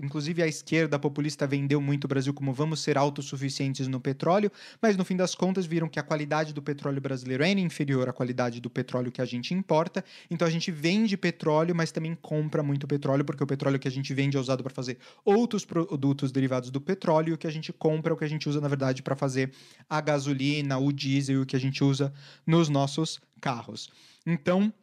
inclusive, 0.03 0.43
a 0.43 0.47
esquerda 0.47 0.99
populista 0.99 1.47
vendeu 1.47 1.79
muito 1.79 2.03
o 2.03 2.07
Brasil 2.09 2.33
como 2.33 2.51
vamos 2.51 2.81
ser 2.81 2.97
autossuficientes 2.97 3.87
no 3.87 4.01
petróleo, 4.01 4.51
mas 4.81 4.97
no 4.97 5.05
fim 5.05 5.15
das 5.15 5.33
contas 5.35 5.65
viram 5.65 5.87
que 5.87 6.01
a 6.01 6.03
qualidade 6.03 6.53
do 6.53 6.61
petróleo 6.61 6.99
brasileiro 6.99 7.45
é 7.45 7.49
inferior 7.51 8.09
à 8.09 8.11
qualidade 8.11 8.59
do 8.59 8.69
petróleo 8.69 9.09
que 9.09 9.21
a 9.21 9.25
gente 9.25 9.53
importa. 9.53 10.03
Então 10.29 10.45
a 10.45 10.51
gente 10.51 10.69
vende 10.69 11.15
petróleo, 11.15 11.73
mas 11.73 11.93
também 11.93 12.13
compra 12.13 12.61
muito 12.61 12.85
petróleo, 12.85 13.23
porque 13.23 13.41
o 13.41 13.47
petróleo 13.47 13.79
que 13.79 13.87
a 13.87 13.91
gente 13.91 14.13
vende 14.13 14.35
é 14.35 14.39
usado 14.39 14.63
para 14.63 14.73
fazer 14.73 14.97
outros 15.23 15.63
produtos 15.63 16.29
derivados 16.33 16.71
do 16.71 16.81
petróleo, 16.81 17.35
o 17.35 17.37
que 17.37 17.47
a 17.47 17.51
gente 17.51 17.71
compra 17.71 18.11
é 18.11 18.13
o 18.13 18.17
que 18.17 18.25
a 18.25 18.29
gente 18.29 18.49
usa, 18.49 18.59
na 18.59 18.67
verdade, 18.67 19.01
para 19.01 19.15
fazer 19.15 19.53
a 19.89 20.01
gasolina, 20.01 20.77
o 20.77 20.91
diesel, 20.91 21.43
o 21.43 21.45
que 21.45 21.55
a 21.55 21.59
gente 21.59 21.81
usa 21.81 22.13
nos 22.45 22.69
nossos 22.69 23.19
carros. 23.39 23.89
Então, 24.25 24.73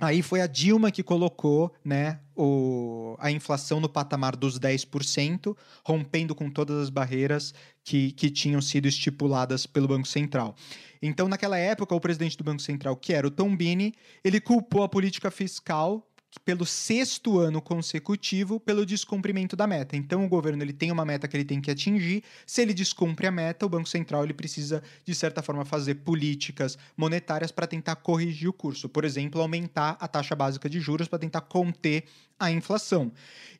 Aí 0.00 0.22
foi 0.22 0.40
a 0.40 0.46
Dilma 0.46 0.92
que 0.92 1.02
colocou 1.02 1.74
né, 1.84 2.20
o, 2.36 3.16
a 3.18 3.32
inflação 3.32 3.80
no 3.80 3.88
patamar 3.88 4.36
dos 4.36 4.56
10%, 4.56 5.56
rompendo 5.84 6.36
com 6.36 6.48
todas 6.48 6.80
as 6.80 6.88
barreiras 6.88 7.52
que, 7.82 8.12
que 8.12 8.30
tinham 8.30 8.62
sido 8.62 8.86
estipuladas 8.86 9.66
pelo 9.66 9.88
Banco 9.88 10.06
Central. 10.06 10.54
Então, 11.02 11.26
naquela 11.26 11.58
época, 11.58 11.96
o 11.96 12.00
presidente 12.00 12.36
do 12.36 12.44
Banco 12.44 12.62
Central, 12.62 12.96
que 12.96 13.12
era 13.12 13.26
o 13.26 13.30
Tombini, 13.30 13.92
ele 14.22 14.40
culpou 14.40 14.84
a 14.84 14.88
política 14.88 15.32
fiscal 15.32 16.07
pelo 16.44 16.66
sexto 16.66 17.38
ano 17.38 17.60
consecutivo 17.60 18.60
pelo 18.60 18.84
descumprimento 18.84 19.56
da 19.56 19.66
meta. 19.66 19.96
Então 19.96 20.24
o 20.24 20.28
governo 20.28 20.62
ele 20.62 20.72
tem 20.72 20.92
uma 20.92 21.04
meta 21.04 21.26
que 21.26 21.36
ele 21.36 21.44
tem 21.44 21.60
que 21.60 21.70
atingir. 21.70 22.22
Se 22.46 22.60
ele 22.62 22.74
descumpre 22.74 23.26
a 23.26 23.30
meta, 23.30 23.64
o 23.64 23.68
Banco 23.68 23.88
Central 23.88 24.24
ele 24.24 24.34
precisa 24.34 24.82
de 25.04 25.14
certa 25.14 25.42
forma 25.42 25.64
fazer 25.64 25.96
políticas 25.96 26.76
monetárias 26.96 27.50
para 27.50 27.66
tentar 27.66 27.96
corrigir 27.96 28.48
o 28.48 28.52
curso. 28.52 28.88
Por 28.88 29.04
exemplo, 29.04 29.40
aumentar 29.40 29.96
a 30.00 30.06
taxa 30.06 30.34
básica 30.36 30.68
de 30.68 30.80
juros 30.80 31.08
para 31.08 31.18
tentar 31.18 31.40
conter 31.42 32.04
a 32.38 32.50
inflação. 32.52 33.10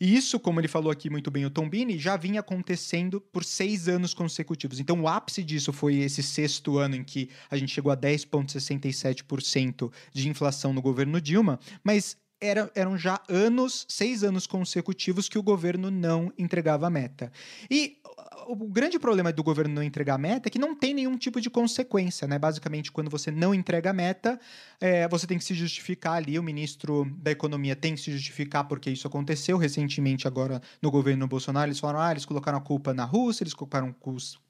E 0.01 0.17
isso, 0.17 0.39
como 0.39 0.61
ele 0.61 0.69
falou 0.69 0.93
aqui 0.93 1.11
muito 1.11 1.31
bem 1.31 1.45
o 1.45 1.51
Tombini, 1.51 1.99
já 1.99 2.17
vinha 2.17 2.41
acontecendo 2.41 3.21
por 3.21 3.45
seis 3.45 3.89
anos 3.89 4.15
consecutivos. 4.15 4.79
Então 4.79 5.01
o 5.01 5.09
ápice 5.09 5.43
disso 5.43 5.73
foi 5.73 5.97
esse 5.97 6.23
sexto 6.23 6.79
ano 6.79 6.95
em 6.95 7.03
que 7.03 7.29
a 7.51 7.57
gente 7.57 7.73
chegou 7.73 7.91
a 7.91 7.97
10,67% 7.97 9.91
de 10.13 10.29
inflação 10.29 10.73
no 10.73 10.81
governo 10.81 11.21
Dilma, 11.21 11.59
mas 11.83 12.17
era, 12.41 12.71
eram 12.75 12.97
já 12.97 13.21
anos, 13.29 13.87
seis 13.89 14.23
anos 14.23 14.47
consecutivos, 14.47 15.29
que 15.29 15.39
o 15.39 15.43
governo 15.43 15.91
não 15.91 16.33
entregava 16.39 16.87
a 16.87 16.91
meta. 16.91 17.33
E 17.71 17.99
o 18.47 18.57
grande 18.57 18.99
problema 18.99 19.33
do 19.33 19.43
governo 19.43 19.75
não 19.75 19.83
entregar 19.83 20.15
a 20.15 20.19
meta 20.19 20.49
é 20.49 20.51
que 20.51 20.59
não 20.59 20.75
tem 20.75 20.95
nenhum 20.95 21.17
tipo 21.19 21.41
de 21.41 21.51
consequência, 21.51 22.27
né? 22.27 22.39
Basicamente, 22.39 22.91
quando 22.91 23.11
você 23.11 23.31
não 23.31 23.55
entrega 23.55 23.91
a 23.91 23.93
meta, 23.93 24.41
é, 24.81 25.07
você 25.09 25.27
tem 25.27 25.37
que 25.37 25.45
se 25.45 25.55
justificar 25.55 26.15
ali. 26.15 26.39
O 26.39 26.43
ministro 26.43 27.05
da 27.19 27.31
Economia 27.31 27.77
tem 27.77 27.95
que 27.95 28.01
se 28.01 28.11
justificar 28.11 28.65
porque 28.65 28.91
isso 28.91 29.07
aconteceu 29.07 29.59
recentemente 29.59 30.27
agora 30.27 30.63
no 30.81 30.91
governo 30.91 31.29
Bolsonaro. 31.29 31.69
Eles 31.69 31.79
falaram, 31.79 32.01
ah, 32.01 32.11
eles 32.11 32.25
colocaram 32.25 32.59
a 32.59 32.63
culpa 32.63 32.95
na 32.95 33.05
Rússia, 33.05 33.43
eles 33.43 33.55
colocaram 33.55 33.93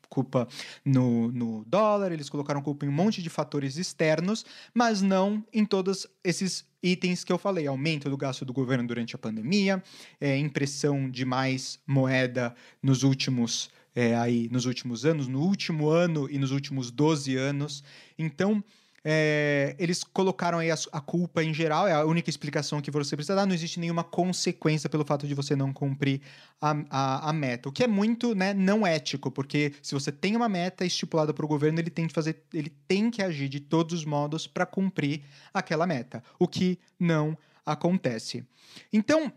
culpa 0.09 0.49
no, 0.85 1.31
no 1.33 1.65
dólar, 1.67 2.13
eles 2.13 2.29
colocaram 2.29 2.63
culpa 2.63 2.87
em 2.87 2.89
um 2.89 2.93
monte 2.93 3.23
de 3.23 3.29
fatores 3.29 3.77
externos, 3.77 4.45
mas 4.75 5.03
não 5.03 5.45
em 5.53 5.65
todos 5.65 6.07
esses 6.25 6.65
itens 6.83 7.25
que 7.25 7.33
eu 7.33 7.39
falei: 7.39 7.67
aumento 7.67 8.09
do 8.09 8.17
gasto 8.17 8.45
do 8.45 8.53
governo 8.53 8.87
durante 8.87 9.15
a 9.15 9.19
pandemia, 9.19 9.83
é, 10.21 10.37
impressão 10.37 11.11
de 11.11 11.25
mais 11.25 11.79
moeda 11.87 12.55
nos 12.83 13.03
últimos. 13.03 13.71
É, 13.95 14.15
aí, 14.15 14.49
nos 14.53 14.65
últimos 14.65 15.05
anos, 15.05 15.27
no 15.27 15.41
último 15.41 15.89
ano 15.89 16.29
e 16.31 16.39
nos 16.39 16.53
últimos 16.53 16.89
12 16.89 17.35
anos. 17.35 17.83
Então, 18.17 18.63
é, 19.05 19.75
eles 19.79 20.03
colocaram 20.03 20.59
aí 20.59 20.71
a, 20.71 20.77
a, 20.93 21.01
culpa 21.01 21.43
em 21.43 21.55
geral, 21.55 21.87
é 21.87 21.93
a 21.93 22.05
única 22.05 22.29
explicação 22.29 22.81
que 22.81 22.91
você 22.91 23.17
precisa 23.17 23.35
dar, 23.35 23.47
não 23.47 23.55
existe 23.55 23.79
nenhuma 23.79 24.05
consequência 24.05 24.89
pelo 24.89 25.05
fato 25.05 25.27
de 25.27 25.35
você 25.35 25.55
não 25.55 25.73
cumprir 25.73 26.21
a, 26.61 26.77
a, 26.91 27.31
a 27.31 27.33
meta, 27.33 27.69
o 27.69 27.73
que 27.73 27.85
é 27.85 27.87
muito 27.87 28.35
né, 28.35 28.53
não 28.53 28.87
ético, 28.87 29.31
porque 29.31 29.73
se 29.83 29.95
você 29.95 30.11
tem 30.11 30.37
uma 30.37 30.49
meta 30.49 30.85
estipulada 30.85 31.33
para 31.33 31.45
o 31.45 31.49
governo, 31.49 31.79
ele 31.79 31.91
tem 31.91 32.07
que 32.07 32.15
fazer, 32.15 32.43
ele 32.53 32.73
tem 32.87 33.11
que 33.11 33.23
agir 33.23 33.49
de 33.49 33.61
todos 33.61 34.01
os 34.01 34.05
modos 34.05 34.47
para 34.47 34.67
cumprir 34.67 35.23
aquela 35.53 35.87
meta, 35.87 36.23
o 36.39 36.49
que 36.49 36.79
não 36.99 37.37
acontece. 37.65 38.45
Então, 38.93 39.33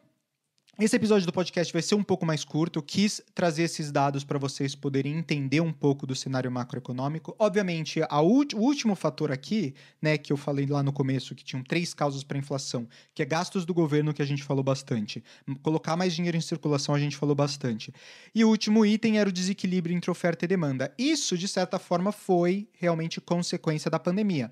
Esse 0.84 0.96
episódio 0.96 1.28
do 1.28 1.32
podcast 1.32 1.72
vai 1.72 1.84
ser 1.84 1.94
um 1.94 2.02
pouco 2.02 2.26
mais 2.26 2.44
curto. 2.44 2.80
Eu 2.80 2.82
quis 2.82 3.22
trazer 3.36 3.62
esses 3.62 3.92
dados 3.92 4.24
para 4.24 4.40
vocês 4.40 4.74
poderem 4.74 5.16
entender 5.16 5.62
um 5.62 5.72
pouco 5.72 6.08
do 6.08 6.16
cenário 6.16 6.52
macroeconômico. 6.52 7.36
Obviamente, 7.38 8.00
o 8.02 8.58
último 8.58 8.96
fator 8.96 9.32
aqui, 9.32 9.76
né, 10.02 10.18
que 10.18 10.34
eu 10.34 10.38
falei 10.38 10.66
lá 10.66 10.82
no 10.82 10.92
começo, 10.92 11.36
que 11.36 11.44
tinham 11.44 11.64
três 11.64 11.94
causas 11.94 12.24
para 12.24 12.40
inflação, 12.40 12.88
que 13.14 13.22
é 13.22 13.26
gastos 13.26 13.64
do 13.64 13.76
governo, 13.76 14.12
que 14.12 14.24
a 14.24 14.26
gente 14.26 14.42
falou 14.42 14.64
bastante. 14.64 15.24
Colocar 15.62 15.96
mais 15.96 16.16
dinheiro 16.16 16.36
em 16.36 16.42
circulação, 16.42 16.96
a 16.96 17.00
gente 17.00 17.16
falou 17.16 17.36
bastante. 17.36 17.94
E 18.34 18.44
o 18.44 18.50
último 18.50 18.84
item 18.84 19.20
era 19.20 19.30
o 19.30 19.32
desequilíbrio 19.32 19.96
entre 19.96 20.10
oferta 20.10 20.46
e 20.46 20.48
demanda. 20.48 20.92
Isso, 20.98 21.38
de 21.38 21.48
certa 21.48 21.78
forma, 21.78 22.12
foi 22.12 22.68
realmente 22.74 23.22
consequência 23.22 23.92
da 23.92 24.00
pandemia. 24.00 24.50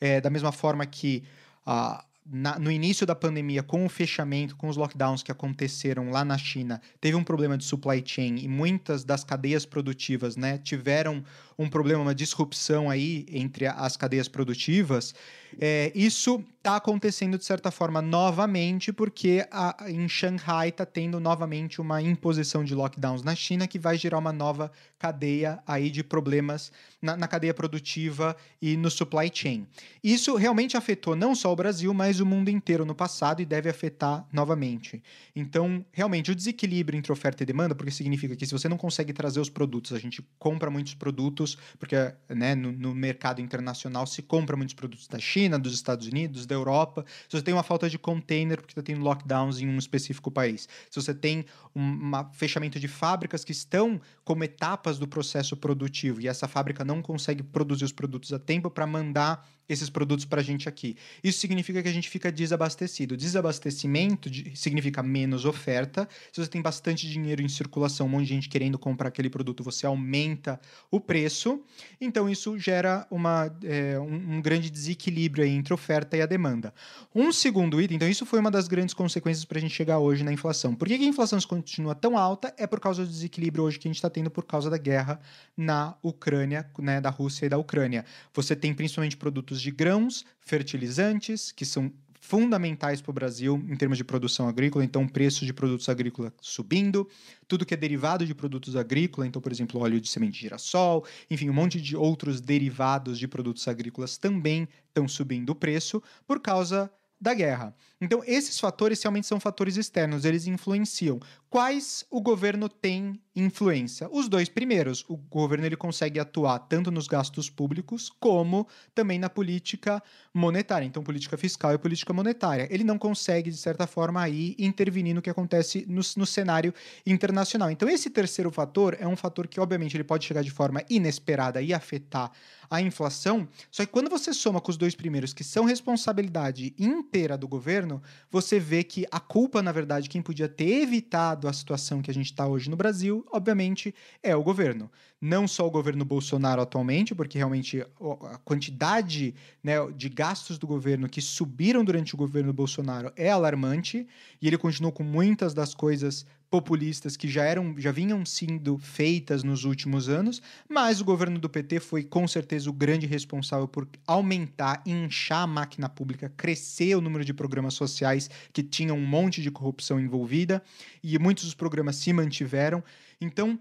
É, 0.00 0.22
da 0.22 0.30
mesma 0.30 0.52
forma 0.52 0.86
que. 0.86 1.22
a 1.66 2.02
na, 2.30 2.58
no 2.58 2.70
início 2.70 3.06
da 3.06 3.14
pandemia, 3.14 3.62
com 3.62 3.84
o 3.84 3.88
fechamento, 3.88 4.56
com 4.56 4.68
os 4.68 4.76
lockdowns 4.76 5.22
que 5.22 5.30
aconteceram 5.30 6.10
lá 6.10 6.24
na 6.24 6.36
China, 6.36 6.80
teve 7.00 7.16
um 7.16 7.22
problema 7.22 7.56
de 7.56 7.64
supply 7.64 8.02
chain 8.04 8.38
e 8.38 8.48
muitas 8.48 9.04
das 9.04 9.22
cadeias 9.22 9.64
produtivas 9.64 10.36
né, 10.36 10.58
tiveram 10.58 11.22
um 11.58 11.68
problema, 11.68 12.02
uma 12.02 12.14
disrupção 12.14 12.90
aí 12.90 13.26
entre 13.30 13.66
as 13.66 13.96
cadeias 13.96 14.28
produtivas. 14.28 15.14
É, 15.58 15.90
isso 15.94 16.44
está 16.58 16.76
acontecendo 16.76 17.38
de 17.38 17.44
certa 17.44 17.70
forma 17.70 18.02
novamente, 18.02 18.92
porque 18.92 19.46
a, 19.50 19.86
em 19.88 20.08
Shanghai 20.08 20.68
está 20.68 20.84
tendo 20.84 21.20
novamente 21.20 21.80
uma 21.80 22.02
imposição 22.02 22.64
de 22.64 22.74
lockdowns 22.74 23.22
na 23.22 23.34
China 23.34 23.66
que 23.66 23.78
vai 23.78 23.96
gerar 23.96 24.18
uma 24.18 24.32
nova 24.32 24.70
cadeia 24.98 25.60
aí 25.66 25.90
de 25.90 26.02
problemas 26.02 26.72
na, 27.06 27.16
na 27.16 27.28
cadeia 27.28 27.54
produtiva 27.54 28.36
e 28.60 28.76
no 28.76 28.90
supply 28.90 29.30
chain. 29.32 29.66
Isso 30.02 30.34
realmente 30.34 30.76
afetou 30.76 31.14
não 31.14 31.34
só 31.34 31.52
o 31.52 31.56
Brasil, 31.56 31.94
mas 31.94 32.20
o 32.20 32.26
mundo 32.26 32.50
inteiro 32.50 32.84
no 32.84 32.94
passado 32.94 33.40
e 33.40 33.44
deve 33.44 33.70
afetar 33.70 34.26
novamente. 34.32 35.02
Então, 35.34 35.84
realmente, 35.92 36.32
o 36.32 36.34
desequilíbrio 36.34 36.98
entre 36.98 37.12
oferta 37.12 37.42
e 37.42 37.46
demanda, 37.46 37.74
porque 37.74 37.92
significa 37.92 38.34
que 38.34 38.44
se 38.44 38.52
você 38.52 38.68
não 38.68 38.76
consegue 38.76 39.12
trazer 39.12 39.38
os 39.40 39.48
produtos, 39.48 39.92
a 39.92 39.98
gente 39.98 40.26
compra 40.38 40.70
muitos 40.70 40.94
produtos, 40.94 41.56
porque 41.78 41.96
né, 42.28 42.54
no, 42.54 42.72
no 42.72 42.94
mercado 42.94 43.40
internacional 43.40 44.06
se 44.06 44.22
compra 44.22 44.56
muitos 44.56 44.74
produtos 44.74 45.06
da 45.06 45.18
China, 45.18 45.58
dos 45.58 45.74
Estados 45.74 46.06
Unidos, 46.06 46.44
da 46.44 46.54
Europa. 46.54 47.04
Se 47.28 47.36
você 47.36 47.42
tem 47.42 47.54
uma 47.54 47.62
falta 47.62 47.88
de 47.88 47.98
container, 47.98 48.58
porque 48.58 48.72
está 48.72 48.82
tendo 48.82 49.02
lockdowns 49.02 49.60
em 49.60 49.68
um 49.68 49.78
específico 49.78 50.30
país. 50.30 50.68
Se 50.90 51.00
você 51.00 51.14
tem 51.14 51.44
um 51.74 52.10
fechamento 52.32 52.80
de 52.80 52.88
fábricas 52.88 53.44
que 53.44 53.52
estão 53.52 54.00
como 54.24 54.42
etapas 54.42 54.98
do 54.98 55.06
processo 55.06 55.56
produtivo 55.56 56.20
e 56.20 56.28
essa 56.28 56.48
fábrica 56.48 56.84
não 56.84 56.95
consegue 57.02 57.42
produzir 57.42 57.84
os 57.84 57.92
produtos 57.92 58.32
a 58.32 58.38
tempo 58.38 58.70
para 58.70 58.86
mandar 58.86 59.46
esses 59.68 59.90
produtos 59.90 60.24
para 60.24 60.40
a 60.40 60.44
gente 60.44 60.68
aqui. 60.68 60.96
Isso 61.22 61.38
significa 61.40 61.82
que 61.82 61.88
a 61.88 61.92
gente 61.92 62.08
fica 62.08 62.30
desabastecido. 62.30 63.16
Desabastecimento 63.16 64.30
de, 64.30 64.56
significa 64.56 65.02
menos 65.02 65.44
oferta. 65.44 66.08
Se 66.32 66.40
você 66.40 66.48
tem 66.48 66.62
bastante 66.62 67.08
dinheiro 67.08 67.42
em 67.42 67.48
circulação, 67.48 68.06
um 68.06 68.10
monte 68.10 68.22
de 68.22 68.34
gente 68.34 68.48
querendo 68.48 68.78
comprar 68.78 69.08
aquele 69.08 69.28
produto, 69.28 69.62
você 69.64 69.86
aumenta 69.86 70.60
o 70.90 71.00
preço. 71.00 71.62
Então, 72.00 72.28
isso 72.28 72.58
gera 72.58 73.06
uma, 73.10 73.52
é, 73.64 73.98
um, 73.98 74.36
um, 74.36 74.40
grande 74.40 74.70
desequilíbrio 74.70 75.44
entre 75.44 75.74
oferta 75.74 76.16
e 76.16 76.22
a 76.22 76.26
demanda. 76.26 76.72
Um 77.14 77.32
segundo 77.32 77.80
item, 77.80 77.96
então, 77.96 78.08
isso 78.08 78.24
foi 78.24 78.38
uma 78.38 78.50
das 78.50 78.68
grandes 78.68 78.94
consequências 78.94 79.44
para 79.44 79.58
a 79.58 79.60
gente 79.60 79.74
chegar 79.74 79.98
hoje 79.98 80.22
na 80.22 80.32
inflação. 80.32 80.74
Por 80.74 80.86
que 80.86 80.94
a 80.94 80.98
inflação 80.98 81.38
continua 81.46 81.94
tão 81.94 82.16
alta? 82.16 82.54
É 82.56 82.66
por 82.66 82.80
causa 82.80 83.04
do 83.04 83.10
desequilíbrio 83.10 83.64
hoje 83.64 83.78
que 83.78 83.88
a 83.88 83.90
gente 83.90 83.96
está 83.96 84.10
tendo 84.10 84.30
por 84.30 84.44
causa 84.44 84.70
da 84.70 84.78
guerra 84.78 85.20
na 85.56 85.96
Ucrânia, 86.02 86.68
né, 86.78 87.00
da 87.00 87.10
Rússia 87.10 87.46
e 87.46 87.48
da 87.48 87.58
Ucrânia. 87.58 88.04
Você 88.34 88.56
tem 88.56 88.72
principalmente 88.74 89.16
produtos 89.16 89.55
produtos 89.56 89.62
de 89.62 89.70
grãos, 89.70 90.24
fertilizantes, 90.40 91.50
que 91.50 91.64
são 91.64 91.90
fundamentais 92.20 93.00
para 93.00 93.10
o 93.10 93.14
Brasil 93.14 93.64
em 93.68 93.76
termos 93.76 93.96
de 93.96 94.04
produção 94.04 94.48
agrícola, 94.48 94.84
então 94.84 95.04
o 95.04 95.10
preço 95.10 95.46
de 95.46 95.52
produtos 95.52 95.88
agrícolas 95.88 96.32
subindo, 96.40 97.08
tudo 97.46 97.64
que 97.64 97.72
é 97.72 97.76
derivado 97.76 98.26
de 98.26 98.34
produtos 98.34 98.74
agrícolas, 98.74 99.28
então, 99.28 99.40
por 99.40 99.52
exemplo, 99.52 99.80
óleo 99.80 100.00
de 100.00 100.08
semente 100.08 100.32
de 100.32 100.40
girassol, 100.40 101.04
enfim, 101.30 101.48
um 101.48 101.52
monte 101.52 101.80
de 101.80 101.96
outros 101.96 102.40
derivados 102.40 103.18
de 103.18 103.28
produtos 103.28 103.68
agrícolas 103.68 104.18
também 104.18 104.68
estão 104.88 105.06
subindo 105.06 105.50
o 105.50 105.54
preço 105.54 106.02
por 106.26 106.40
causa 106.40 106.90
da 107.20 107.32
guerra. 107.32 107.74
Então, 108.00 108.22
esses 108.26 108.58
fatores 108.58 109.00
realmente 109.02 109.26
são 109.26 109.38
fatores 109.38 109.76
externos, 109.76 110.24
eles 110.24 110.46
influenciam. 110.46 111.20
Quais 111.48 112.04
o 112.10 112.20
governo 112.20 112.68
tem 112.68 113.20
influência? 113.36 114.08
Os 114.10 114.28
dois 114.28 114.48
primeiros. 114.48 115.04
O 115.08 115.16
governo 115.16 115.66
ele 115.66 115.76
consegue 115.76 116.18
atuar 116.18 116.58
tanto 116.58 116.90
nos 116.90 117.06
gastos 117.06 117.50
públicos 117.50 118.10
como 118.18 118.66
também 118.94 119.18
na 119.18 119.28
política 119.28 120.02
monetária. 120.32 120.86
Então, 120.86 121.02
política 121.02 121.36
fiscal 121.36 121.74
e 121.74 121.78
política 121.78 122.12
monetária. 122.12 122.66
Ele 122.70 122.82
não 122.82 122.98
consegue, 122.98 123.50
de 123.50 123.56
certa 123.56 123.86
forma, 123.86 124.20
aí 124.20 124.56
intervenir 124.58 125.14
no 125.14 125.22
que 125.22 125.30
acontece 125.30 125.84
no, 125.88 126.00
no 126.16 126.26
cenário 126.26 126.72
internacional. 127.06 127.70
Então, 127.70 127.88
esse 127.88 128.08
terceiro 128.08 128.50
fator 128.50 128.96
é 128.98 129.06
um 129.06 129.16
fator 129.16 129.46
que, 129.46 129.60
obviamente, 129.60 129.96
ele 129.96 130.04
pode 130.04 130.24
chegar 130.24 130.42
de 130.42 130.50
forma 130.50 130.82
inesperada 130.88 131.60
e 131.60 131.74
afetar 131.74 132.32
a 132.70 132.80
inflação. 132.80 133.48
Só 133.70 133.84
que 133.84 133.92
quando 133.92 134.10
você 134.10 134.32
soma 134.32 134.60
com 134.60 134.70
os 134.70 134.76
dois 134.76 134.94
primeiros, 134.94 135.32
que 135.32 135.44
são 135.44 135.64
responsabilidade 135.64 136.74
inteira 136.78 137.36
do 137.36 137.48
governo, 137.48 138.02
você 138.30 138.58
vê 138.58 138.82
que 138.82 139.06
a 139.10 139.20
culpa, 139.20 139.62
na 139.62 139.72
verdade, 139.72 140.08
quem 140.08 140.22
podia 140.22 140.48
ter 140.48 140.82
evitado 140.82 141.48
a 141.48 141.52
situação 141.52 142.02
que 142.02 142.10
a 142.10 142.14
gente 142.14 142.26
está 142.26 142.46
hoje 142.46 142.70
no 142.70 142.76
Brasil, 142.76 143.25
obviamente, 143.32 143.94
é 144.22 144.34
o 144.34 144.42
governo. 144.42 144.90
Não 145.20 145.48
só 145.48 145.66
o 145.66 145.70
governo 145.70 146.04
Bolsonaro 146.04 146.60
atualmente, 146.60 147.14
porque 147.14 147.38
realmente 147.38 147.80
a 147.80 148.38
quantidade 148.38 149.34
né, 149.62 149.74
de 149.94 150.08
gastos 150.08 150.58
do 150.58 150.66
governo 150.66 151.08
que 151.08 151.20
subiram 151.20 151.84
durante 151.84 152.14
o 152.14 152.18
governo 152.18 152.52
Bolsonaro 152.52 153.12
é 153.16 153.30
alarmante, 153.30 154.06
e 154.40 154.46
ele 154.46 154.58
continuou 154.58 154.92
com 154.92 155.02
muitas 155.02 155.54
das 155.54 155.74
coisas 155.74 156.26
populistas 156.50 157.16
que 157.16 157.28
já 157.28 157.44
eram 157.44 157.74
já 157.78 157.90
vinham 157.90 158.24
sendo 158.24 158.78
feitas 158.78 159.42
nos 159.42 159.64
últimos 159.64 160.08
anos, 160.08 160.40
mas 160.68 161.00
o 161.00 161.04
governo 161.04 161.38
do 161.38 161.48
PT 161.48 161.80
foi 161.80 162.04
com 162.04 162.26
certeza 162.26 162.70
o 162.70 162.72
grande 162.72 163.06
responsável 163.06 163.66
por 163.66 163.88
aumentar, 164.06 164.82
inchar 164.86 165.42
a 165.42 165.46
máquina 165.46 165.88
pública, 165.88 166.32
crescer 166.36 166.94
o 166.94 167.00
número 167.00 167.24
de 167.24 167.34
programas 167.34 167.74
sociais 167.74 168.30
que 168.52 168.62
tinham 168.62 168.96
um 168.96 169.06
monte 169.06 169.42
de 169.42 169.50
corrupção 169.50 169.98
envolvida 169.98 170.62
e 171.02 171.18
muitos 171.18 171.44
dos 171.44 171.54
programas 171.54 171.96
se 171.96 172.12
mantiveram. 172.12 172.82
Então, 173.20 173.58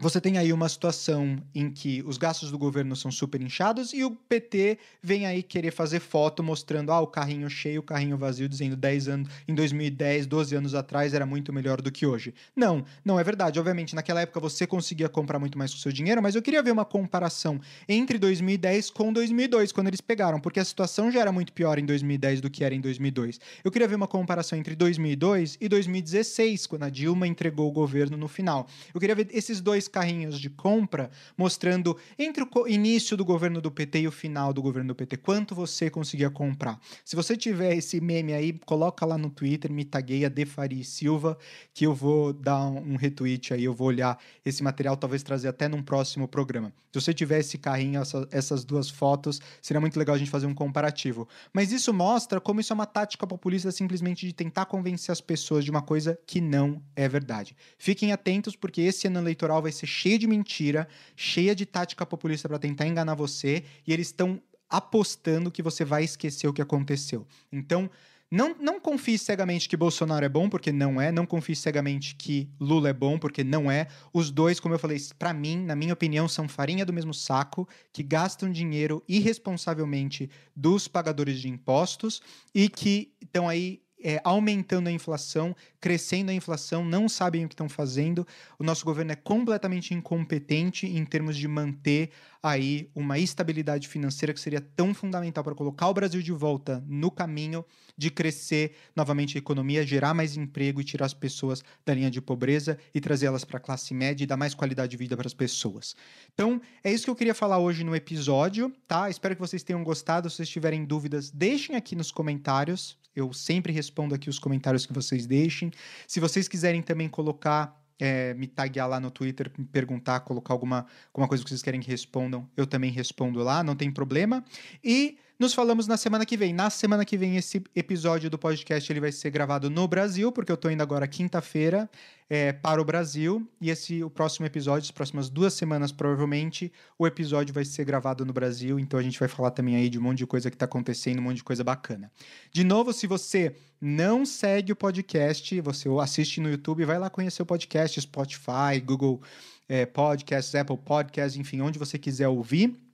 você 0.00 0.18
tem 0.18 0.38
aí 0.38 0.50
uma 0.50 0.66
situação 0.66 1.36
em 1.54 1.70
que 1.70 2.02
os 2.06 2.16
gastos 2.16 2.50
do 2.50 2.56
governo 2.56 2.96
são 2.96 3.10
super 3.10 3.38
inchados 3.38 3.92
e 3.92 4.02
o 4.02 4.10
PT 4.10 4.78
vem 5.02 5.26
aí 5.26 5.42
querer 5.42 5.70
fazer 5.70 6.00
foto 6.00 6.42
mostrando 6.42 6.90
ah, 6.90 7.00
o 7.00 7.06
carrinho 7.06 7.50
cheio, 7.50 7.80
o 7.80 7.82
carrinho 7.82 8.16
vazio, 8.16 8.48
dizendo 8.48 8.76
10 8.76 9.08
anos, 9.08 9.28
em 9.46 9.54
2010, 9.54 10.26
12 10.26 10.56
anos 10.56 10.74
atrás 10.74 11.12
era 11.12 11.26
muito 11.26 11.52
melhor 11.52 11.82
do 11.82 11.92
que 11.92 12.06
hoje. 12.06 12.32
Não, 12.56 12.82
não 13.04 13.20
é 13.20 13.24
verdade. 13.24 13.58
Obviamente, 13.58 13.94
naquela 13.94 14.22
época 14.22 14.40
você 14.40 14.66
conseguia 14.66 15.06
comprar 15.06 15.38
muito 15.38 15.58
mais 15.58 15.70
com 15.74 15.78
seu 15.78 15.92
dinheiro, 15.92 16.22
mas 16.22 16.34
eu 16.34 16.40
queria 16.40 16.62
ver 16.62 16.70
uma 16.70 16.86
comparação 16.86 17.60
entre 17.86 18.18
2010 18.18 18.88
com 18.88 19.12
2002, 19.12 19.70
quando 19.70 19.88
eles 19.88 20.00
pegaram, 20.00 20.40
porque 20.40 20.60
a 20.60 20.64
situação 20.64 21.10
já 21.10 21.20
era 21.20 21.30
muito 21.30 21.52
pior 21.52 21.78
em 21.78 21.84
2010 21.84 22.40
do 22.40 22.48
que 22.48 22.64
era 22.64 22.74
em 22.74 22.80
2002. 22.80 23.38
Eu 23.62 23.70
queria 23.70 23.86
ver 23.86 23.96
uma 23.96 24.08
comparação 24.08 24.58
entre 24.58 24.74
2002 24.74 25.58
e 25.60 25.68
2016, 25.68 26.66
quando 26.66 26.84
a 26.84 26.88
Dilma 26.88 27.26
entregou 27.26 27.68
o 27.68 27.72
governo 27.72 28.16
no 28.16 28.28
final. 28.28 28.66
Eu 28.94 28.98
queria 28.98 29.14
ver 29.14 29.28
esses 29.30 29.60
dois 29.60 29.89
carrinhos 29.90 30.40
de 30.40 30.48
compra 30.48 31.10
mostrando 31.36 31.96
entre 32.18 32.42
o 32.42 32.68
início 32.68 33.16
do 33.16 33.24
governo 33.24 33.60
do 33.60 33.70
PT 33.70 34.00
e 34.00 34.08
o 34.08 34.12
final 34.12 34.52
do 34.52 34.62
governo 34.62 34.88
do 34.88 34.94
PT 34.94 35.16
quanto 35.18 35.54
você 35.54 35.90
conseguia 35.90 36.30
comprar. 36.30 36.80
Se 37.04 37.16
você 37.16 37.36
tiver 37.36 37.76
esse 37.76 38.00
meme 38.00 38.32
aí, 38.32 38.52
coloca 38.64 39.04
lá 39.04 39.18
no 39.18 39.30
Twitter, 39.30 39.72
me 39.72 39.84
tagueia 39.84 40.30
Defari 40.30 40.84
Silva, 40.84 41.36
que 41.74 41.86
eu 41.86 41.94
vou 41.94 42.32
dar 42.32 42.66
um 42.66 42.96
retweet 42.96 43.52
aí, 43.52 43.64
eu 43.64 43.74
vou 43.74 43.88
olhar 43.88 44.18
esse 44.44 44.62
material, 44.62 44.96
talvez 44.96 45.22
trazer 45.22 45.48
até 45.48 45.68
num 45.68 45.82
próximo 45.82 46.28
programa. 46.28 46.72
Se 46.92 47.00
você 47.00 47.14
tiver 47.14 47.38
esse 47.38 47.56
carrinho, 47.56 48.00
essa, 48.00 48.26
essas 48.32 48.64
duas 48.64 48.90
fotos, 48.90 49.40
seria 49.62 49.80
muito 49.80 49.96
legal 49.96 50.16
a 50.16 50.18
gente 50.18 50.30
fazer 50.30 50.46
um 50.46 50.54
comparativo. 50.54 51.28
Mas 51.52 51.70
isso 51.70 51.94
mostra 51.94 52.40
como 52.40 52.60
isso 52.60 52.72
é 52.72 52.74
uma 52.74 52.86
tática 52.86 53.26
populista 53.26 53.70
simplesmente 53.70 54.26
de 54.26 54.32
tentar 54.32 54.66
convencer 54.66 55.12
as 55.12 55.20
pessoas 55.20 55.64
de 55.64 55.70
uma 55.70 55.82
coisa 55.82 56.18
que 56.26 56.40
não 56.40 56.82
é 56.96 57.08
verdade. 57.08 57.56
Fiquem 57.78 58.12
atentos 58.12 58.56
porque 58.56 58.80
esse 58.80 59.06
ano 59.06 59.20
eleitoral 59.20 59.62
vai 59.62 59.70
ser 59.70 59.79
cheia 59.86 60.18
de 60.18 60.26
mentira, 60.26 60.88
cheia 61.16 61.54
de 61.54 61.66
tática 61.66 62.06
populista 62.06 62.48
para 62.48 62.58
tentar 62.58 62.86
enganar 62.86 63.14
você, 63.14 63.64
e 63.86 63.92
eles 63.92 64.08
estão 64.08 64.40
apostando 64.68 65.50
que 65.50 65.62
você 65.62 65.84
vai 65.84 66.04
esquecer 66.04 66.46
o 66.46 66.52
que 66.52 66.62
aconteceu. 66.62 67.26
Então, 67.50 67.90
não, 68.30 68.54
não 68.60 68.78
confie 68.78 69.18
cegamente 69.18 69.68
que 69.68 69.76
Bolsonaro 69.76 70.24
é 70.24 70.28
bom, 70.28 70.48
porque 70.48 70.70
não 70.70 71.00
é. 71.00 71.10
Não 71.10 71.26
confie 71.26 71.56
cegamente 71.56 72.14
que 72.14 72.48
Lula 72.60 72.90
é 72.90 72.92
bom, 72.92 73.18
porque 73.18 73.42
não 73.42 73.68
é. 73.68 73.88
Os 74.12 74.30
dois, 74.30 74.60
como 74.60 74.72
eu 74.72 74.78
falei, 74.78 74.98
para 75.18 75.34
mim, 75.34 75.56
na 75.64 75.74
minha 75.74 75.92
opinião, 75.92 76.28
são 76.28 76.48
farinha 76.48 76.86
do 76.86 76.92
mesmo 76.92 77.12
saco, 77.12 77.68
que 77.92 78.04
gastam 78.04 78.48
dinheiro 78.48 79.02
irresponsavelmente 79.08 80.30
dos 80.54 80.86
pagadores 80.86 81.40
de 81.40 81.48
impostos 81.48 82.22
e 82.54 82.68
que 82.68 83.12
estão 83.20 83.48
aí 83.48 83.82
é, 84.02 84.20
aumentando 84.24 84.88
a 84.88 84.92
inflação, 84.92 85.54
crescendo 85.80 86.30
a 86.30 86.34
inflação, 86.34 86.84
não 86.84 87.08
sabem 87.08 87.44
o 87.44 87.48
que 87.48 87.54
estão 87.54 87.68
fazendo. 87.68 88.26
O 88.58 88.64
nosso 88.64 88.84
governo 88.84 89.12
é 89.12 89.16
completamente 89.16 89.94
incompetente 89.94 90.86
em 90.86 91.04
termos 91.04 91.36
de 91.36 91.46
manter 91.46 92.10
aí 92.42 92.90
uma 92.94 93.18
estabilidade 93.18 93.86
financeira 93.88 94.32
que 94.32 94.40
seria 94.40 94.60
tão 94.60 94.94
fundamental 94.94 95.44
para 95.44 95.54
colocar 95.54 95.88
o 95.88 95.94
Brasil 95.94 96.22
de 96.22 96.32
volta 96.32 96.82
no 96.86 97.10
caminho 97.10 97.64
de 97.96 98.10
crescer 98.10 98.76
novamente 98.96 99.36
a 99.36 99.38
economia, 99.38 99.86
gerar 99.86 100.14
mais 100.14 100.36
emprego 100.36 100.80
e 100.80 100.84
tirar 100.84 101.04
as 101.04 101.12
pessoas 101.12 101.62
da 101.84 101.92
linha 101.92 102.10
de 102.10 102.20
pobreza 102.20 102.78
e 102.94 103.00
trazê-las 103.00 103.44
para 103.44 103.58
a 103.58 103.60
classe 103.60 103.92
média 103.92 104.24
e 104.24 104.26
dar 104.26 104.38
mais 104.38 104.54
qualidade 104.54 104.90
de 104.90 104.96
vida 104.96 105.16
para 105.16 105.26
as 105.26 105.34
pessoas. 105.34 105.94
Então, 106.32 106.60
é 106.82 106.90
isso 106.90 107.04
que 107.04 107.10
eu 107.10 107.16
queria 107.16 107.34
falar 107.34 107.58
hoje 107.58 107.84
no 107.84 107.94
episódio, 107.94 108.72
tá? 108.88 109.10
Espero 109.10 109.34
que 109.34 109.40
vocês 109.40 109.62
tenham 109.62 109.84
gostado. 109.84 110.30
Se 110.30 110.36
vocês 110.36 110.48
tiverem 110.48 110.84
dúvidas, 110.84 111.30
deixem 111.30 111.76
aqui 111.76 111.94
nos 111.94 112.10
comentários. 112.10 112.96
Eu 113.14 113.32
sempre 113.32 113.72
respondo 113.72 114.14
aqui 114.14 114.30
os 114.30 114.38
comentários 114.38 114.86
que 114.86 114.92
vocês 114.92 115.26
deixem. 115.26 115.70
Se 116.06 116.20
vocês 116.20 116.48
quiserem 116.48 116.80
também 116.80 117.08
colocar 117.08 117.79
é, 118.04 118.34
me 118.34 118.46
taguear 118.46 118.88
lá 118.88 119.00
no 119.00 119.10
Twitter, 119.10 119.50
me 119.56 119.64
perguntar, 119.64 120.20
colocar 120.20 120.54
alguma, 120.54 120.86
alguma 121.08 121.28
coisa 121.28 121.42
que 121.42 121.50
vocês 121.50 121.62
querem 121.62 121.80
que 121.80 121.90
respondam, 121.90 122.48
eu 122.56 122.66
também 122.66 122.90
respondo 122.90 123.42
lá, 123.42 123.62
não 123.62 123.76
tem 123.76 123.90
problema. 123.90 124.44
E 124.82 125.18
nos 125.40 125.54
falamos 125.54 125.86
na 125.86 125.96
semana 125.96 126.26
que 126.26 126.36
vem. 126.36 126.52
Na 126.52 126.68
semana 126.68 127.02
que 127.02 127.16
vem, 127.16 127.38
esse 127.38 127.64
episódio 127.74 128.28
do 128.28 128.38
podcast 128.38 128.92
ele 128.92 129.00
vai 129.00 129.10
ser 129.10 129.30
gravado 129.30 129.70
no 129.70 129.88
Brasil, 129.88 130.30
porque 130.30 130.52
eu 130.52 130.56
tô 130.56 130.68
indo 130.68 130.82
agora 130.82 131.08
quinta-feira 131.08 131.88
é, 132.28 132.52
para 132.52 132.78
o 132.78 132.84
Brasil. 132.84 133.48
E 133.58 133.70
esse 133.70 134.04
o 134.04 134.10
próximo 134.10 134.44
episódio, 134.44 134.84
as 134.84 134.90
próximas 134.90 135.30
duas 135.30 135.54
semanas, 135.54 135.92
provavelmente, 135.92 136.70
o 136.98 137.06
episódio 137.06 137.54
vai 137.54 137.64
ser 137.64 137.86
gravado 137.86 138.22
no 138.22 138.34
Brasil. 138.34 138.78
Então 138.78 139.00
a 139.00 139.02
gente 139.02 139.18
vai 139.18 139.28
falar 139.28 139.50
também 139.50 139.76
aí 139.76 139.88
de 139.88 139.98
um 139.98 140.02
monte 140.02 140.18
de 140.18 140.26
coisa 140.26 140.50
que 140.50 140.58
tá 140.58 140.66
acontecendo, 140.66 141.20
um 141.20 141.22
monte 141.22 141.36
de 141.36 141.44
coisa 141.44 141.64
bacana. 141.64 142.12
De 142.52 142.62
novo, 142.62 142.92
se 142.92 143.06
você 143.06 143.56
não 143.80 144.26
segue 144.26 144.72
o 144.72 144.76
podcast, 144.76 145.58
você 145.62 145.88
assiste 146.02 146.38
no 146.38 146.50
YouTube, 146.50 146.84
vai 146.84 146.98
lá 146.98 147.08
conhecer 147.08 147.40
o 147.40 147.46
podcast, 147.46 147.98
Spotify, 147.98 148.78
Google 148.84 149.22
é, 149.66 149.86
Podcasts, 149.86 150.54
Apple 150.54 150.76
Podcasts, 150.76 151.40
enfim, 151.40 151.62
onde 151.62 151.78
você 151.78 151.98
quiser 151.98 152.28
ouvir. 152.28 152.89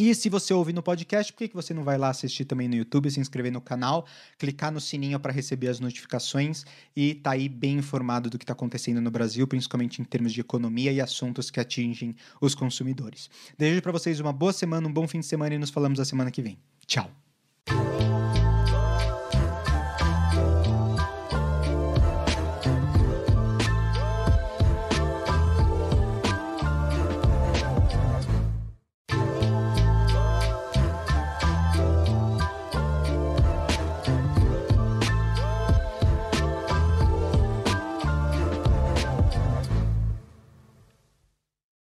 E 0.00 0.14
se 0.14 0.30
você 0.30 0.54
ouve 0.54 0.72
no 0.72 0.82
podcast, 0.82 1.30
por 1.30 1.46
que, 1.46 1.54
você 1.54 1.74
não 1.74 1.84
vai 1.84 1.98
lá 1.98 2.08
assistir 2.08 2.46
também 2.46 2.66
no 2.66 2.74
YouTube, 2.74 3.10
se 3.10 3.20
inscrever 3.20 3.52
no 3.52 3.60
canal, 3.60 4.06
clicar 4.38 4.72
no 4.72 4.80
sininho 4.80 5.20
para 5.20 5.30
receber 5.30 5.68
as 5.68 5.78
notificações 5.78 6.64
e 6.96 7.16
tá 7.16 7.32
aí 7.32 7.50
bem 7.50 7.76
informado 7.76 8.30
do 8.30 8.38
que 8.38 8.44
está 8.44 8.54
acontecendo 8.54 8.98
no 9.02 9.10
Brasil, 9.10 9.46
principalmente 9.46 10.00
em 10.00 10.04
termos 10.06 10.32
de 10.32 10.40
economia 10.40 10.90
e 10.90 11.02
assuntos 11.02 11.50
que 11.50 11.60
atingem 11.60 12.16
os 12.40 12.54
consumidores. 12.54 13.28
Desejo 13.58 13.82
para 13.82 13.92
vocês 13.92 14.20
uma 14.20 14.32
boa 14.32 14.54
semana, 14.54 14.88
um 14.88 14.92
bom 14.92 15.06
fim 15.06 15.20
de 15.20 15.26
semana 15.26 15.54
e 15.54 15.58
nos 15.58 15.68
falamos 15.68 16.00
a 16.00 16.04
semana 16.06 16.30
que 16.30 16.40
vem. 16.40 16.56
Tchau! 16.86 17.29